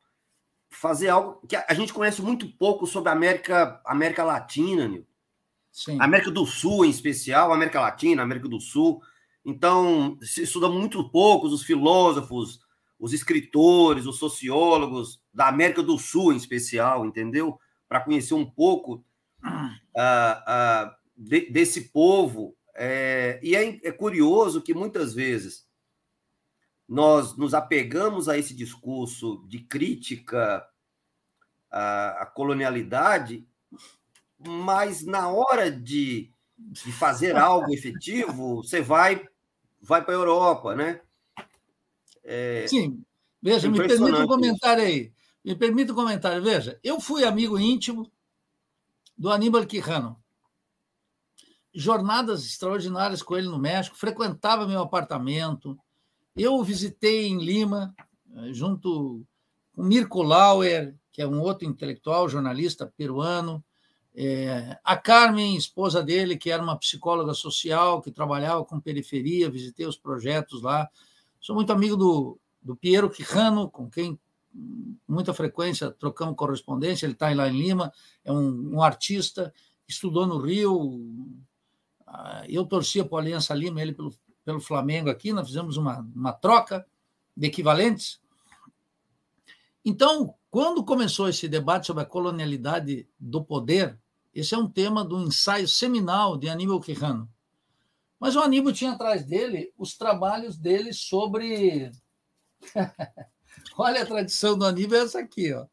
[0.70, 5.06] fazer algo que a gente conhece muito pouco sobre a América, América Latina, Nil.
[5.78, 5.96] Sim.
[6.00, 9.00] América do Sul, em especial, América Latina, América do Sul.
[9.44, 12.58] Então, se estuda muito pouco os filósofos,
[12.98, 17.60] os escritores, os sociólogos da América do Sul, em especial, entendeu?
[17.88, 19.04] Para conhecer um pouco
[19.44, 22.56] uh, uh, de, desse povo.
[22.74, 25.64] É, e é, é curioso que muitas vezes
[26.88, 30.66] nós nos apegamos a esse discurso de crítica
[31.70, 33.46] à colonialidade,
[34.38, 39.26] mas na hora de, de fazer algo efetivo, você vai
[39.80, 41.00] vai para a Europa, né?
[42.24, 43.02] É, Sim.
[43.40, 45.12] Veja, me permita um comentário aí.
[45.44, 46.42] Me permita um comentário.
[46.42, 48.10] Veja, eu fui amigo íntimo
[49.16, 50.20] do Aníbal Quijano.
[51.72, 55.78] Jornadas extraordinárias com ele no México, frequentava meu apartamento,
[56.34, 57.94] eu visitei em Lima,
[58.34, 59.24] eh, junto
[59.72, 63.64] com Mirko Lauer, que é um outro intelectual, jornalista peruano,
[64.20, 69.86] é, a Carmen, esposa dele, que era uma psicóloga social, que trabalhava com periferia, visitei
[69.86, 70.88] os projetos lá.
[71.40, 74.18] Sou muito amigo do, do Piero Quijano, com quem
[75.06, 77.92] muita frequência trocamos correspondência, ele está lá em Lima,
[78.24, 79.54] é um, um, artista,
[79.86, 81.00] estudou no Rio,
[82.04, 84.12] ah, eu torcia para a Aliança Lima, ele pelo
[84.48, 86.86] pelo Flamengo aqui, nós fizemos uma, uma troca
[87.36, 88.18] de equivalentes.
[89.84, 94.00] Então, quando começou esse debate sobre a colonialidade do poder,
[94.34, 97.28] esse é um tema do ensaio seminal de Aníbal Quijano.
[98.18, 101.90] Mas o Aníbal tinha atrás dele os trabalhos dele sobre.
[103.76, 105.66] Olha a tradição do Aníbal, é essa aqui, ó.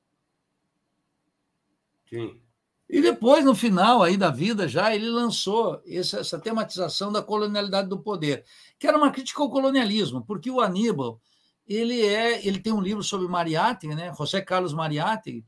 [2.07, 2.39] Sim.
[2.87, 7.89] E depois, no final aí da vida, já ele lançou essa, essa, tematização da colonialidade
[7.89, 8.45] do poder,
[8.77, 11.19] que era uma crítica ao colonialismo, porque o Aníbal
[11.67, 14.13] ele é, ele tem um livro sobre Mariátegui, né?
[14.15, 15.43] José Carlos Mariátegui,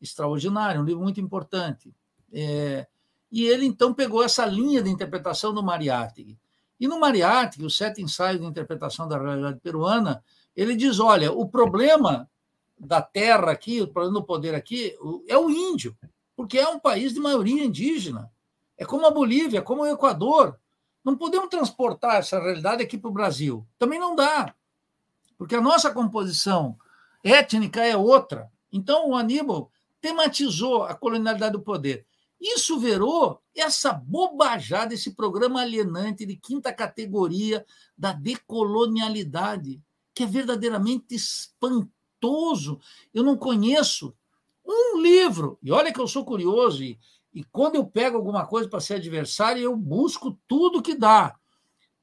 [0.00, 1.94] extraordinário, um livro muito importante.
[2.32, 2.86] É,
[3.30, 6.38] e ele então pegou essa linha de interpretação do Mariátegui.
[6.80, 10.22] E no Mariátegui, os sete ensaios de interpretação da realidade peruana,
[10.56, 12.28] ele diz: olha, o problema
[12.78, 14.96] da terra aqui, o problema do poder aqui,
[15.28, 15.96] é o índio
[16.36, 18.30] porque é um país de maioria indígena.
[18.76, 20.58] É como a Bolívia, é como o Equador.
[21.04, 23.66] Não podemos transportar essa realidade aqui para o Brasil.
[23.78, 24.54] Também não dá,
[25.36, 26.76] porque a nossa composição
[27.22, 28.50] étnica é outra.
[28.72, 32.06] Então, o Aníbal tematizou a colonialidade do poder.
[32.42, 37.64] Isso virou essa bobajada, esse programa alienante de quinta categoria
[37.96, 39.80] da decolonialidade,
[40.12, 41.92] que é verdadeiramente espantoso
[42.22, 42.80] espantoso.
[43.12, 44.14] Eu não conheço
[44.64, 45.58] um livro.
[45.62, 46.98] E olha que eu sou curioso, e,
[47.34, 51.34] e quando eu pego alguma coisa para ser adversário, eu busco tudo que dá.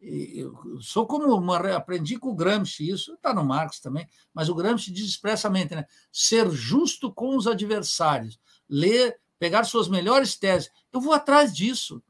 [0.01, 4.55] Eu sou como uma, aprendi com o Gramsci, isso está no Marx também, mas o
[4.55, 5.85] Gramsci diz expressamente, né?
[6.09, 8.39] Ser justo com os adversários,
[8.69, 10.69] ler, pegar suas melhores teses.
[10.91, 12.03] Eu vou atrás disso.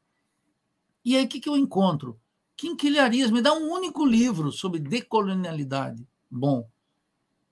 [1.04, 2.20] E aí o que, que eu encontro?
[2.56, 6.06] Quinquilharias, me dá um único livro sobre decolonialidade.
[6.30, 6.68] Bom,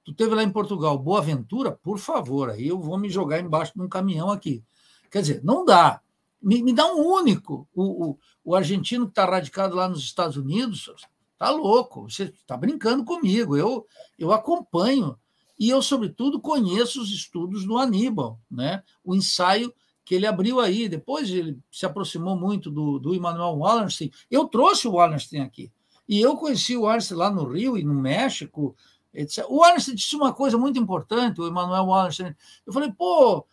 [0.05, 3.73] tu teve lá em Portugal, Boa Ventura, por favor, aí eu vou me jogar embaixo
[3.75, 4.63] de um caminhão aqui.
[5.11, 6.03] Quer dizer, não dá.
[6.43, 7.67] Me, me dá um único.
[7.75, 10.95] O, o, o argentino que está radicado lá nos Estados Unidos,
[11.39, 13.57] tá louco, você está brincando comigo.
[13.57, 13.87] Eu,
[14.19, 15.19] eu acompanho.
[15.59, 18.83] E eu, sobretudo, conheço os estudos do Aníbal, né?
[19.05, 19.73] o ensaio
[20.05, 20.89] que ele abriu aí.
[20.89, 24.11] Depois ele se aproximou muito do, do Emmanuel Wallerstein.
[24.31, 25.73] Eu trouxe o Wallerstein aqui.
[26.09, 28.77] E eu conheci o Wallerstein lá no Rio e no México.
[29.13, 29.45] Etc.
[29.49, 32.35] O Wallerstein disse uma coisa muito importante, o Emmanuel Wallerstein.
[32.65, 33.45] Eu falei, pô,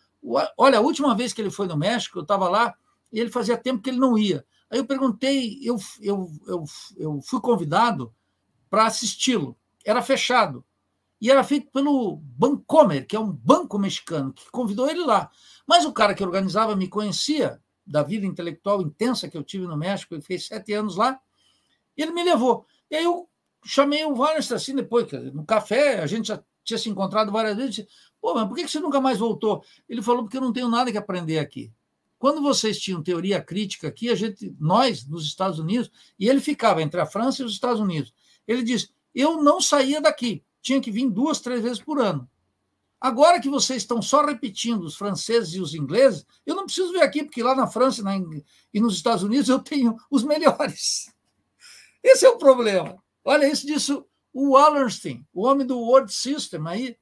[0.56, 2.74] Olha, a última vez que ele foi no México, eu estava lá
[3.12, 4.44] e ele fazia tempo que ele não ia.
[4.68, 6.64] Aí eu perguntei, eu, eu, eu,
[6.96, 8.12] eu fui convidado
[8.68, 9.56] para assisti-lo.
[9.84, 10.64] Era fechado.
[11.20, 15.30] E era feito pelo Bancomer, que é um banco mexicano, que convidou ele lá.
[15.66, 19.76] Mas o cara que organizava me conhecia da vida intelectual intensa que eu tive no
[19.76, 21.18] México, ele fez sete anos lá,
[21.96, 22.66] e ele me levou.
[22.90, 23.28] E aí eu
[23.64, 27.86] chamei o Wallenstein assim depois, no café, a gente já tinha se encontrado várias vezes,
[28.20, 29.62] Pô, mas por que você nunca mais voltou?
[29.88, 31.72] Ele falou, porque eu não tenho nada que aprender aqui.
[32.18, 36.82] Quando vocês tinham teoria crítica aqui, a gente, nós, nos Estados Unidos, e ele ficava
[36.82, 38.12] entre a França e os Estados Unidos.
[38.48, 42.28] Ele disse: eu não saía daqui, tinha que vir duas, três vezes por ano.
[43.00, 47.02] Agora que vocês estão só repetindo os franceses e os ingleses, eu não preciso vir
[47.02, 48.16] aqui, porque lá na França na,
[48.74, 51.08] e nos Estados Unidos eu tenho os melhores.
[52.02, 53.00] Esse é o problema.
[53.24, 56.96] Olha, isso disso o Wallerstein, o homem do World System aí,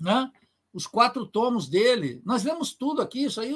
[0.00, 0.30] né?
[0.74, 2.20] Os quatro tomos dele.
[2.24, 3.54] Nós lemos tudo aqui, isso aí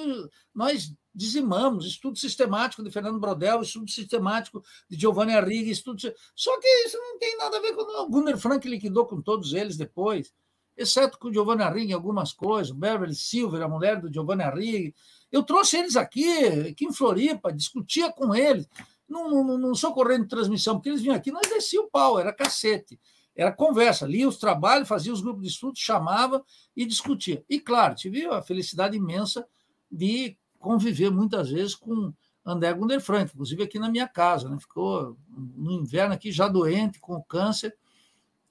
[0.55, 6.01] nós dizimamos, estudo sistemático de Fernando Brodel, estudo sistemático de Giovanni Arrighi, estudo...
[6.35, 9.53] Só que isso não tem nada a ver com o Gunnar Frank liquidou com todos
[9.53, 10.32] eles depois,
[10.77, 14.95] exceto com o Giovanni Arrighi algumas coisas, Beverly Silver, a mulher do Giovanni Arrighi.
[15.32, 16.31] Eu trouxe eles aqui,
[16.70, 18.69] aqui em Floripa, discutia com eles.
[19.09, 22.16] Não, não, não sou correndo de transmissão, porque eles vinham aqui, nós descia o pau,
[22.16, 23.01] era cacete.
[23.39, 26.44] Era conversa, lia os trabalhos, fazia os grupos de estudo, chamava
[26.77, 27.44] e discutia.
[27.48, 29.47] E, claro, tive a felicidade imensa
[29.89, 32.12] de conviver muitas vezes com
[32.44, 34.48] André Gunder Frank, inclusive aqui na minha casa.
[34.48, 34.59] Né?
[34.59, 37.77] Ficou no inverno aqui já doente, com câncer.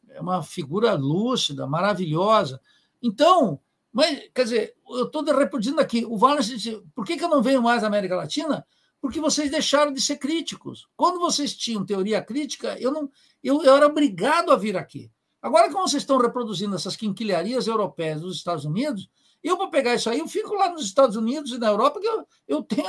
[0.07, 2.61] É uma figura lúcida, maravilhosa.
[3.03, 3.59] Então,
[3.91, 6.05] mas, quer dizer, eu estou reproduzindo aqui.
[6.05, 8.65] O Wallace disse: por que, que eu não venho mais à América Latina?
[9.01, 10.87] Porque vocês deixaram de ser críticos.
[10.95, 13.09] Quando vocês tinham teoria crítica, eu não,
[13.43, 15.11] eu, eu era obrigado a vir aqui.
[15.41, 19.09] Agora, como vocês estão reproduzindo essas quinquilharias europeias dos Estados Unidos,
[19.43, 22.07] eu vou pegar isso aí, eu fico lá nos Estados Unidos e na Europa, que
[22.07, 22.87] eu, eu tenho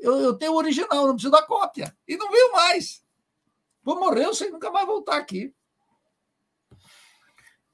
[0.00, 1.94] eu, eu tenho o original, não preciso da cópia.
[2.08, 3.02] E não veio mais.
[3.82, 5.54] Vou morrer, eu nunca mais voltar aqui.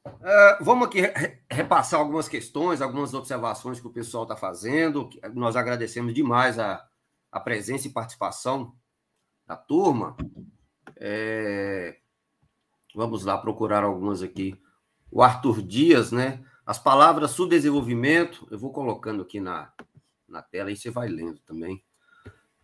[0.07, 1.01] Uh, vamos aqui
[1.51, 5.09] repassar algumas questões, algumas observações que o pessoal está fazendo.
[5.35, 6.85] Nós agradecemos demais a,
[7.31, 8.75] a presença e participação
[9.47, 10.17] da turma.
[10.97, 11.99] É...
[12.95, 14.59] Vamos lá procurar algumas aqui.
[15.11, 16.45] O Arthur Dias, né?
[16.65, 19.71] As palavras subdesenvolvimento, eu vou colocando aqui na,
[20.29, 21.85] na tela, aí você vai lendo também.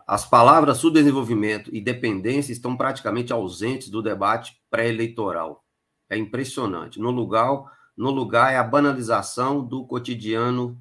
[0.07, 5.65] As palavras subdesenvolvimento e dependência estão praticamente ausentes do debate pré-eleitoral.
[6.11, 6.99] É impressionante.
[6.99, 7.65] No lugar,
[7.97, 10.79] no lugar é a banalização do cotidiano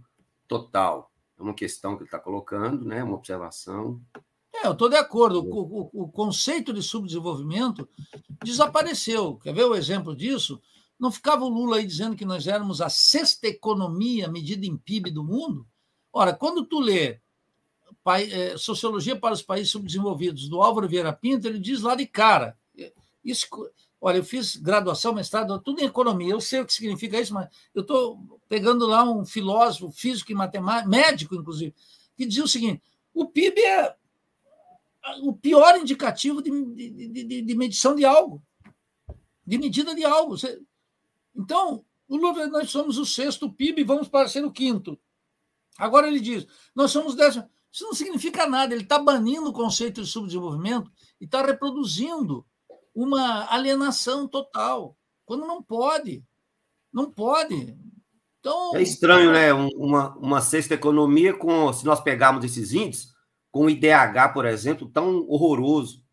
[0.47, 1.10] total.
[1.41, 3.03] É uma questão que ele está colocando, né?
[3.03, 3.99] uma observação.
[4.53, 5.43] É, eu estou de acordo.
[5.43, 7.89] O, o, o, conceito de subdesenvolvimento
[8.43, 9.37] desapareceu.
[9.37, 10.61] Quer ver o exemplo disso?
[10.99, 15.09] Não ficava o Lula aí dizendo que nós éramos a sexta economia medida em PIB
[15.09, 15.65] do mundo?
[16.13, 17.19] Ora, quando tu lê
[18.29, 22.55] é, Sociologia para os Países Subdesenvolvidos, do Álvaro Vieira Pinto, ele diz lá de cara.
[23.25, 23.47] Isso,
[24.01, 26.33] olha, eu fiz graduação, mestrado, tudo em economia.
[26.33, 30.35] Eu sei o que significa isso, mas eu estou pegando lá um filósofo, físico e
[30.35, 31.75] matemático, médico, inclusive,
[32.17, 32.81] que dizia o seguinte:
[33.13, 33.95] o PIB é
[35.21, 38.41] o pior indicativo de, de, de, de medição de algo,
[39.45, 40.35] de medida de algo.
[41.35, 44.99] Então, o Lula, nós somos o sexto PIB, vamos para ser o quinto.
[45.77, 46.45] Agora ele diz,
[46.75, 47.49] nós somos décimo.
[47.71, 50.91] Isso não significa nada, ele está banindo o conceito de subdesenvolvimento
[51.21, 52.45] e está reproduzindo
[52.93, 56.23] uma alienação total, quando não pode.
[56.91, 57.77] Não pode.
[58.39, 59.53] Então, é estranho, né?
[59.53, 63.11] Uma, uma sexta economia com, se nós pegarmos esses índices,
[63.51, 66.03] com o IDH, por exemplo, tão horroroso.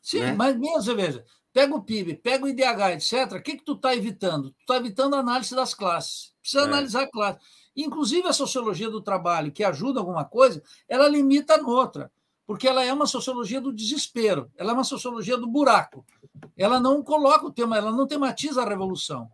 [0.00, 0.32] Sim, né?
[0.32, 3.72] mas mesmo, você veja, pega o PIB, pega o IDH, etc., o que, que tu
[3.72, 4.50] está evitando?
[4.50, 6.32] Tu está evitando a análise das classes.
[6.40, 6.66] Precisa é.
[6.66, 7.40] analisar a classe.
[7.76, 12.10] Inclusive, a sociologia do trabalho, que ajuda alguma coisa, ela limita noutra,
[12.50, 16.04] porque ela é uma sociologia do desespero, ela é uma sociologia do buraco.
[16.56, 19.30] Ela não coloca o tema, ela não tematiza a revolução.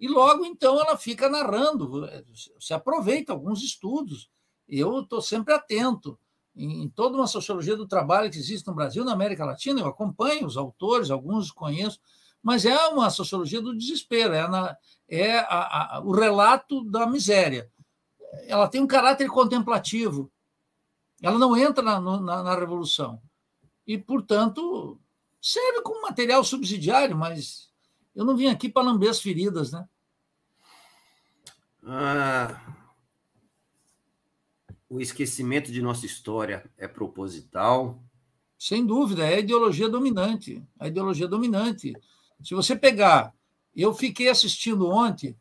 [0.00, 2.08] E logo, então, ela fica narrando,
[2.58, 4.30] se aproveita alguns estudos.
[4.66, 6.18] Eu estou sempre atento
[6.56, 10.46] em toda uma sociologia do trabalho que existe no Brasil, na América Latina, eu acompanho
[10.46, 12.00] os autores, alguns conheço,
[12.42, 14.74] mas é uma sociologia do desespero, é, na,
[15.06, 17.70] é a, a, o relato da miséria.
[18.46, 20.32] Ela tem um caráter contemplativo,
[21.24, 23.18] ela não entra na, na, na revolução.
[23.86, 25.00] E, portanto,
[25.40, 27.70] serve como material subsidiário, mas
[28.14, 29.88] eu não vim aqui para lamber as feridas, né?
[31.82, 32.60] Ah,
[34.86, 38.04] o esquecimento de nossa história é proposital?
[38.58, 40.62] Sem dúvida, é a ideologia dominante.
[40.78, 41.94] A ideologia dominante.
[42.42, 43.34] Se você pegar,
[43.74, 45.34] eu fiquei assistindo ontem,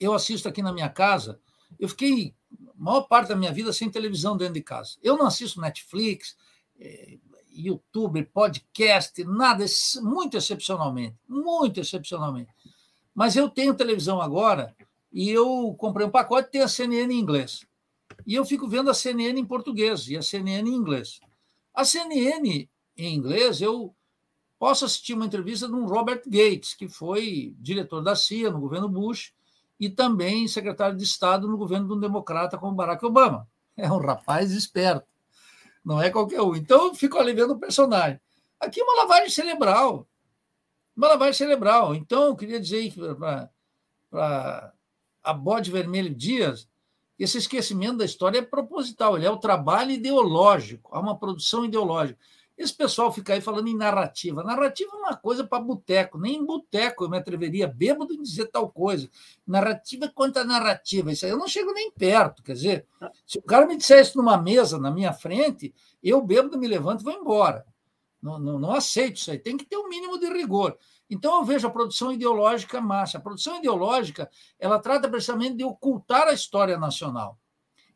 [0.00, 1.38] eu assisto aqui na minha casa,
[1.78, 2.34] eu fiquei
[2.68, 4.96] a maior parte da minha vida sem televisão dentro de casa.
[5.02, 6.36] Eu não assisto Netflix,
[6.78, 7.18] eh,
[7.50, 9.64] YouTube, podcast, nada,
[10.02, 12.50] muito excepcionalmente, muito excepcionalmente.
[13.14, 14.76] Mas eu tenho televisão agora
[15.12, 17.66] e eu comprei um pacote que tem a CNN em inglês.
[18.26, 21.20] E eu fico vendo a CNN em português e a CNN em inglês.
[21.72, 23.94] A CNN em inglês, eu
[24.58, 28.88] posso assistir uma entrevista de um Robert Gates, que foi diretor da CIA no governo
[28.88, 29.32] Bush
[29.78, 33.46] e também secretário de Estado no governo de um democrata como Barack Obama.
[33.78, 35.06] É um rapaz esperto,
[35.84, 36.56] não é qualquer um.
[36.56, 38.18] Então, eu fico ali vendo o personagem.
[38.58, 40.08] Aqui é uma lavagem cerebral.
[40.96, 41.94] Uma lavagem cerebral.
[41.94, 42.90] Então, eu queria dizer
[44.10, 44.72] para
[45.22, 46.66] a Bode Vermelho Dias,
[47.18, 52.18] esse esquecimento da história é proposital, ele é o trabalho ideológico, há uma produção ideológica.
[52.56, 54.42] Esse pessoal fica aí falando em narrativa.
[54.42, 58.46] Narrativa é uma coisa para boteco, nem em boteco eu me atreveria bêbado em dizer
[58.46, 59.10] tal coisa.
[59.46, 62.42] Narrativa quanto a narrativa, isso aí eu não chego nem perto.
[62.42, 62.86] Quer dizer,
[63.26, 67.00] se o cara me disser isso numa mesa na minha frente, eu bêbado me levanto
[67.00, 67.66] e vou embora.
[68.22, 70.76] Não, não, não aceito isso aí, tem que ter um mínimo de rigor.
[71.08, 73.18] Então eu vejo a produção ideológica massa.
[73.18, 74.28] A produção ideológica
[74.58, 77.38] ela trata precisamente de ocultar a história nacional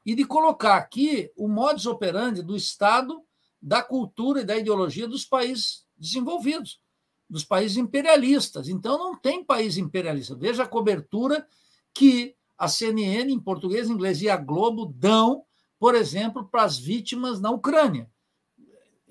[0.05, 3.23] e de colocar aqui o modus operandi do Estado,
[3.61, 6.81] da cultura e da ideologia dos países desenvolvidos,
[7.29, 8.69] dos países imperialistas.
[8.69, 10.35] Então não tem país imperialista.
[10.35, 11.47] Veja a cobertura
[11.93, 15.45] que a CNN em português, inglês e a Globo dão,
[15.79, 18.11] por exemplo, para as vítimas na Ucrânia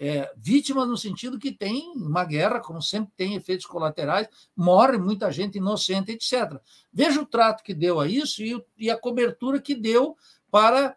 [0.01, 5.29] é, vítimas no sentido que tem uma guerra, como sempre tem efeitos colaterais, morre muita
[5.29, 6.57] gente inocente, etc.
[6.91, 10.15] Veja o trato que deu a isso e, e a cobertura que deu
[10.49, 10.95] para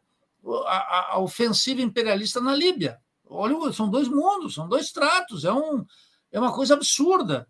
[0.67, 3.01] a, a, ofensiva imperialista na Líbia.
[3.35, 5.85] Olha, são dois mundos, são dois tratos, é, um,
[6.31, 7.49] é uma coisa absurda.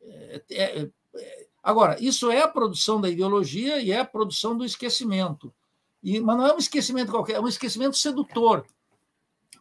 [0.00, 4.64] É, é, é, agora, isso é a produção da ideologia e é a produção do
[4.64, 5.54] esquecimento.
[6.02, 8.64] E, mas não é um esquecimento qualquer, é um esquecimento sedutor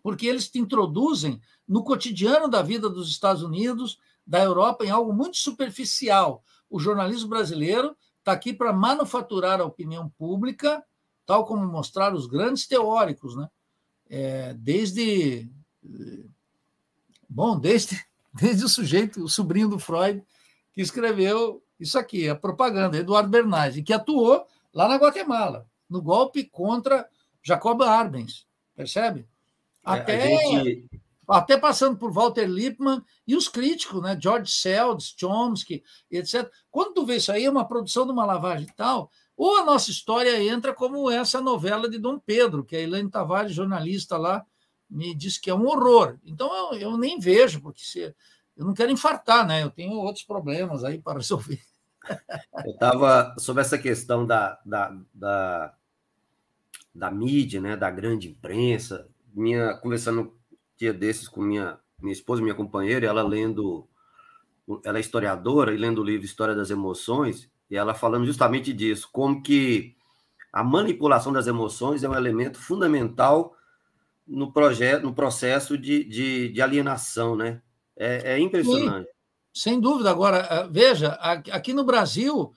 [0.08, 5.12] porque eles te introduzem no cotidiano da vida dos Estados Unidos, da Europa, em algo
[5.12, 6.46] muito superficial.
[6.70, 10.82] O jornalismo brasileiro está aqui para manufaturar a opinião pública,
[11.26, 13.50] tal como mostraram os grandes teóricos, né?
[14.10, 15.50] É, desde
[17.28, 18.00] bom, desde,
[18.34, 20.24] desde o sujeito, o sobrinho do Freud,
[20.74, 26.44] que escreveu isso aqui, a propaganda, Eduardo Bernardi, que atuou lá na Guatemala, no golpe
[26.44, 27.08] contra
[27.44, 29.28] Jacob Arbenz, percebe?
[29.86, 30.90] É, até, gente...
[31.28, 34.18] até passando por Walter Lippmann e os críticos, né?
[34.20, 36.52] George Seldes, Chomsky, etc.
[36.70, 39.64] Quando tu vê isso aí, é uma produção de uma lavagem e tal, ou a
[39.64, 44.44] nossa história entra como essa novela de Dom Pedro, que a Elaine Tavares, jornalista lá,
[44.90, 46.18] me disse que é um horror.
[46.26, 48.14] Então eu, eu nem vejo, porque se,
[48.56, 49.64] eu não quero infartar, né?
[49.64, 51.62] Eu tenho outros problemas aí para resolver.
[52.66, 55.74] Eu estava sobre essa questão da, da, da,
[56.96, 60.32] da mídia, né, da grande imprensa, minha conversando um
[60.78, 63.88] dia desses com minha minha esposa, minha companheira, ela lendo,
[64.86, 69.10] ela é historiadora e lendo o livro História das Emoções, e ela falando justamente disso,
[69.12, 69.96] como que
[70.52, 73.56] a manipulação das emoções é um elemento fundamental
[74.26, 77.62] no projeto, no processo de, de, de alienação, né?
[77.96, 79.08] É, é impressionante.
[79.08, 79.14] Sim,
[79.54, 80.10] sem dúvida.
[80.10, 82.54] Agora, eh, veja, aqui no Brasil,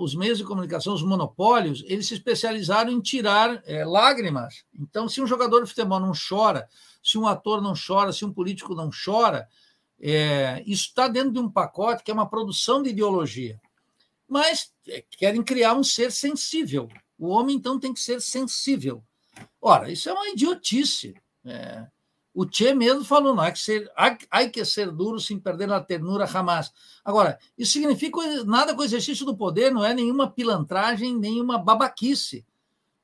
[0.00, 4.64] os meios de comunicação, os monopólios, eles se especializaram em tirar é, lágrimas.
[4.72, 6.68] Então, se um jogador de futebol não chora,
[7.02, 9.48] se um ator não chora, se um político não chora,
[10.00, 13.60] é, isso está dentro de um pacote que é uma produção de ideologia.
[14.28, 16.88] Mas é, querem criar um ser sensível.
[17.18, 19.04] O homem, então, tem que ser sensível.
[19.60, 21.14] Ora, isso é uma idiotice.
[21.44, 21.86] É,
[22.34, 25.80] O Che mesmo falou, não, há que ser, há, que ser duro sem perder a
[25.80, 26.72] ternura jamais.
[27.04, 32.44] Agora, isso significa nada com o exercício do poder, não é nenhuma pilantragem, nenhuma babaquice.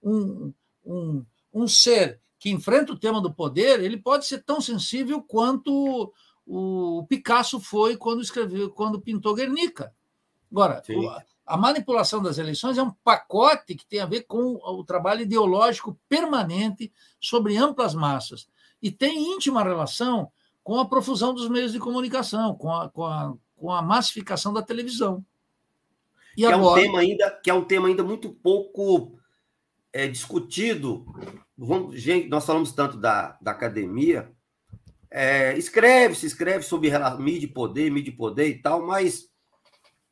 [0.02, 0.52] Um,
[0.84, 1.24] um,
[1.54, 6.12] um ser que enfrenta o tema do poder, ele pode ser tão sensível quanto
[6.44, 9.94] o Picasso foi quando escreveu, quando pintou Guernica.
[10.50, 11.08] Agora, Sim.
[11.46, 15.98] a manipulação das eleições é um pacote que tem a ver com o trabalho ideológico
[16.08, 18.48] permanente sobre amplas massas
[18.82, 20.30] e tem íntima relação
[20.62, 24.62] com a profusão dos meios de comunicação, com a, com a, com a massificação da
[24.62, 25.24] televisão.
[26.36, 26.80] E que, agora...
[26.80, 29.18] é um tema ainda, que é um tema ainda muito pouco
[29.92, 31.06] é, discutido.
[31.56, 34.30] Vamos, gente, nós falamos tanto da, da academia,
[35.10, 39.29] é, escreve, se escreve sobre mídia e poder, mídia e poder e tal, mas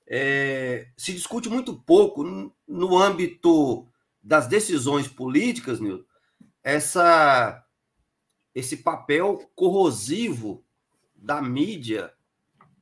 [0.08, 3.86] é, se discute muito pouco no, no âmbito
[4.22, 6.04] das decisões políticas, Nilton,
[6.62, 7.64] essa
[8.54, 10.64] esse papel corrosivo
[11.14, 12.12] da mídia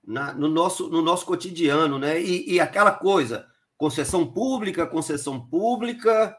[0.07, 2.21] na, no, nosso, no nosso cotidiano, né?
[2.21, 3.47] E, e, aquela coisa,
[3.77, 6.35] concessão pública, concessão pública,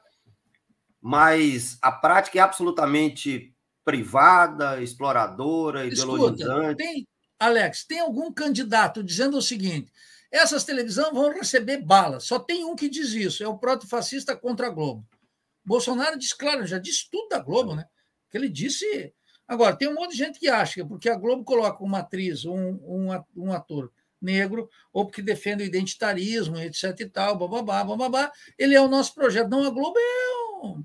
[1.00, 3.54] mas a prática é absolutamente
[3.86, 6.42] privada, exploradora, ideologizante.
[6.42, 7.08] Escuta, tem,
[7.40, 9.92] Alex, tem algum candidato dizendo o seguinte:
[10.32, 12.26] essas televisões vão receber balas.
[12.26, 15.06] Só tem um que diz isso, é o proto-fascista contra a Globo.
[15.64, 17.86] Bolsonaro diz, claro, já disse tudo da Globo, né?
[18.30, 19.14] Que ele disse
[19.48, 22.44] Agora, tem um monte de gente que acha que porque a Globo coloca uma atriz,
[22.44, 23.90] um, um, ator
[24.22, 29.14] negro, ou porque defende o identitarismo, etc e tal, bababá, bababá, ele é o nosso
[29.16, 29.50] projeto.
[29.50, 30.84] Não, a Globo é um...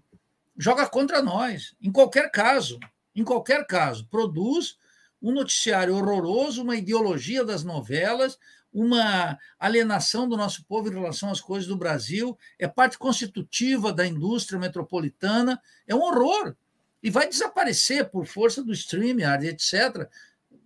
[0.56, 2.78] joga contra nós, em qualquer caso,
[3.16, 4.06] em qualquer caso.
[4.06, 4.76] Produz
[5.20, 8.38] um noticiário horroroso, uma ideologia das novelas,
[8.72, 14.06] uma alienação do nosso povo em relação às coisas do Brasil, é parte constitutiva da
[14.06, 16.56] indústria metropolitana, é um horror
[17.02, 20.08] e vai desaparecer por força do StreamYard, etc.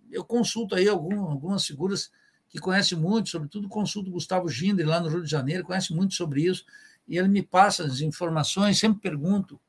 [0.09, 2.09] Eu consulto aí algum, algumas figuras
[2.47, 6.43] que conhecem muito, sobretudo consulto Gustavo Ginder, lá no Rio de Janeiro, conhece muito sobre
[6.43, 6.65] isso,
[7.07, 9.59] e ele me passa as informações, sempre pergunto,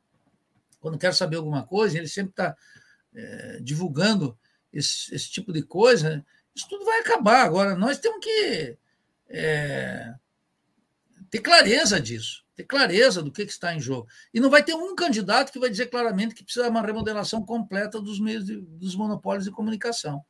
[0.80, 2.56] quando quero saber alguma coisa, ele sempre está
[3.14, 4.38] é, divulgando
[4.72, 6.24] esse, esse, tipo de coisa.
[6.58, 7.76] Isso tudo vai acabar agora.
[7.76, 8.76] Nós temos que
[9.28, 10.12] é,
[11.30, 14.08] ter clareza disso ter clareza do que, que, está em jogo.
[14.34, 17.40] E não vai ter um candidato que vai dizer claramente que precisa de uma remodelação
[17.40, 20.24] completa dos meios de, dos monopólios de comunicação.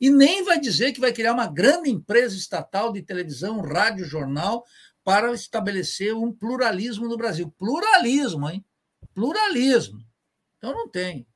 [0.00, 4.64] E nem vai dizer que vai criar uma grande empresa estatal de televisão, rádio, jornal,
[5.04, 7.54] para estabelecer um pluralismo no Brasil.
[7.58, 8.64] Pluralismo, hein?
[9.12, 10.02] Pluralismo.
[10.56, 11.26] Então não tem.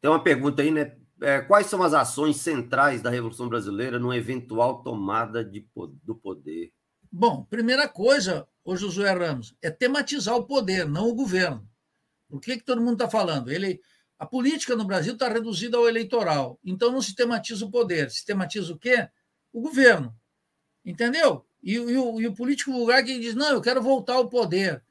[0.00, 0.96] Tem uma pergunta aí, né?
[1.22, 5.66] É, quais são as ações centrais da Revolução Brasileira numa eventual tomada de,
[6.02, 6.72] do poder?
[7.10, 11.68] Bom, primeira coisa, o Josué Ramos, é tematizar o poder, não o governo.
[12.28, 13.52] O que, que todo mundo está falando?
[13.52, 13.80] Ele,
[14.18, 16.58] a política no Brasil está reduzida ao eleitoral.
[16.64, 18.10] Então não se tematiza o poder.
[18.10, 19.08] Se tematiza o quê?
[19.52, 20.14] O governo.
[20.84, 21.46] Entendeu?
[21.62, 24.82] E, e, o, e o político vulgar que diz: não, eu quero voltar ao poder.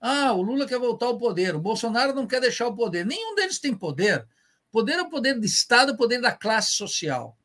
[0.00, 3.04] Ah, o Lula quer voltar ao poder, o Bolsonaro não quer deixar o poder.
[3.04, 4.26] Nenhum deles tem poder.
[4.70, 7.36] Poder é o poder do Estado, é o poder da classe social.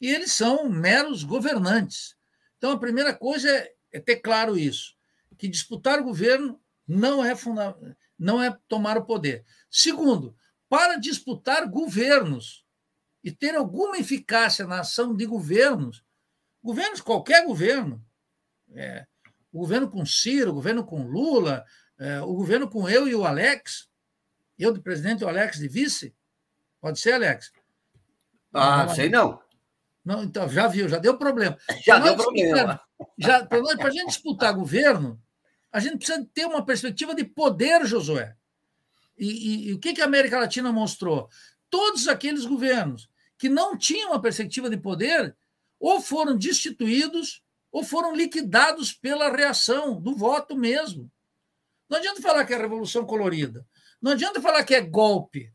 [0.00, 2.16] E eles são meros governantes.
[2.58, 4.96] Então, a primeira coisa é, é ter claro isso
[5.36, 7.76] que disputar o governo não é, funda
[8.18, 9.44] não é tomar o poder.
[9.70, 10.34] Segundo,
[10.68, 12.64] para disputar governos
[13.22, 16.02] e ter alguma eficácia na ação de governos,
[16.62, 18.04] governos, qualquer governo,
[18.74, 19.06] é,
[19.52, 21.64] o governo com Ciro, o governo com Lula,
[21.98, 23.88] é, o governo com eu e o Alex,
[24.58, 26.14] eu de presidente e o Alex de vice,
[26.86, 27.50] pode ser, Alex?
[28.52, 29.40] Ah, não, sei não.
[30.04, 31.58] Não, então, já viu, já deu problema.
[31.84, 32.80] Já deu problema.
[33.18, 35.20] Para a gente disputar governo,
[35.72, 38.36] a gente precisa ter uma perspectiva de poder, Josué.
[39.18, 41.28] E, e, e o que, que a América Latina mostrou?
[41.68, 45.36] Todos aqueles governos que não tinham uma perspectiva de poder
[45.80, 47.42] ou foram destituídos
[47.72, 51.10] ou foram liquidados pela reação do voto mesmo.
[51.88, 53.66] Não adianta falar que é revolução colorida.
[54.00, 55.52] Não adianta falar que é golpe.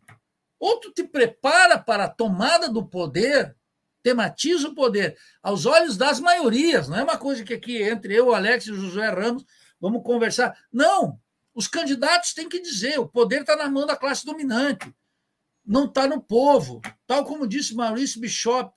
[0.62, 3.56] Ou tu te prepara para a tomada do poder,
[4.04, 6.88] tematiza o poder aos olhos das maiorias.
[6.88, 9.44] Não é uma coisa que aqui entre eu, Alex e o José Ramos
[9.80, 10.56] vamos conversar.
[10.72, 11.20] Não!
[11.56, 14.94] Os candidatos têm que dizer: o poder está na mão da classe dominante,
[15.66, 16.80] não está no povo.
[17.08, 18.72] Tal como disse Maurício Bishop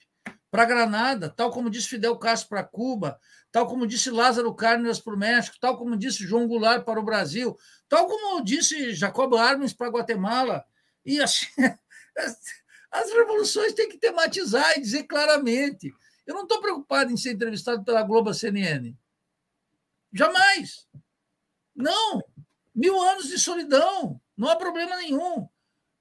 [0.51, 3.21] para Granada, tal como disse Fidel Castro para Cuba,
[3.53, 7.05] tal como disse Lázaro Cárdenas para o México, tal como disse João Goulart para o
[7.05, 7.55] Brasil,
[7.91, 10.65] tal como disse Jacob Armes para Guatemala.
[11.05, 11.47] E assim,
[12.91, 15.93] as revoluções têm que tematizar e dizer claramente.
[16.27, 18.95] Eu não estou preocupado em ser entrevistado pela Globo CNN.
[20.13, 20.87] Jamais.
[21.75, 22.23] Não.
[22.75, 24.21] Mil anos de solidão.
[24.37, 25.49] Não há problema nenhum.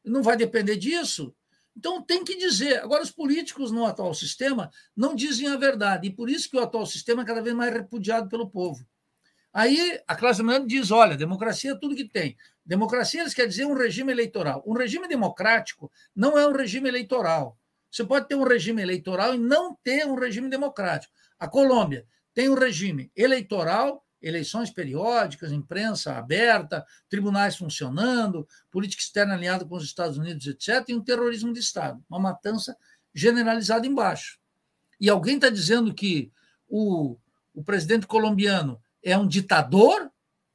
[0.03, 1.35] Não vai depender disso.
[1.75, 2.81] Então tem que dizer.
[2.81, 6.61] Agora, os políticos no atual sistema não dizem a verdade, e por isso que o
[6.61, 8.85] atual sistema é cada vez mais repudiado pelo povo.
[9.53, 12.35] Aí a classe dominante diz: olha, democracia é tudo que tem.
[12.65, 14.63] Democracia quer dizer um regime eleitoral.
[14.65, 17.57] Um regime democrático não é um regime eleitoral.
[17.91, 21.13] Você pode ter um regime eleitoral e não ter um regime democrático.
[21.37, 29.65] A Colômbia tem um regime eleitoral, eleições periódicas, imprensa aberta, tribunais funcionando, política externa alinhada
[29.65, 32.75] com os Estados Unidos, etc., e um terrorismo de Estado, uma matança
[33.13, 34.39] generalizada embaixo.
[34.99, 36.31] E alguém está dizendo que
[36.67, 37.17] o,
[37.53, 40.09] o presidente colombiano é um ditador,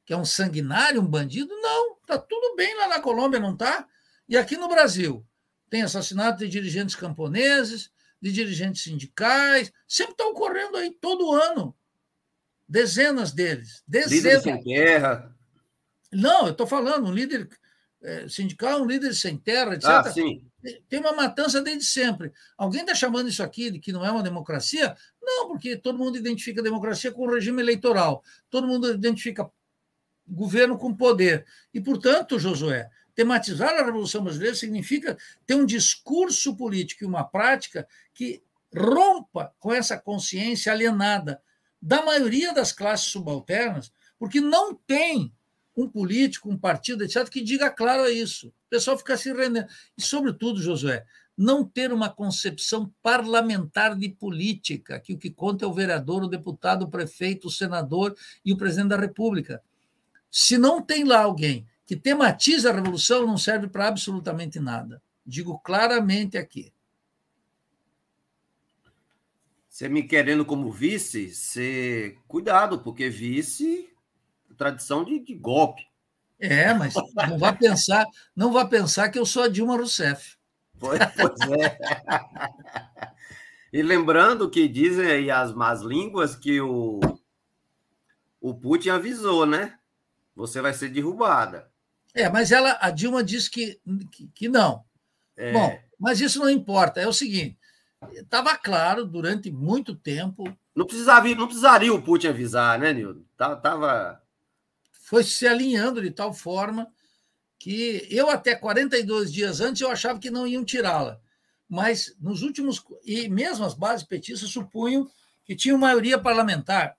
[0.05, 1.53] que é um sanguinário, um bandido?
[1.61, 3.87] Não, está tudo bem lá na Colômbia, não está?
[4.27, 5.25] E aqui no Brasil?
[5.69, 11.75] Tem assassinato de dirigentes camponeses, de dirigentes sindicais, sempre está ocorrendo aí todo ano.
[12.67, 13.83] Dezenas deles.
[13.87, 14.11] Dezenas.
[14.11, 15.35] Líder sem terra.
[16.11, 17.47] Não, eu estou falando, um líder
[18.01, 19.89] é, sindical, um líder sem terra, etc.
[19.89, 20.48] Ah, sim.
[20.89, 22.33] Tem uma matança desde sempre.
[22.57, 24.95] Alguém está chamando isso aqui de que não é uma democracia?
[25.21, 28.23] Não, porque todo mundo identifica democracia com o regime eleitoral.
[28.49, 29.49] Todo mundo identifica
[30.27, 31.45] governo com poder.
[31.73, 37.87] E, portanto, Josué, tematizar a Revolução Brasileira significa ter um discurso político e uma prática
[38.13, 38.43] que
[38.75, 41.41] rompa com essa consciência alienada
[41.81, 45.33] da maioria das classes subalternas, porque não tem
[45.81, 48.47] um político, um partido, etc., que diga claro isso.
[48.47, 49.67] O pessoal fica se rendendo.
[49.97, 51.05] E, sobretudo, Josué,
[51.37, 56.27] não ter uma concepção parlamentar de política, que o que conta é o vereador, o
[56.27, 59.63] deputado, o prefeito, o senador e o presidente da República.
[60.29, 65.01] Se não tem lá alguém que tematiza a revolução, não serve para absolutamente nada.
[65.25, 66.73] Digo claramente aqui.
[69.67, 72.17] Você me querendo como vice, você...
[72.27, 73.89] cuidado, porque vice
[74.59, 75.87] tradição de, de golpe.
[76.37, 76.93] É, mas
[77.27, 78.05] não vá pensar,
[78.35, 80.37] não vá pensar que eu sou a Dilma Rousseff.
[80.77, 81.77] Pois, pois é.
[83.73, 86.99] e lembrando que dizem aí as más línguas que o,
[88.39, 89.77] o Putin avisou, né?
[90.35, 91.69] Você vai ser derrubada.
[92.13, 93.79] É, mas ela, a Dilma disse que,
[94.11, 94.83] que, que não.
[95.35, 95.51] É...
[95.51, 97.01] Bom, mas isso não importa.
[97.01, 97.57] É o seguinte:
[98.13, 100.43] estava claro durante muito tempo.
[100.73, 103.25] Não precisava, não precisaria o Putin avisar, né, Nildo?
[103.37, 104.21] Tava
[105.09, 106.87] foi se alinhando de tal forma
[107.57, 111.19] que eu até 42 dias antes eu achava que não iam tirá-la.
[111.67, 115.09] Mas nos últimos e mesmo as bases petistas supunham
[115.43, 116.95] que tinham maioria parlamentar,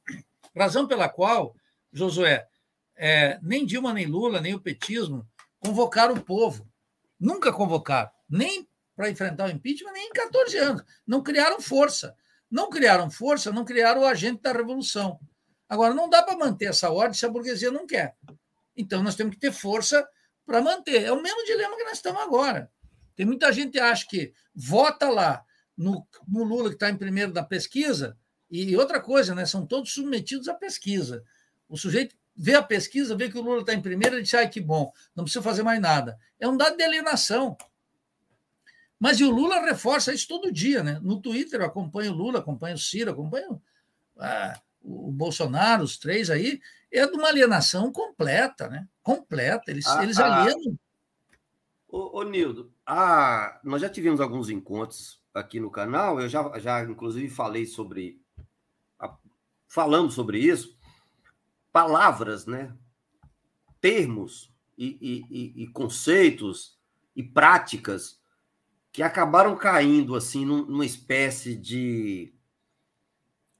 [0.56, 1.54] razão pela qual
[1.92, 2.48] Josué
[2.96, 5.24] é, nem Dilma nem Lula nem o petismo
[5.60, 6.68] convocaram o povo,
[7.18, 10.82] nunca convocaram, nem para enfrentar o impeachment, nem em 14 anos.
[11.06, 12.16] Não criaram força.
[12.50, 15.20] Não criaram força, não criaram o agente da revolução.
[15.70, 18.16] Agora, não dá para manter essa ordem se a burguesia não quer.
[18.76, 20.04] Então, nós temos que ter força
[20.44, 21.04] para manter.
[21.04, 22.68] É o mesmo dilema que nós estamos agora.
[23.14, 25.44] Tem muita gente que acha que vota lá
[25.76, 28.18] no, no Lula, que está em primeiro da pesquisa,
[28.50, 29.46] e outra coisa, né?
[29.46, 31.24] São todos submetidos à pesquisa.
[31.68, 34.48] O sujeito vê a pesquisa, vê que o Lula está em primeiro e diz: ai,
[34.48, 36.18] que bom, não precisa fazer mais nada.
[36.40, 37.56] É um dado de alienação.
[38.98, 40.98] Mas e o Lula reforça isso todo dia, né?
[41.00, 43.62] No Twitter eu acompanho o Lula, acompanho o Ciro, acompanho.
[44.18, 46.60] Ah, o Bolsonaro, os três aí,
[46.92, 48.88] é de uma alienação completa, né?
[49.02, 49.70] Completa.
[49.70, 50.42] Eles, ah, eles ah.
[50.42, 50.78] alienam.
[51.88, 56.82] Ô, ô Nildo, ah, nós já tivemos alguns encontros aqui no canal, eu já, já
[56.84, 58.20] inclusive falei sobre.
[59.68, 60.76] Falamos sobre isso.
[61.72, 62.72] Palavras, né?
[63.80, 66.76] Termos e, e, e, e conceitos
[67.14, 68.20] e práticas
[68.92, 72.34] que acabaram caindo assim numa espécie de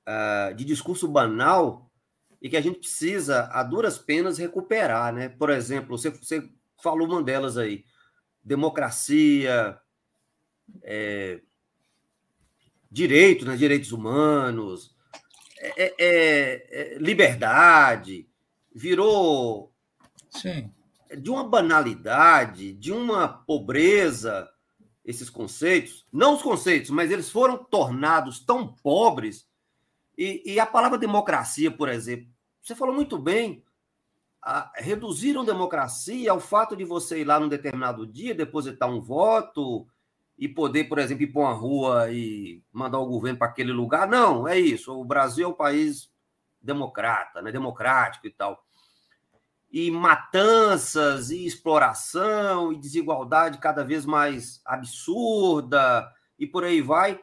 [0.09, 1.91] uh, de discurso banal
[2.41, 5.29] e que a gente precisa, a duras penas, recuperar, né?
[5.29, 6.49] Por exemplo, você, você
[6.83, 7.85] falou uma delas aí,
[8.43, 9.79] democracia,
[10.83, 11.41] é,
[12.91, 13.57] direitos, né?
[13.57, 14.97] direitos humanos,
[15.59, 18.27] é, é, é, é liberdade,
[18.75, 19.75] virou
[20.31, 20.73] Sim.
[21.19, 24.49] de uma banalidade, de uma pobreza,
[25.05, 29.50] esses conceitos, não os conceitos, mas eles foram tornados tão pobres
[30.21, 32.29] e, e a palavra democracia, por exemplo,
[32.61, 33.65] você falou muito bem,
[34.43, 39.89] a, reduziram democracia ao fato de você ir lá num determinado dia, depositar um voto
[40.37, 44.07] e poder, por exemplo, ir para uma rua e mandar o governo para aquele lugar.
[44.07, 44.93] Não, é isso.
[44.93, 46.11] O Brasil é um país
[46.61, 47.51] democrata, né?
[47.51, 48.63] democrático e tal.
[49.73, 57.19] E matanças, e exploração, e desigualdade cada vez mais absurda, e por aí vai.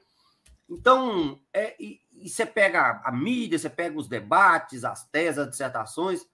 [0.68, 1.76] Então, é,
[2.20, 6.28] e você pega a mídia, você pega os debates, as teses, as dissertações,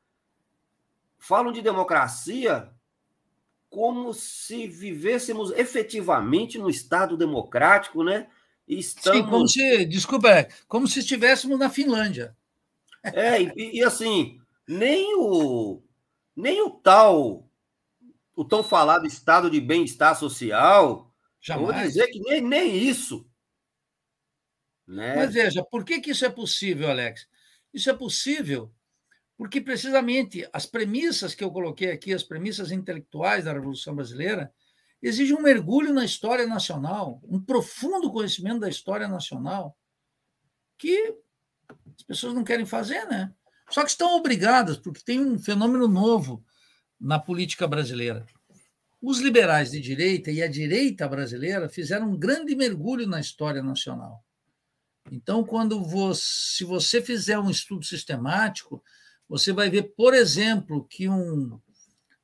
[1.18, 2.70] falam de democracia
[3.70, 8.28] como se vivêssemos efetivamente no Estado democrático, né?
[8.68, 9.20] Estamos...
[9.20, 12.36] Sim, como se, desculpa, como se estivéssemos na Finlândia.
[13.04, 15.82] É, e, e assim, nem o,
[16.36, 17.50] nem o tal,
[18.36, 21.12] o tão falado estado de bem-estar social,
[21.42, 21.76] Jamais.
[21.76, 23.28] vou dizer que nem, nem isso.
[24.88, 25.16] Né?
[25.16, 27.28] Mas veja, por que, que isso é possível, Alex?
[27.74, 28.72] Isso é possível
[29.38, 34.54] porque precisamente as premissas que eu coloquei aqui, as premissas intelectuais da Revolução Brasileira,
[35.02, 39.78] exigem um mergulho na história nacional, um profundo conhecimento da história nacional,
[40.78, 41.16] que
[41.70, 43.34] as pessoas não querem fazer, né?
[43.70, 46.44] Só que estão obrigadas, porque tem um fenômeno novo
[47.00, 48.26] na política brasileira.
[49.02, 54.24] Os liberais de direita e a direita brasileira fizeram um grande mergulho na história nacional.
[55.12, 56.22] Então, quando você,
[56.58, 58.84] se você fizer um estudo sistemático,
[59.28, 61.60] você vai ver, por exemplo, que um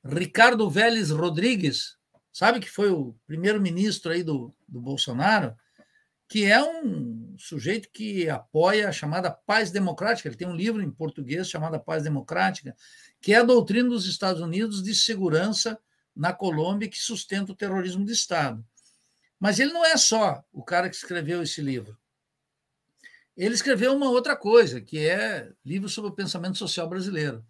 [0.04, 1.98] Ricardo Vélez Rodrigues,
[2.32, 5.56] sabe que foi o primeiro-ministro aí do, do Bolsonaro,
[6.30, 10.30] que é um sujeito que apoia a chamada paz democrática.
[10.30, 12.76] Ele tem um livro em português chamado Paz Democrática,
[13.20, 15.80] que é a doutrina dos Estados Unidos de segurança
[16.16, 18.64] na Colômbia que sustenta o terrorismo de Estado.
[19.40, 21.98] Mas ele não é só o cara que escreveu esse livro.
[23.40, 27.44] Ele escreveu uma outra coisa, que é livro sobre o pensamento social brasileiro.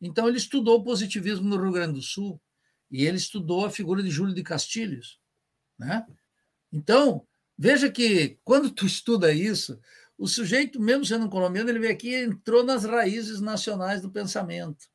[0.00, 2.40] Então, ele estudou o positivismo no Rio Grande do Sul
[2.90, 5.18] e ele estudou a figura de Júlio de Castilhos.
[5.78, 6.06] Né?
[6.72, 7.26] Então,
[7.62, 9.78] Veja que quando tu estuda isso,
[10.16, 14.10] o sujeito, mesmo sendo um colombiano, ele veio aqui e entrou nas raízes nacionais do
[14.10, 14.88] pensamento.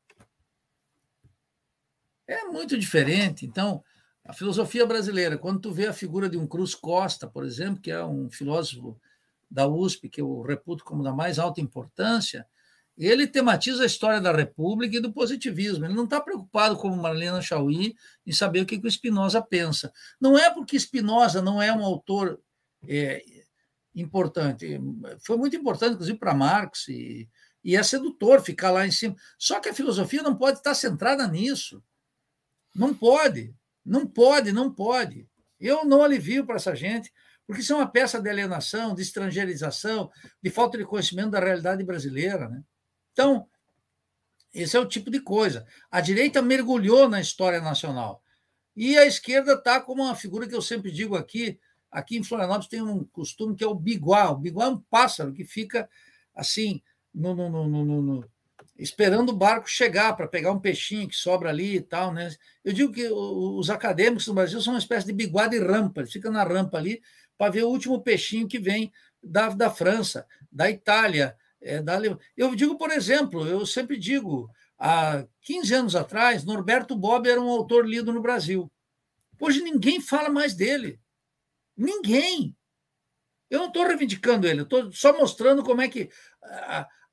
[2.26, 3.46] É muito diferente.
[3.46, 3.84] Então,
[4.24, 7.92] a filosofia brasileira, quando tu vê a figura de um Cruz Costa, por exemplo, que
[7.92, 9.00] é um filósofo
[9.56, 12.46] da USP, que eu reputo como da mais alta importância,
[12.96, 15.86] ele tematiza a história da República e do positivismo.
[15.86, 17.96] Ele não está preocupado, como Marlena Chauí,
[18.26, 19.90] em saber o que, que o Spinoza pensa.
[20.20, 22.38] Não é porque Spinoza não é um autor
[22.86, 23.24] é,
[23.94, 24.78] importante.
[25.20, 27.26] Foi muito importante, inclusive, para Marx, e,
[27.64, 29.16] e é sedutor ficar lá em cima.
[29.38, 31.82] Só que a filosofia não pode estar centrada nisso.
[32.74, 35.26] Não pode, não pode, não pode.
[35.58, 37.10] Eu não alivio para essa gente,
[37.46, 40.10] porque isso é uma peça de alienação, de estrangeirização,
[40.42, 42.48] de falta de conhecimento da realidade brasileira.
[42.48, 42.62] Né?
[43.12, 43.48] Então,
[44.52, 45.66] esse é o tipo de coisa.
[45.90, 48.22] A direita mergulhou na história nacional.
[48.74, 51.58] E a esquerda está como uma figura que eu sempre digo aqui,
[51.96, 54.30] Aqui em Florianópolis tem um costume que é o biguá.
[54.30, 55.88] O biguá é um pássaro que fica
[56.34, 56.82] assim,
[57.14, 58.30] no, no, no, no
[58.78, 62.12] esperando o barco chegar para pegar um peixinho que sobra ali e tal.
[62.12, 62.30] Né?
[62.62, 66.02] Eu digo que os acadêmicos no Brasil são uma espécie de biguá de rampa.
[66.02, 67.00] Eles ficam na rampa ali
[67.36, 68.92] para ver o último peixinho que vem
[69.22, 71.98] da, da França, da Itália, é, da
[72.36, 77.48] Eu digo, por exemplo, eu sempre digo, há 15 anos atrás, Norberto Bob era um
[77.48, 78.70] autor lido no Brasil.
[79.40, 81.00] Hoje ninguém fala mais dele.
[81.76, 82.56] Ninguém.
[83.50, 86.10] Eu não estou reivindicando ele, estou só mostrando como é que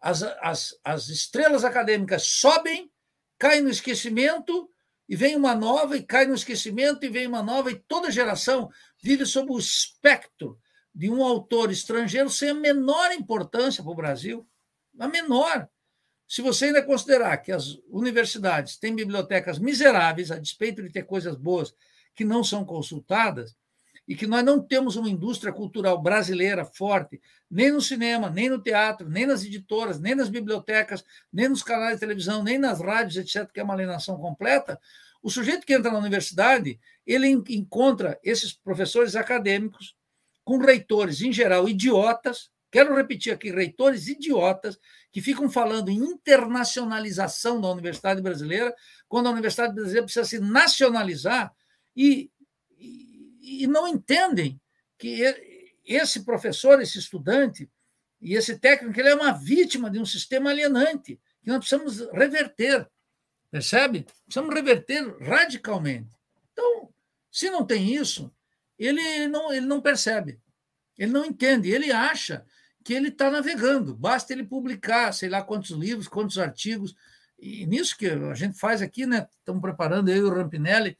[0.01, 2.91] as, as, as estrelas acadêmicas sobem,
[3.37, 4.69] caem no esquecimento,
[5.07, 8.69] e vem uma nova, e cai no esquecimento, e vem uma nova, e toda geração
[9.03, 10.57] vive sob o espectro
[10.95, 14.47] de um autor estrangeiro sem a menor importância para o Brasil.
[14.97, 15.67] A menor.
[16.27, 21.35] Se você ainda considerar que as universidades têm bibliotecas miseráveis, a despeito de ter coisas
[21.35, 21.75] boas
[22.15, 23.55] que não são consultadas,
[24.07, 28.61] e que nós não temos uma indústria cultural brasileira forte, nem no cinema, nem no
[28.61, 33.15] teatro, nem nas editoras, nem nas bibliotecas, nem nos canais de televisão, nem nas rádios,
[33.17, 34.79] etc., que é uma alienação completa,
[35.23, 39.95] o sujeito que entra na universidade, ele encontra esses professores acadêmicos
[40.43, 44.77] com reitores, em geral, idiotas, quero repetir aqui, reitores idiotas,
[45.11, 48.75] que ficam falando em internacionalização da universidade brasileira,
[49.07, 51.51] quando a universidade brasileira precisa se nacionalizar
[51.95, 52.29] e
[53.43, 54.59] e não entendem
[54.97, 55.21] que
[55.85, 57.69] esse professor, esse estudante
[58.21, 62.87] e esse técnico, ele é uma vítima de um sistema alienante que nós precisamos reverter,
[63.53, 64.07] percebe?
[64.25, 66.09] Precisamos reverter radicalmente.
[66.51, 66.89] Então,
[67.31, 68.33] se não tem isso,
[68.79, 70.39] ele não, ele não percebe,
[70.97, 72.43] ele não entende, ele acha
[72.83, 76.95] que ele está navegando, basta ele publicar, sei lá quantos livros, quantos artigos,
[77.37, 79.27] e nisso que a gente faz aqui, né?
[79.37, 80.97] Estamos preparando eu e o Rampinelli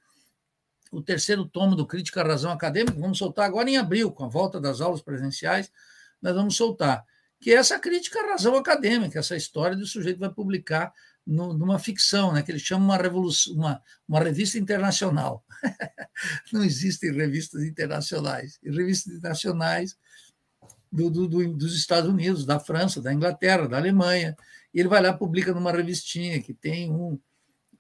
[0.92, 4.28] o terceiro tomo do Crítica à Razão Acadêmica, vamos soltar agora em abril, com a
[4.28, 5.72] volta das aulas presenciais,
[6.22, 7.04] nós vamos soltar.
[7.40, 10.94] Que é essa crítica à razão acadêmica, essa história do sujeito vai publicar
[11.26, 15.44] no, numa ficção, né, que ele chama uma, revolução, uma, uma revista internacional.
[16.52, 18.60] Não existem revistas internacionais.
[18.64, 19.98] revistas internacionais
[20.92, 24.36] do, do, do, dos Estados Unidos, da França, da Inglaterra, da Alemanha.
[24.74, 27.20] E ele vai lá publica numa revistinha que tem um,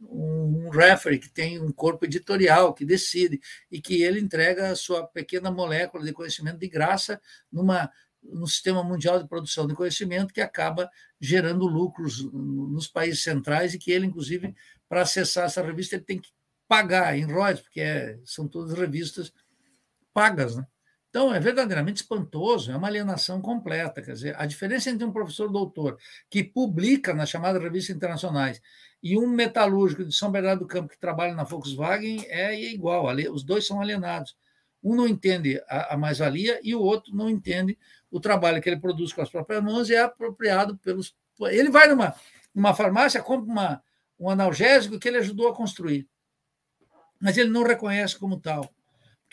[0.01, 3.39] um referee que tem um corpo editorial que decide
[3.71, 7.21] e que ele entrega a sua pequena molécula de conhecimento de graça
[7.51, 7.91] numa
[8.23, 10.89] no sistema mundial de produção de conhecimento que acaba
[11.19, 14.55] gerando lucros nos países centrais e que ele inclusive
[14.87, 16.29] para acessar essa revista ele tem que
[16.67, 19.31] pagar em royalties porque é, são todas revistas
[20.13, 20.65] pagas, né?
[21.13, 24.01] Então, é verdadeiramente espantoso, é uma alienação completa.
[24.01, 25.95] Quer dizer, a diferença entre um professor doutor
[26.27, 28.59] que publica nas chamadas revistas internacionais
[29.01, 33.43] e um metalúrgico de São Bernardo do Campo que trabalha na Volkswagen é igual, os
[33.43, 34.35] dois são alienados.
[34.83, 37.77] Um não entende a, a mais-valia e o outro não entende
[38.11, 41.15] o trabalho que ele produz com as próprias mãos e é apropriado pelos.
[41.41, 42.13] Ele vai numa,
[42.53, 43.83] numa farmácia, compra uma,
[44.19, 46.07] um analgésico que ele ajudou a construir,
[47.19, 48.73] mas ele não reconhece como tal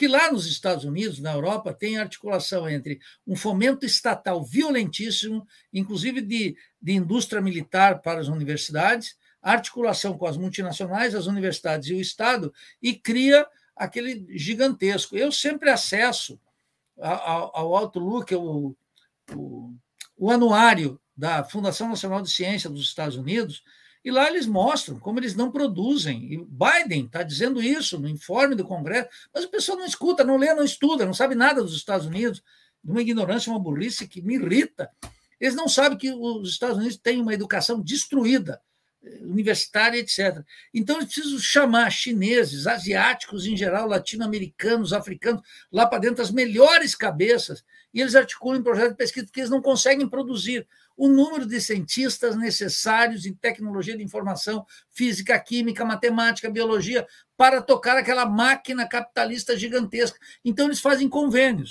[0.00, 6.22] que lá nos Estados Unidos, na Europa, tem articulação entre um fomento estatal violentíssimo, inclusive
[6.22, 12.00] de, de indústria militar para as universidades, articulação com as multinacionais, as universidades e o
[12.00, 12.50] Estado,
[12.80, 13.46] e cria
[13.80, 15.16] aquele gigantesco.
[15.16, 16.38] Eu sempre acesso
[17.00, 18.76] ao, Outlook, o,
[19.34, 19.74] o,
[20.18, 23.64] o anuário da Fundação Nacional de Ciência dos Estados Unidos,
[24.04, 26.32] e lá eles mostram como eles não produzem.
[26.32, 30.36] E Biden está dizendo isso no informe do Congresso, mas o pessoal não escuta, não
[30.36, 32.42] lê, não estuda, não sabe nada dos Estados Unidos,
[32.84, 34.90] uma ignorância, uma burrice que me irrita.
[35.40, 38.60] Eles não sabem que os Estados Unidos têm uma educação destruída,
[39.22, 40.44] universitária, etc.
[40.74, 46.94] Então, eles precisam chamar chineses, asiáticos em geral, latino-americanos, africanos, lá para dentro, as melhores
[46.94, 50.66] cabeças, e eles articulam projetos de pesquisa que eles não conseguem produzir
[50.96, 57.06] o número de cientistas necessários em tecnologia de informação, física, química, matemática, biologia,
[57.36, 60.18] para tocar aquela máquina capitalista gigantesca.
[60.44, 61.70] Então, eles fazem convênios.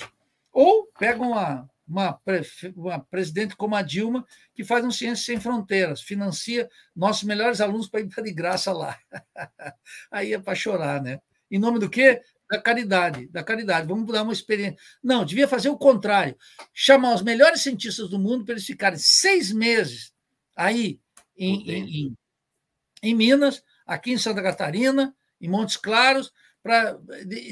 [0.52, 2.20] Ou pegam uma, uma,
[2.76, 7.90] uma presidente como a Dilma, que faz um Ciências Sem Fronteiras, financia nossos melhores alunos
[7.90, 8.98] para ir de graça lá.
[10.12, 11.20] Aí é para chorar, né?
[11.50, 12.22] Em nome do quê?
[12.50, 13.88] da caridade, da caridade.
[13.88, 14.80] Vamos dar uma experiência.
[15.04, 16.36] Não, devia fazer o contrário.
[16.74, 20.12] Chamar os melhores cientistas do mundo para eles ficarem seis meses
[20.56, 21.00] aí
[21.38, 22.18] em, em, em,
[23.04, 26.32] em Minas, aqui em Santa Catarina, em Montes Claros,
[26.62, 27.00] para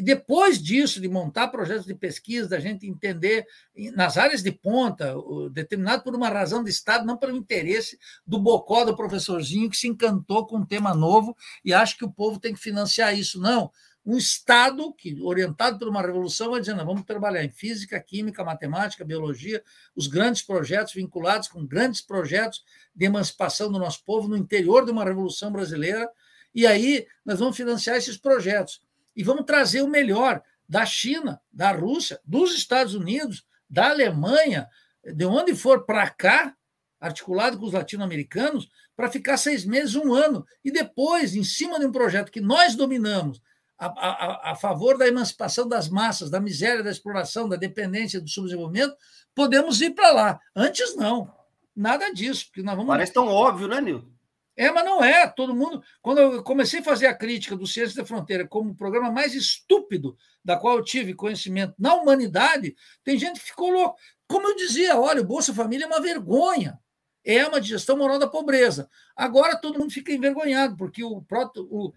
[0.01, 3.45] depois disso, de montar projetos de pesquisa, da gente entender
[3.93, 5.15] nas áreas de ponta,
[5.51, 9.87] determinado por uma razão de Estado, não pelo interesse do bocó do professorzinho que se
[9.87, 13.39] encantou com um tema novo e acha que o povo tem que financiar isso.
[13.39, 13.71] Não
[14.07, 19.03] um Estado que, orientado por uma revolução, vai dizendo: vamos trabalhar em física, química, matemática,
[19.03, 19.61] biologia,
[19.93, 22.63] os grandes projetos vinculados com grandes projetos
[22.95, 26.09] de emancipação do nosso povo no interior de uma revolução brasileira.
[26.55, 28.81] E aí nós vamos financiar esses projetos
[29.17, 34.67] e vamos trazer o melhor da China, da Rússia, dos Estados Unidos, da Alemanha,
[35.03, 36.55] de onde for para cá,
[36.99, 41.85] articulado com os latino-americanos, para ficar seis meses, um ano, e depois, em cima de
[41.85, 43.41] um projeto que nós dominamos,
[43.77, 48.29] a, a, a, favor da emancipação das massas, da miséria, da exploração, da dependência, do
[48.29, 48.95] subdesenvolvimento,
[49.35, 50.39] podemos ir para lá.
[50.55, 51.31] Antes, não.
[51.75, 52.47] Nada disso.
[52.47, 52.89] Porque nós vamos...
[52.89, 54.16] Parece tão óbvio, né, Nil?
[54.57, 55.27] É, mas não é.
[55.27, 55.83] Todo mundo.
[56.01, 59.35] Quando eu comecei a fazer a crítica do Ciência da Fronteira como o programa mais
[59.35, 63.97] estúpido da qual eu tive conhecimento na humanidade, tem gente que ficou louco.
[64.27, 66.79] Como eu dizia, olha, o Bolsa Família é uma vergonha.
[67.23, 68.89] É uma digestão moral da pobreza.
[69.15, 71.23] Agora todo mundo fica envergonhado, porque o,
[71.57, 71.93] o,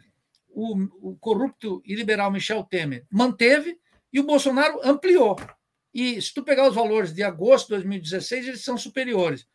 [0.48, 3.78] o, o corrupto e liberal Michel Temer manteve
[4.12, 5.36] e o Bolsonaro ampliou.
[5.94, 9.46] E se tu pegar os valores de agosto de 2016, eles são superiores.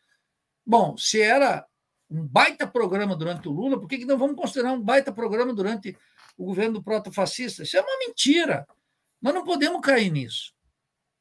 [0.64, 1.64] Bom, se era
[2.10, 5.52] um baita programa durante o Lula, por que, que não vamos considerar um baita programa
[5.52, 5.96] durante
[6.36, 7.62] o governo do proto-fascista?
[7.62, 8.66] Isso é uma mentira.
[9.20, 10.54] Nós não podemos cair nisso.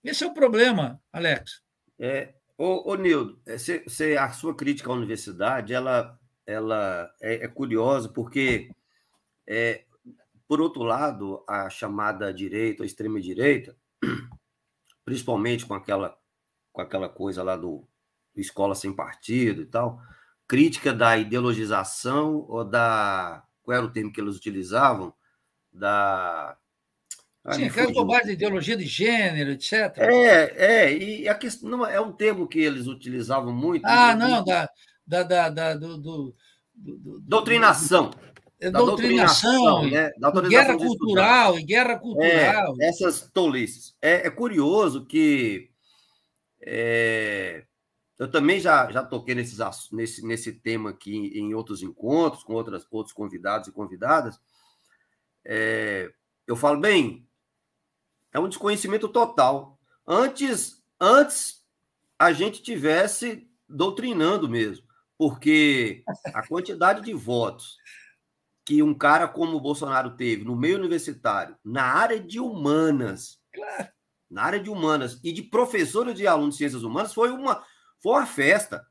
[0.04, 1.62] Esse é o problema, Alex.
[1.98, 8.10] É, ô, ô Nildo, é, a sua crítica à universidade ela, ela é, é curiosa
[8.10, 8.70] porque
[9.48, 9.86] é,
[10.48, 13.76] por outro lado, a chamada direita, a extrema-direita,
[15.04, 16.18] principalmente com aquela,
[16.72, 17.88] com aquela coisa lá do,
[18.34, 20.00] do escola sem partido e tal,
[20.48, 23.44] crítica da ideologização ou da.
[23.64, 25.14] Qual era o termo que eles utilizavam?
[25.72, 26.58] Da.
[27.44, 29.98] Ah, Sim, aquela bobagem de ideologia de gênero, etc.
[29.98, 33.86] É, é, e a questão, não, é um termo que eles utilizavam muito.
[33.86, 34.68] Ah, não, da,
[35.06, 36.36] da, da, da do, do,
[36.74, 38.12] do, Doutrinação.
[38.60, 40.12] É da doutrinação, né?
[40.18, 42.76] da guerra cultural e guerra cultural.
[42.80, 43.96] É, essas tolices.
[44.02, 45.70] É, é curioso que
[46.66, 47.64] é,
[48.18, 49.60] eu também já, já toquei nesses,
[49.92, 54.40] nesse, nesse tema aqui em, outros encontros, com outras, outros convidados e convidadas.
[55.44, 56.12] É,
[56.48, 57.28] eu falo, bem,
[58.34, 59.78] é um desconhecimento total.
[60.08, 61.64] Antes, antes
[62.18, 64.86] a gente tivesse doutrinando mesmo,
[65.18, 67.78] porque a quantidade de votos
[68.64, 73.90] que um cara como o Bolsonaro teve no meio universitário, na área de humanas, claro.
[74.30, 77.64] na área de humanas e de professor de alunos de ciências humanas, foi uma,
[78.06, 78.86] foi uma festa.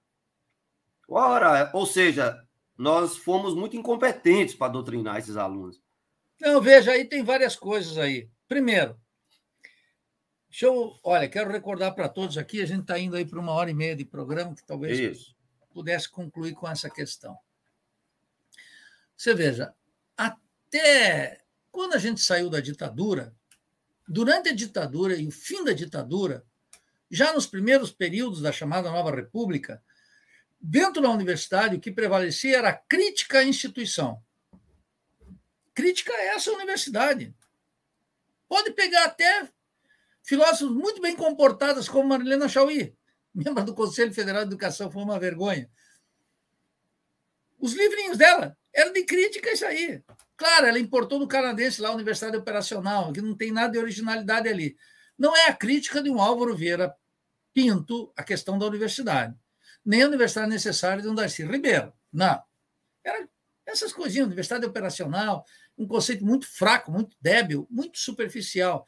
[1.09, 2.45] Ora, ou seja,
[2.77, 5.81] nós fomos muito incompetentes para doutrinar esses alunos.
[6.41, 8.29] Não, veja, aí tem várias coisas aí.
[8.49, 9.01] Primeiro,
[10.51, 13.53] deixa eu, olha, quero recordar para todos aqui, a gente está indo aí para uma
[13.53, 15.37] hora e meia de programa, que talvez Isso.
[15.73, 17.39] pudesse concluir com essa questão.
[19.17, 19.73] Você veja,
[20.17, 23.33] até quando a gente saiu da ditadura,
[24.09, 26.45] durante a ditadura e o fim da ditadura,
[27.15, 29.81] já nos primeiros períodos da chamada Nova República,
[30.61, 34.21] dentro da universidade, o que prevalecia era a crítica à instituição.
[35.73, 37.33] Crítica a essa universidade.
[38.49, 39.49] Pode pegar até
[40.25, 42.97] filósofos muito bem comportados, como Marilena Chauí,
[43.33, 45.71] membro do Conselho Federal de Educação, foi uma vergonha.
[47.61, 50.03] Os livrinhos dela eram de crítica isso aí.
[50.37, 54.49] Claro, ela importou do canadense lá, a Universidade Operacional, que não tem nada de originalidade
[54.49, 54.77] ali.
[55.17, 56.93] Não é a crítica de um Álvaro Vieira
[57.55, 59.35] Pinto a questão da universidade
[59.85, 61.93] nem a Universidade Necessária de um Darcy Ribeiro.
[62.13, 62.43] Não.
[63.03, 63.29] Era
[63.67, 65.45] essas coisinhas, universidade operacional,
[65.77, 68.87] um conceito muito fraco, muito débil, muito superficial,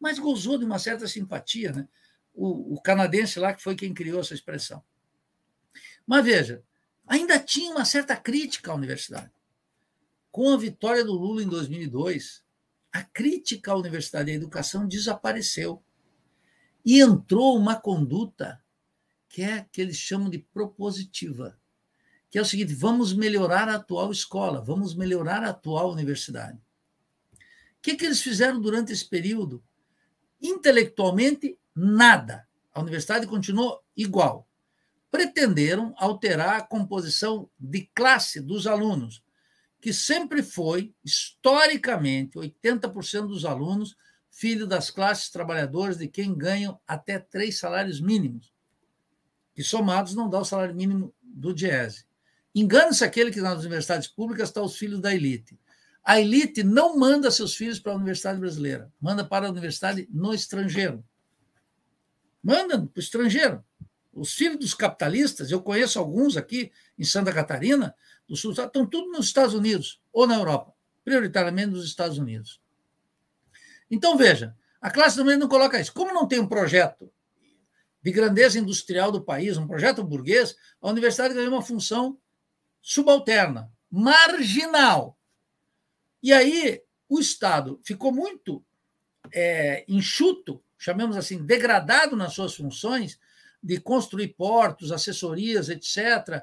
[0.00, 1.88] mas gozou de uma certa simpatia, né?
[2.32, 4.82] O, o canadense lá que foi quem criou essa expressão.
[6.06, 6.62] Mas veja,
[7.06, 9.30] ainda tinha uma certa crítica à universidade.
[10.30, 12.44] Com a vitória do Lula em 2002,
[12.92, 15.82] a crítica à universidade e à educação desapareceu.
[16.88, 18.64] E entrou uma conduta
[19.28, 21.60] que é que eles chamam de propositiva,
[22.30, 26.56] que é o seguinte: vamos melhorar a atual escola, vamos melhorar a atual universidade.
[26.56, 29.62] O que, que eles fizeram durante esse período?
[30.40, 32.48] Intelectualmente, nada.
[32.72, 34.48] A universidade continuou igual.
[35.10, 39.22] Pretenderam alterar a composição de classe dos alunos,
[39.78, 43.94] que sempre foi, historicamente, 80% dos alunos
[44.38, 48.52] filho das classes trabalhadoras de quem ganham até três salários mínimos
[49.52, 52.04] que somados não dá o salário mínimo do Diese.
[52.54, 55.58] Engana-se aquele que nas universidades públicas está os filhos da elite.
[56.04, 60.32] A elite não manda seus filhos para a universidade brasileira, manda para a universidade no
[60.32, 61.04] estrangeiro.
[62.40, 63.64] Manda para o estrangeiro.
[64.12, 67.92] Os filhos dos capitalistas, eu conheço alguns aqui em Santa Catarina,
[68.28, 70.72] do Sul, estão tudo nos Estados Unidos ou na Europa,
[71.04, 72.60] prioritariamente nos Estados Unidos.
[73.90, 75.92] Então, veja, a classe do meio não coloca isso.
[75.92, 77.12] Como não tem um projeto
[78.02, 82.18] de grandeza industrial do país, um projeto burguês, a universidade ganhou uma função
[82.80, 85.18] subalterna, marginal.
[86.22, 88.64] E aí o Estado ficou muito
[89.32, 93.18] é, enxuto, chamemos assim, degradado nas suas funções
[93.62, 96.42] de construir portos, assessorias, etc.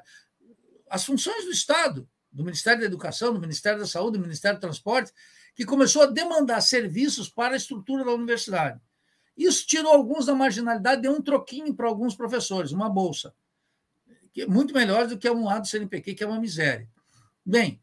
[0.90, 4.60] As funções do Estado, do Ministério da Educação, do Ministério da Saúde, do Ministério do
[4.60, 5.12] Transporte,
[5.56, 8.78] que começou a demandar serviços para a estrutura da universidade.
[9.34, 13.34] Isso tirou alguns da marginalidade, deu um troquinho para alguns professores, uma bolsa.
[14.34, 16.88] Que é muito melhor do que um lado do CNPq, que é uma miséria.
[17.44, 17.82] Bem,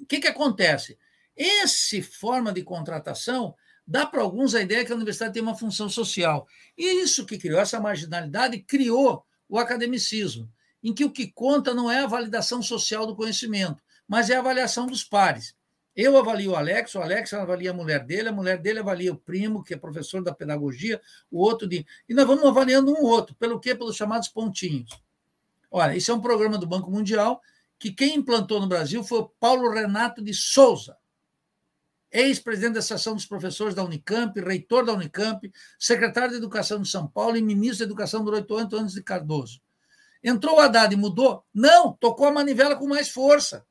[0.00, 0.96] o que, que acontece?
[1.36, 5.88] Essa forma de contratação dá para alguns a ideia que a universidade tem uma função
[5.88, 6.46] social.
[6.78, 10.48] E isso que criou essa marginalidade criou o academicismo,
[10.82, 14.38] em que o que conta não é a validação social do conhecimento, mas é a
[14.38, 15.54] avaliação dos pares.
[15.96, 19.16] Eu avalio o Alex, o Alex avalia a mulher dele, a mulher dele avalia o
[19.16, 21.00] primo, que é professor da pedagogia,
[21.30, 21.86] o outro de.
[22.08, 23.34] E nós vamos avaliando um outro.
[23.36, 23.74] Pelo quê?
[23.74, 24.90] Pelos chamados pontinhos.
[25.70, 27.40] Olha, isso é um programa do Banco Mundial
[27.78, 30.96] que quem implantou no Brasil foi o Paulo Renato de Souza,
[32.10, 37.06] ex-presidente da Associação dos Professores da Unicamp, reitor da Unicamp, secretário de Educação de São
[37.06, 39.60] Paulo e ministro da Educação durante oito anos de Cardoso.
[40.22, 41.44] Entrou o Haddad e mudou?
[41.52, 43.66] Não, tocou a manivela com mais força.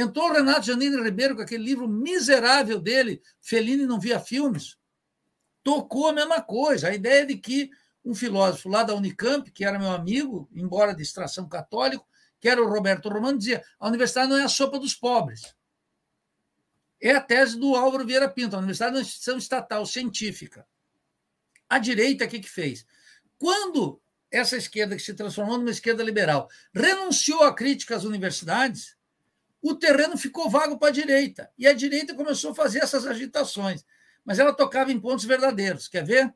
[0.00, 4.78] Entrou o Renato Janine Ribeiro com aquele livro miserável dele, Fellini não via filmes.
[5.60, 6.86] Tocou a mesma coisa.
[6.86, 7.68] A ideia de que
[8.04, 12.06] um filósofo lá da Unicamp, que era meu amigo, embora de extração católico,
[12.38, 15.52] que era o Roberto Romano, dizia: a universidade não é a sopa dos pobres.
[17.02, 18.54] É a tese do Álvaro Vieira Pinto.
[18.54, 20.64] A universidade é uma instituição estatal, científica.
[21.68, 22.86] A direita, o que, que fez?
[23.36, 24.00] Quando
[24.30, 28.96] essa esquerda, que se transformou numa esquerda liberal, renunciou à crítica às universidades,
[29.62, 31.50] o terreno ficou vago para a direita.
[31.58, 33.84] E a direita começou a fazer essas agitações.
[34.24, 35.88] Mas ela tocava em pontos verdadeiros.
[35.88, 36.32] Quer ver?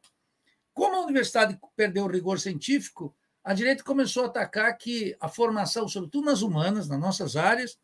[0.75, 5.87] Como a universidade perdeu o rigor científico, a direita começou a atacar que a formação,
[5.87, 7.79] sobretudo nas humanas, nas nossas áreas,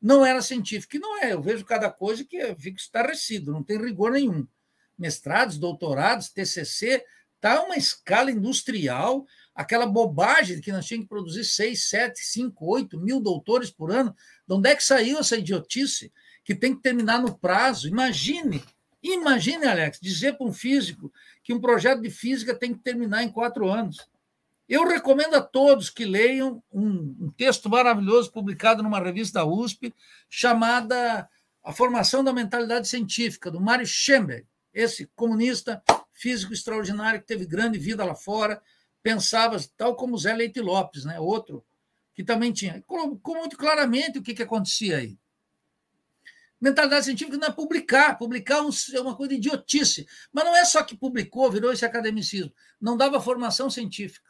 [0.00, 0.96] não era científica.
[0.96, 1.32] E não é.
[1.32, 4.46] Eu vejo cada coisa que fica estarrecido, não tem rigor nenhum.
[4.98, 7.04] Mestrados, doutorados, TCC,
[7.36, 12.98] está uma escala industrial aquela bobagem que nós tínhamos que produzir 6, 7, 5, 8
[12.98, 14.14] mil doutores por ano.
[14.46, 16.12] De onde é que saiu essa idiotice?
[16.44, 17.88] Que tem que terminar no prazo.
[17.88, 18.62] Imagine,
[19.02, 21.12] imagine, Alex, dizer para um físico
[21.42, 24.08] que um projeto de física tem que terminar em quatro anos.
[24.68, 29.92] Eu recomendo a todos que leiam um, um texto maravilhoso publicado numa revista da USP,
[30.28, 31.28] chamada
[31.64, 35.82] A Formação da Mentalidade Científica, do Mário Schemberg, esse comunista
[36.12, 38.62] físico extraordinário que teve grande vida lá fora,
[39.02, 41.18] pensava, tal como Zé Leite Lopes, né?
[41.18, 41.64] outro
[42.14, 42.82] que também tinha.
[42.86, 45.18] Colocou muito claramente o que, que acontecia aí.
[46.60, 48.18] Mentalidade científica não é publicar.
[48.18, 50.06] Publicar é uma coisa idiotice.
[50.30, 52.52] Mas não é só que publicou, virou esse academicismo.
[52.78, 54.28] Não dava formação científica.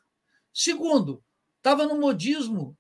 [0.55, 1.23] Segundo,
[1.57, 2.77] estava no modismo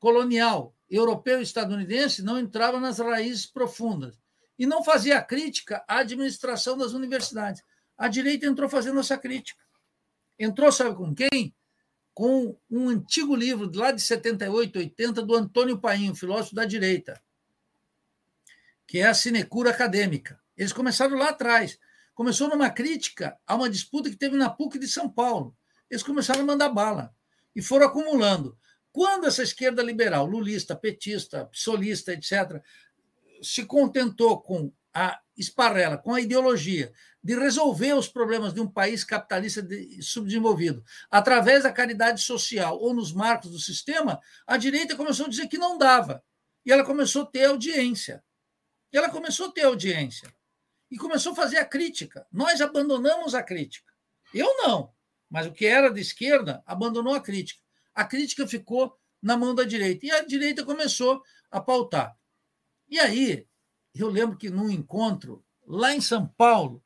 [0.00, 4.18] colonial europeu e estadunidense, não entrava nas raízes profundas.
[4.58, 7.62] E não fazia crítica à administração das universidades.
[7.96, 9.62] A direita entrou fazendo essa crítica.
[10.40, 11.54] Entrou, sabe com quem?
[12.14, 17.22] Com um antigo livro lá de 78, 80, do Antônio Painho, filósofo da direita,
[18.86, 20.40] que é a Sinecura Acadêmica.
[20.56, 21.78] Eles começaram lá atrás.
[22.14, 25.54] Começou numa crítica a uma disputa que teve na PUC de São Paulo.
[25.90, 27.14] Eles começaram a mandar bala
[27.54, 28.56] e foram acumulando.
[28.90, 32.62] Quando essa esquerda liberal, lulista, petista, psolista, etc.,
[33.42, 36.92] se contentou com a esparrela, com a ideologia
[37.22, 39.66] de resolver os problemas de um país capitalista
[40.00, 45.46] subdesenvolvido através da caridade social ou nos marcos do sistema, a direita começou a dizer
[45.46, 46.22] que não dava.
[46.64, 48.24] E ela começou a ter audiência.
[48.92, 50.32] E ela começou a ter audiência.
[50.90, 52.26] E começou a fazer a crítica.
[52.32, 53.92] Nós abandonamos a crítica.
[54.34, 54.92] Eu não.
[55.28, 57.62] Mas o que era de esquerda abandonou a crítica.
[57.94, 60.06] A crítica ficou na mão da direita.
[60.06, 62.16] E a direita começou a pautar.
[62.88, 63.46] E aí,
[63.94, 66.82] eu lembro que num encontro lá em São Paulo,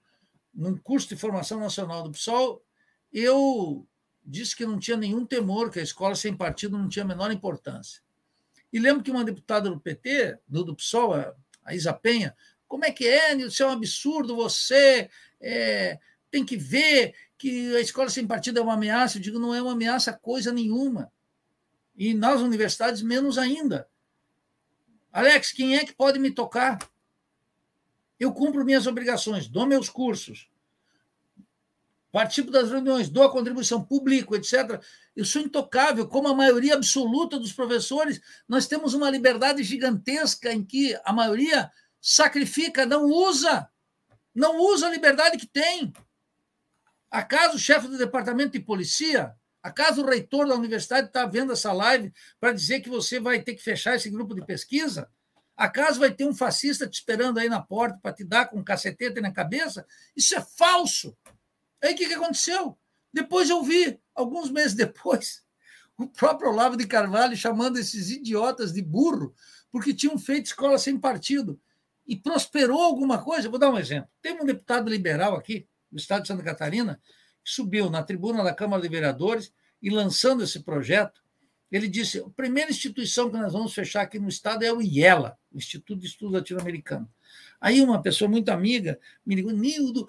[0.54, 2.64] num curso de formação nacional do PSOL,
[3.12, 3.86] eu
[4.24, 7.30] disse que não tinha nenhum temor, que a escola sem partido não tinha a menor
[7.32, 8.02] importância.
[8.72, 11.14] E lembro que uma deputada do PT, do, do PSOL,
[11.64, 12.34] a Isa Penha,
[12.66, 15.08] como é que é, Isso é um absurdo, você
[15.40, 15.98] é,
[16.30, 19.18] tem que ver que a escola sem partido é uma ameaça.
[19.18, 21.12] Eu digo, não é uma ameaça coisa nenhuma.
[21.96, 23.88] E nas universidades, menos ainda.
[25.12, 26.78] Alex, quem é que pode me tocar?
[28.18, 30.48] Eu cumpro minhas obrigações, dou meus cursos,
[32.14, 34.80] participo das reuniões, dou a contribuição, publico, etc.
[35.16, 38.20] Eu sou intocável, como a maioria absoluta dos professores.
[38.48, 41.70] Nós temos uma liberdade gigantesca em que a maioria
[42.00, 43.68] sacrifica, não usa,
[44.32, 45.92] não usa a liberdade que tem.
[47.10, 51.72] Acaso o chefe do departamento de polícia, acaso o reitor da universidade está vendo essa
[51.72, 55.10] live para dizer que você vai ter que fechar esse grupo de pesquisa?
[55.56, 58.64] Acaso vai ter um fascista te esperando aí na porta para te dar com um
[58.64, 59.86] cacetete na cabeça?
[60.16, 61.16] Isso é falso.
[61.82, 62.76] Aí o que, que aconteceu?
[63.12, 65.44] Depois eu vi, alguns meses depois,
[65.96, 69.32] o próprio Olavo de Carvalho chamando esses idiotas de burro,
[69.70, 71.60] porque tinham feito escola sem partido.
[72.06, 73.48] E prosperou alguma coisa?
[73.48, 74.10] Vou dar um exemplo.
[74.20, 77.00] Tem um deputado liberal aqui, do estado de Santa Catarina,
[77.42, 81.23] que subiu na tribuna da Câmara de Vereadores e lançando esse projeto,
[81.74, 85.36] ele disse: a primeira instituição que nós vamos fechar aqui no Estado é o IELA,
[85.52, 87.12] o Instituto de Estudo Latino-Americano.
[87.60, 88.96] Aí uma pessoa muito amiga
[89.26, 90.08] me ligou: Nildo,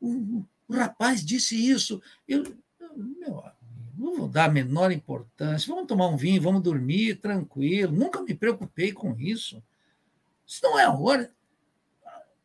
[0.00, 2.00] o, o rapaz disse isso.
[2.28, 2.56] Eu,
[2.96, 3.42] meu,
[3.96, 7.90] não vou dar a menor importância, vamos tomar um vinho, vamos dormir tranquilo.
[7.90, 9.60] Nunca me preocupei com isso.
[10.46, 11.32] Isso não é a hora.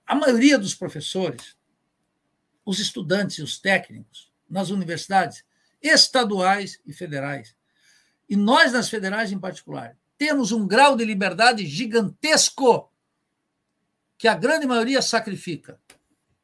[0.04, 1.56] A maioria dos professores,
[2.66, 5.46] os estudantes e os técnicos nas universidades
[5.80, 7.56] estaduais e federais
[8.34, 12.92] e nós, nas federais em particular, temos um grau de liberdade gigantesco
[14.18, 15.80] que a grande maioria sacrifica.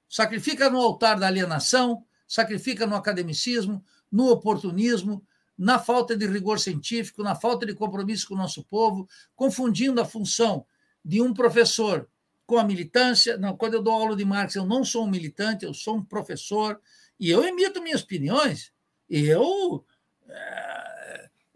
[0.08, 5.26] Sacrifica no altar da alienação, sacrifica no academicismo, no oportunismo,
[5.58, 10.06] na falta de rigor científico, na falta de compromisso com o nosso povo, confundindo a
[10.06, 10.68] função
[11.04, 12.08] de um professor
[12.46, 13.36] com a militância.
[13.36, 16.06] Não, quando eu dou aula de Marx, eu não sou um militante, eu sou um
[16.06, 16.80] professor
[17.20, 18.72] e eu emito minhas opiniões.
[19.10, 19.84] Eu
[20.28, 20.89] é,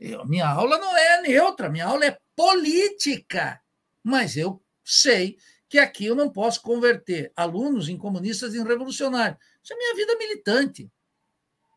[0.04, 3.62] eu, minha aula não é neutra, minha aula é política.
[4.04, 5.38] Mas eu sei
[5.70, 9.40] que aqui eu não posso converter alunos em comunistas em revolucionários.
[9.64, 10.92] Isso é minha vida militante.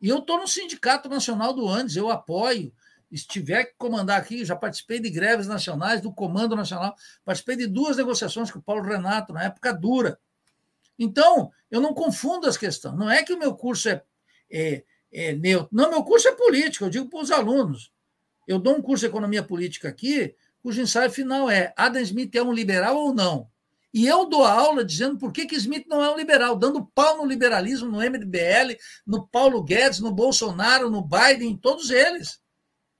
[0.01, 2.73] E eu estou no Sindicato Nacional do Andes, eu apoio.
[3.15, 6.93] Se que comandar aqui, já participei de greves nacionais, do Comando Nacional,
[7.23, 10.19] participei de duas negociações com o Paulo Renato, na época dura.
[10.99, 12.97] Então, eu não confundo as questões.
[12.97, 14.03] Não é que o meu curso é,
[14.51, 14.83] é,
[15.13, 15.69] é neutro.
[15.71, 17.95] Não, meu curso é político, eu digo para os alunos.
[18.47, 20.33] Eu dou um curso de economia política aqui,
[20.63, 23.49] cujo ensaio final é: Adam Smith é um liberal ou não?
[23.93, 27.17] E eu dou aula dizendo por que, que Smith não é um liberal, dando pau
[27.17, 32.39] no liberalismo, no MBL, no Paulo Guedes, no Bolsonaro, no Biden, em todos eles.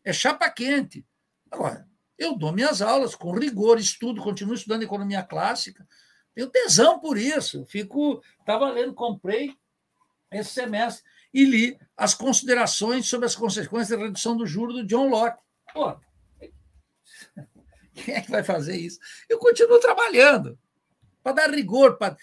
[0.03, 1.06] É chapa quente.
[1.52, 1.88] Agora,
[2.18, 5.88] eu dou minhas aulas com rigor, estudo, continuo estudando economia clássica.
[6.34, 7.65] Tenho tesão por isso.
[7.65, 8.22] Fico.
[8.40, 9.53] Estava lendo, comprei
[10.32, 11.03] esse semestre
[11.38, 15.40] e li as considerações sobre as consequências da redução do juro do John Locke.
[15.72, 15.96] Pô,
[17.94, 18.98] quem é que vai fazer isso?
[19.30, 20.58] Eu continuo trabalhando
[21.22, 22.18] para dar rigor, para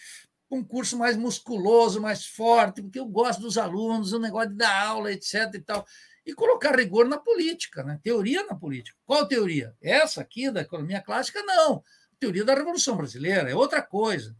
[0.50, 4.84] um curso mais musculoso, mais forte, porque eu gosto dos alunos, o negócio de dar
[4.84, 5.48] aula, etc.
[5.54, 5.86] e tal.
[6.26, 8.00] E colocar rigor na política, né?
[8.02, 8.98] teoria na política.
[9.06, 9.76] Qual teoria?
[9.80, 11.40] Essa aqui da economia clássica?
[11.44, 11.84] Não.
[12.18, 14.36] Teoria da Revolução Brasileira é outra coisa.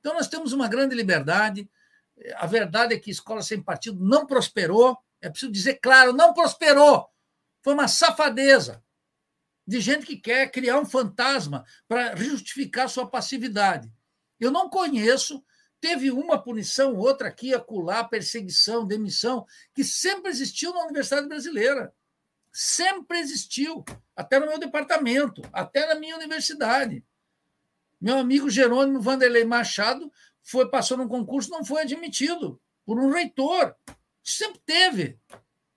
[0.00, 1.68] Então, nós temos uma grande liberdade.
[2.36, 4.96] A verdade é que escola sem partido não prosperou.
[5.20, 7.08] É preciso dizer claro, não prosperou.
[7.62, 8.82] Foi uma safadeza
[9.66, 13.92] de gente que quer criar um fantasma para justificar sua passividade.
[14.38, 15.44] Eu não conheço,
[15.80, 19.44] teve uma punição, outra aqui, acolá, perseguição, demissão,
[19.74, 21.92] que sempre existiu na Universidade Brasileira.
[22.52, 23.84] Sempre existiu,
[24.14, 27.04] até no meu departamento, até na minha universidade.
[28.00, 30.12] Meu amigo Jerônimo Vanderlei Machado
[30.46, 33.74] foi passou num concurso, não foi admitido por um reitor.
[34.22, 35.18] Sempre teve.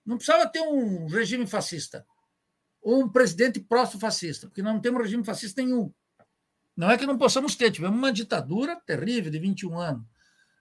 [0.05, 2.05] Não precisava ter um regime fascista
[2.81, 5.91] ou um presidente próximo-fascista, porque nós não temos regime fascista nenhum.
[6.77, 10.05] Não é que não possamos ter, tivemos uma ditadura terrível de 21 anos,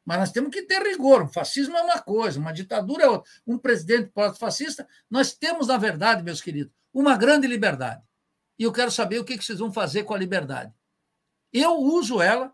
[0.05, 1.23] mas nós temos que ter rigor.
[1.23, 3.31] O fascismo é uma coisa, uma ditadura é outra.
[3.47, 8.03] Um presidente próximo-fascista, nós temos, na verdade, meus queridos, uma grande liberdade.
[8.59, 10.73] E eu quero saber o que vocês vão fazer com a liberdade.
[11.53, 12.53] Eu uso ela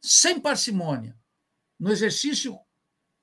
[0.00, 1.16] sem parcimônia,
[1.78, 2.58] no exercício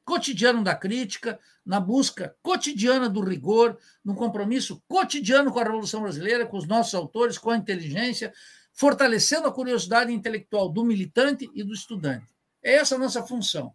[0.03, 6.45] cotidiano da crítica, na busca cotidiana do rigor, no compromisso cotidiano com a Revolução Brasileira,
[6.45, 8.33] com os nossos autores, com a inteligência,
[8.73, 12.25] fortalecendo a curiosidade intelectual do militante e do estudante.
[12.63, 13.73] É essa a nossa função.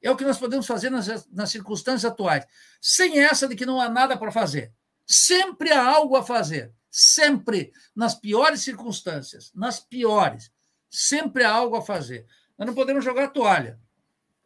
[0.00, 2.46] É o que nós podemos fazer nas, nas circunstâncias atuais.
[2.80, 4.72] Sem essa de que não há nada para fazer.
[5.06, 6.72] Sempre há algo a fazer.
[6.90, 7.72] Sempre.
[7.94, 9.50] Nas piores circunstâncias.
[9.54, 10.52] Nas piores.
[10.90, 12.26] Sempre há algo a fazer.
[12.58, 13.78] Nós não podemos jogar toalha.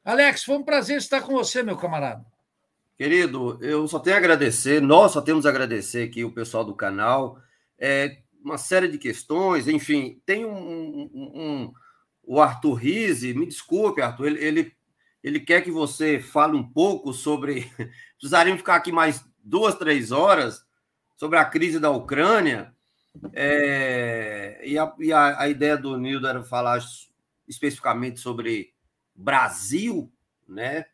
[0.04, 2.24] Alex, foi um prazer estar com você, meu camarada.
[2.96, 6.74] Querido, eu só tenho a agradecer, nós só temos a agradecer aqui o pessoal do
[6.74, 7.38] canal.
[7.78, 11.72] É, uma série de questões, enfim, tem um, um, um
[12.22, 14.72] o Arthur Rise, me desculpe, Arthur, ele, ele,
[15.22, 17.70] ele, quer que você fale um pouco sobre.
[18.18, 20.64] Precisaríamos ficar aqui mais duas, três horas
[21.16, 22.72] sobre a crise da Ucrânia.
[23.32, 26.82] É, e, a, e a, a, ideia do Nildo era falar
[27.46, 28.72] especificamente sobre
[29.14, 30.10] Brasil,
[30.48, 30.86] né?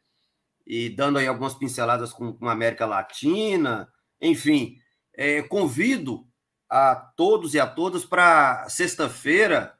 [0.66, 3.88] E dando aí algumas pinceladas com, com a América Latina,
[4.20, 4.78] enfim,
[5.14, 6.26] é, convido
[6.68, 9.74] a todos e a todas para sexta-feira,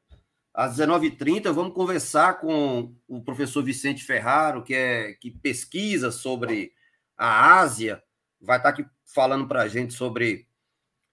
[0.55, 6.73] às 19h30, vamos conversar com o professor Vicente Ferraro, que, é, que pesquisa sobre
[7.16, 8.02] a Ásia,
[8.40, 10.48] vai estar aqui falando para a gente sobre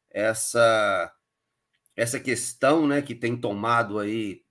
[0.10, 1.14] essa,
[1.96, 4.44] essa questão né, que tem tomado aí,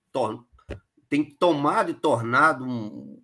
[1.07, 3.21] tem tomado e tornado um,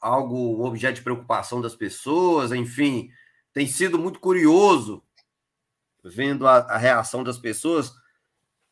[0.00, 3.10] algo objeto de preocupação das pessoas, enfim,
[3.52, 5.02] tem sido muito curioso
[6.04, 7.92] vendo a, a reação das pessoas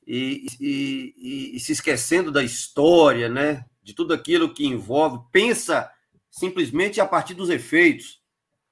[0.07, 3.65] e, e, e, e, se esquecendo da história, né?
[3.83, 5.91] De tudo aquilo que envolve, pensa
[6.31, 8.21] simplesmente a partir dos efeitos,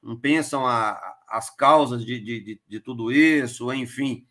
[0.03, 4.27] não pensam a, as causas de, de, de, de tudo isso, enfim.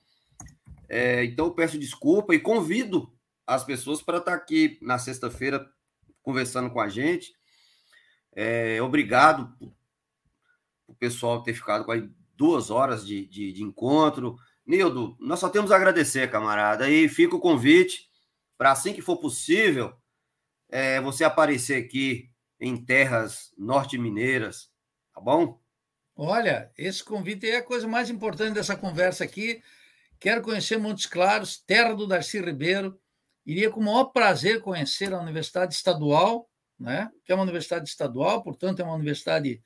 [0.89, 3.13] É, então, eu peço desculpa e convido
[3.45, 5.69] as pessoas para estar aqui na sexta-feira
[6.21, 7.31] conversando com a gente.
[8.35, 9.55] É, obrigado
[10.87, 14.37] o pessoal ter ficado aí duas horas de, de, de encontro.
[14.65, 16.89] Nildo, nós só temos a agradecer, camarada.
[16.89, 18.09] E fica o convite
[18.57, 19.93] para assim que for possível
[20.69, 22.29] é, você aparecer aqui
[22.59, 24.69] em terras norte-mineiras,
[25.13, 25.59] tá bom?
[26.15, 29.61] Olha, esse convite é a coisa mais importante dessa conversa aqui.
[30.19, 32.99] Quero conhecer Montes Claros, terra do Darcy Ribeiro,
[33.45, 37.09] iria com o maior prazer conhecer a Universidade Estadual, né?
[37.25, 39.61] que é uma universidade estadual, portanto, é uma universidade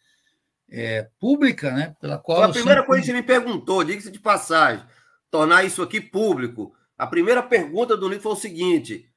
[0.69, 1.95] é, pública, né?
[1.99, 2.37] pela qual.
[2.37, 2.87] Foi a primeira sempre...
[2.87, 4.85] coisa que você me perguntou, diga-se de passagem,
[5.29, 6.75] tornar isso aqui público.
[6.97, 9.09] A primeira pergunta do livro foi o seguinte: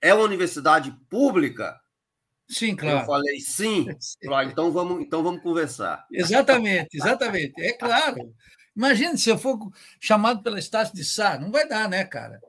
[0.00, 1.78] é uma universidade pública?
[2.48, 3.00] Sim, claro.
[3.00, 3.86] Eu falei sim.
[4.22, 6.06] Claro, então vamos, então vamos conversar.
[6.12, 7.54] Exatamente, exatamente.
[7.58, 8.34] É claro.
[8.76, 9.58] Imagine se eu for
[10.00, 12.40] chamado pela Estácio de Sá, não vai dar, né, cara?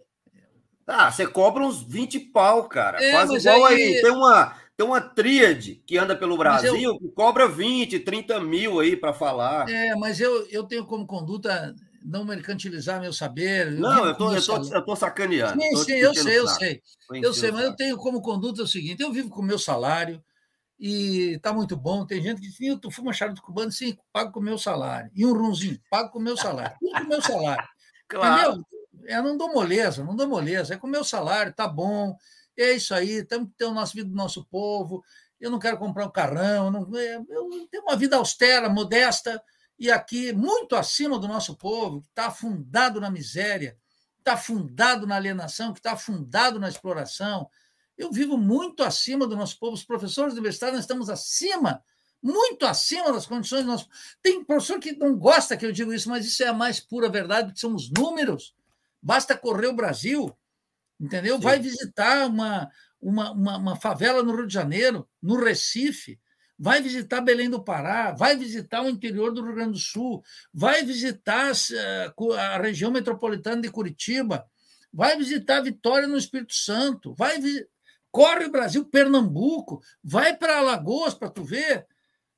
[0.88, 3.04] Ah, você cobra uns 20 pau, cara.
[3.04, 3.96] É, Faz igual aí...
[3.96, 4.02] aí.
[4.02, 6.98] Tem uma, tem uma tríade que anda pelo Brasil eu...
[6.98, 9.70] que cobra 20, 30 mil aí para falar.
[9.70, 11.74] É, mas eu, eu tenho como conduta
[12.04, 13.72] não mercantilizar meu saber.
[13.72, 15.60] Não, eu estou sacaneando.
[15.60, 16.82] Sim, sim, eu sei, eu sei.
[17.14, 20.24] Eu sei, mas eu tenho como conduta o seguinte: eu vivo com o meu salário
[20.80, 22.06] e está muito bom.
[22.06, 23.72] Tem gente que diz, tu fuma charuto cubano?
[23.72, 25.10] Sim, pago com o meu salário.
[25.16, 26.76] E um runzinho, pago com o meu salário.
[26.80, 27.68] Tudo com o meu salário.
[28.08, 28.52] Claro.
[28.52, 28.66] Entendeu?
[29.08, 30.76] Eu não dou moleza, não dou moleza.
[30.76, 32.16] É com o meu salário, tá bom.
[32.56, 35.04] É isso aí, temos que ter o nosso vida do nosso povo.
[35.40, 39.42] Eu não quero comprar um carrão, não, é, eu tenho uma vida austera, modesta,
[39.78, 43.78] e aqui muito acima do nosso povo, que está afundado na miséria,
[44.20, 47.50] está afundado na alienação, que está afundado na exploração.
[47.98, 49.74] Eu vivo muito acima do nosso povo.
[49.74, 51.82] Os professores universitários, nós estamos acima,
[52.22, 53.88] muito acima das condições do nosso.
[54.22, 57.10] Tem professor que não gosta que eu digo isso, mas isso é a mais pura
[57.10, 58.54] verdade, porque são os números.
[59.02, 60.36] Basta correr o Brasil,
[61.00, 61.36] entendeu?
[61.38, 61.44] Sim.
[61.44, 62.70] Vai visitar uma,
[63.02, 66.20] uma, uma, uma favela no Rio de Janeiro, no Recife,
[66.58, 70.24] vai visitar Belém do Pará, vai visitar o interior do Rio Grande do Sul,
[70.54, 74.46] vai visitar eh, a região metropolitana de Curitiba,
[74.92, 77.40] vai visitar Vitória no Espírito Santo, vai
[78.16, 81.86] corre o Brasil, Pernambuco, vai para Alagoas para tu ver.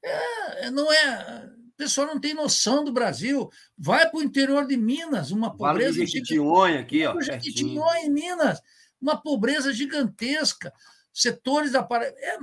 [0.03, 3.47] É, é, não é, o pessoal não tem noção do Brasil.
[3.77, 5.91] Vai para o interior de Minas, uma pobreza.
[5.91, 7.21] Vale Jequitinhonha aqui, ó.
[7.21, 8.59] Jequitinhonha em Minas,
[8.99, 10.73] uma pobreza gigantesca.
[11.13, 12.39] Setores da é,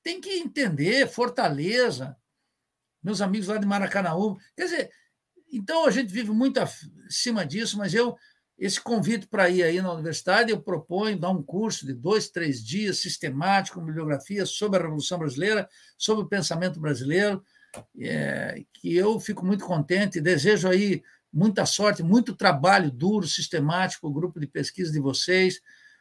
[0.00, 2.16] tem que entender, Fortaleza,
[3.02, 4.38] meus amigos lá de Maracanaú.
[4.56, 4.90] Quer dizer,
[5.52, 8.16] então a gente vive muito acima disso, mas eu,
[8.58, 12.64] esse convite para ir aí na universidade, eu proponho dar um curso de dois, três
[12.64, 17.42] dias, sistemático, bibliografia sobre a Revolução Brasileira, sobre o pensamento brasileiro,
[18.00, 21.02] é, que eu fico muito contente, desejo aí
[21.32, 25.60] muita sorte, muito trabalho duro, sistemático, o grupo de pesquisa de vocês,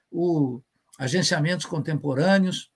[0.09, 0.61] o
[0.97, 2.71] agenciamentos contemporâneos,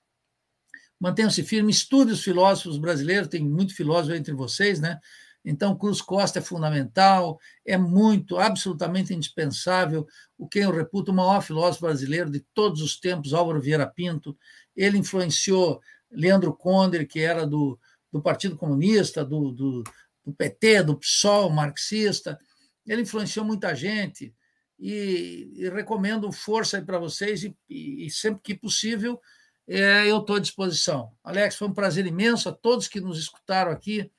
[1.00, 5.00] mantenham-se firmes, estudem os filósofos brasileiros, tem muito filósofo entre vocês, né?
[5.44, 10.08] Então, Cruz Costa é fundamental, é muito, absolutamente indispensável.
[10.38, 14.38] O quem eu reputo o maior filósofo brasileiro de todos os tempos, Álvaro Vieira Pinto.
[14.76, 15.82] Ele influenciou
[16.12, 17.80] Leandro Conder, que era do,
[18.12, 19.84] do Partido Comunista, do, do,
[20.24, 22.38] do PT, do PSOL marxista.
[22.86, 24.34] Ele influenciou muita gente
[24.80, 29.20] e, e recomendo força para vocês e, e, e sempre que possível
[29.68, 31.12] é, eu estou à disposição.
[31.24, 34.12] Alex, foi um prazer imenso a todos que nos escutaram aqui,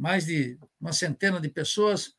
[0.00, 2.14] mais de uma centena de pessoas.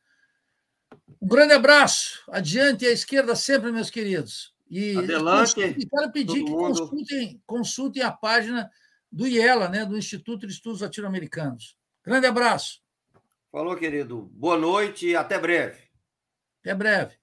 [1.20, 2.22] Um grande abraço.
[2.30, 4.54] Adiante à esquerda sempre, meus queridos.
[4.70, 5.60] E Adelante.
[5.60, 8.70] E quero pedir que consultem, consultem a página
[9.10, 11.76] do IELA, né, do Instituto de Estudos Latino-Americanos.
[12.04, 12.80] Grande abraço.
[13.50, 14.30] Falou, querido.
[14.32, 15.82] Boa noite e até breve.
[16.60, 17.16] Até breve.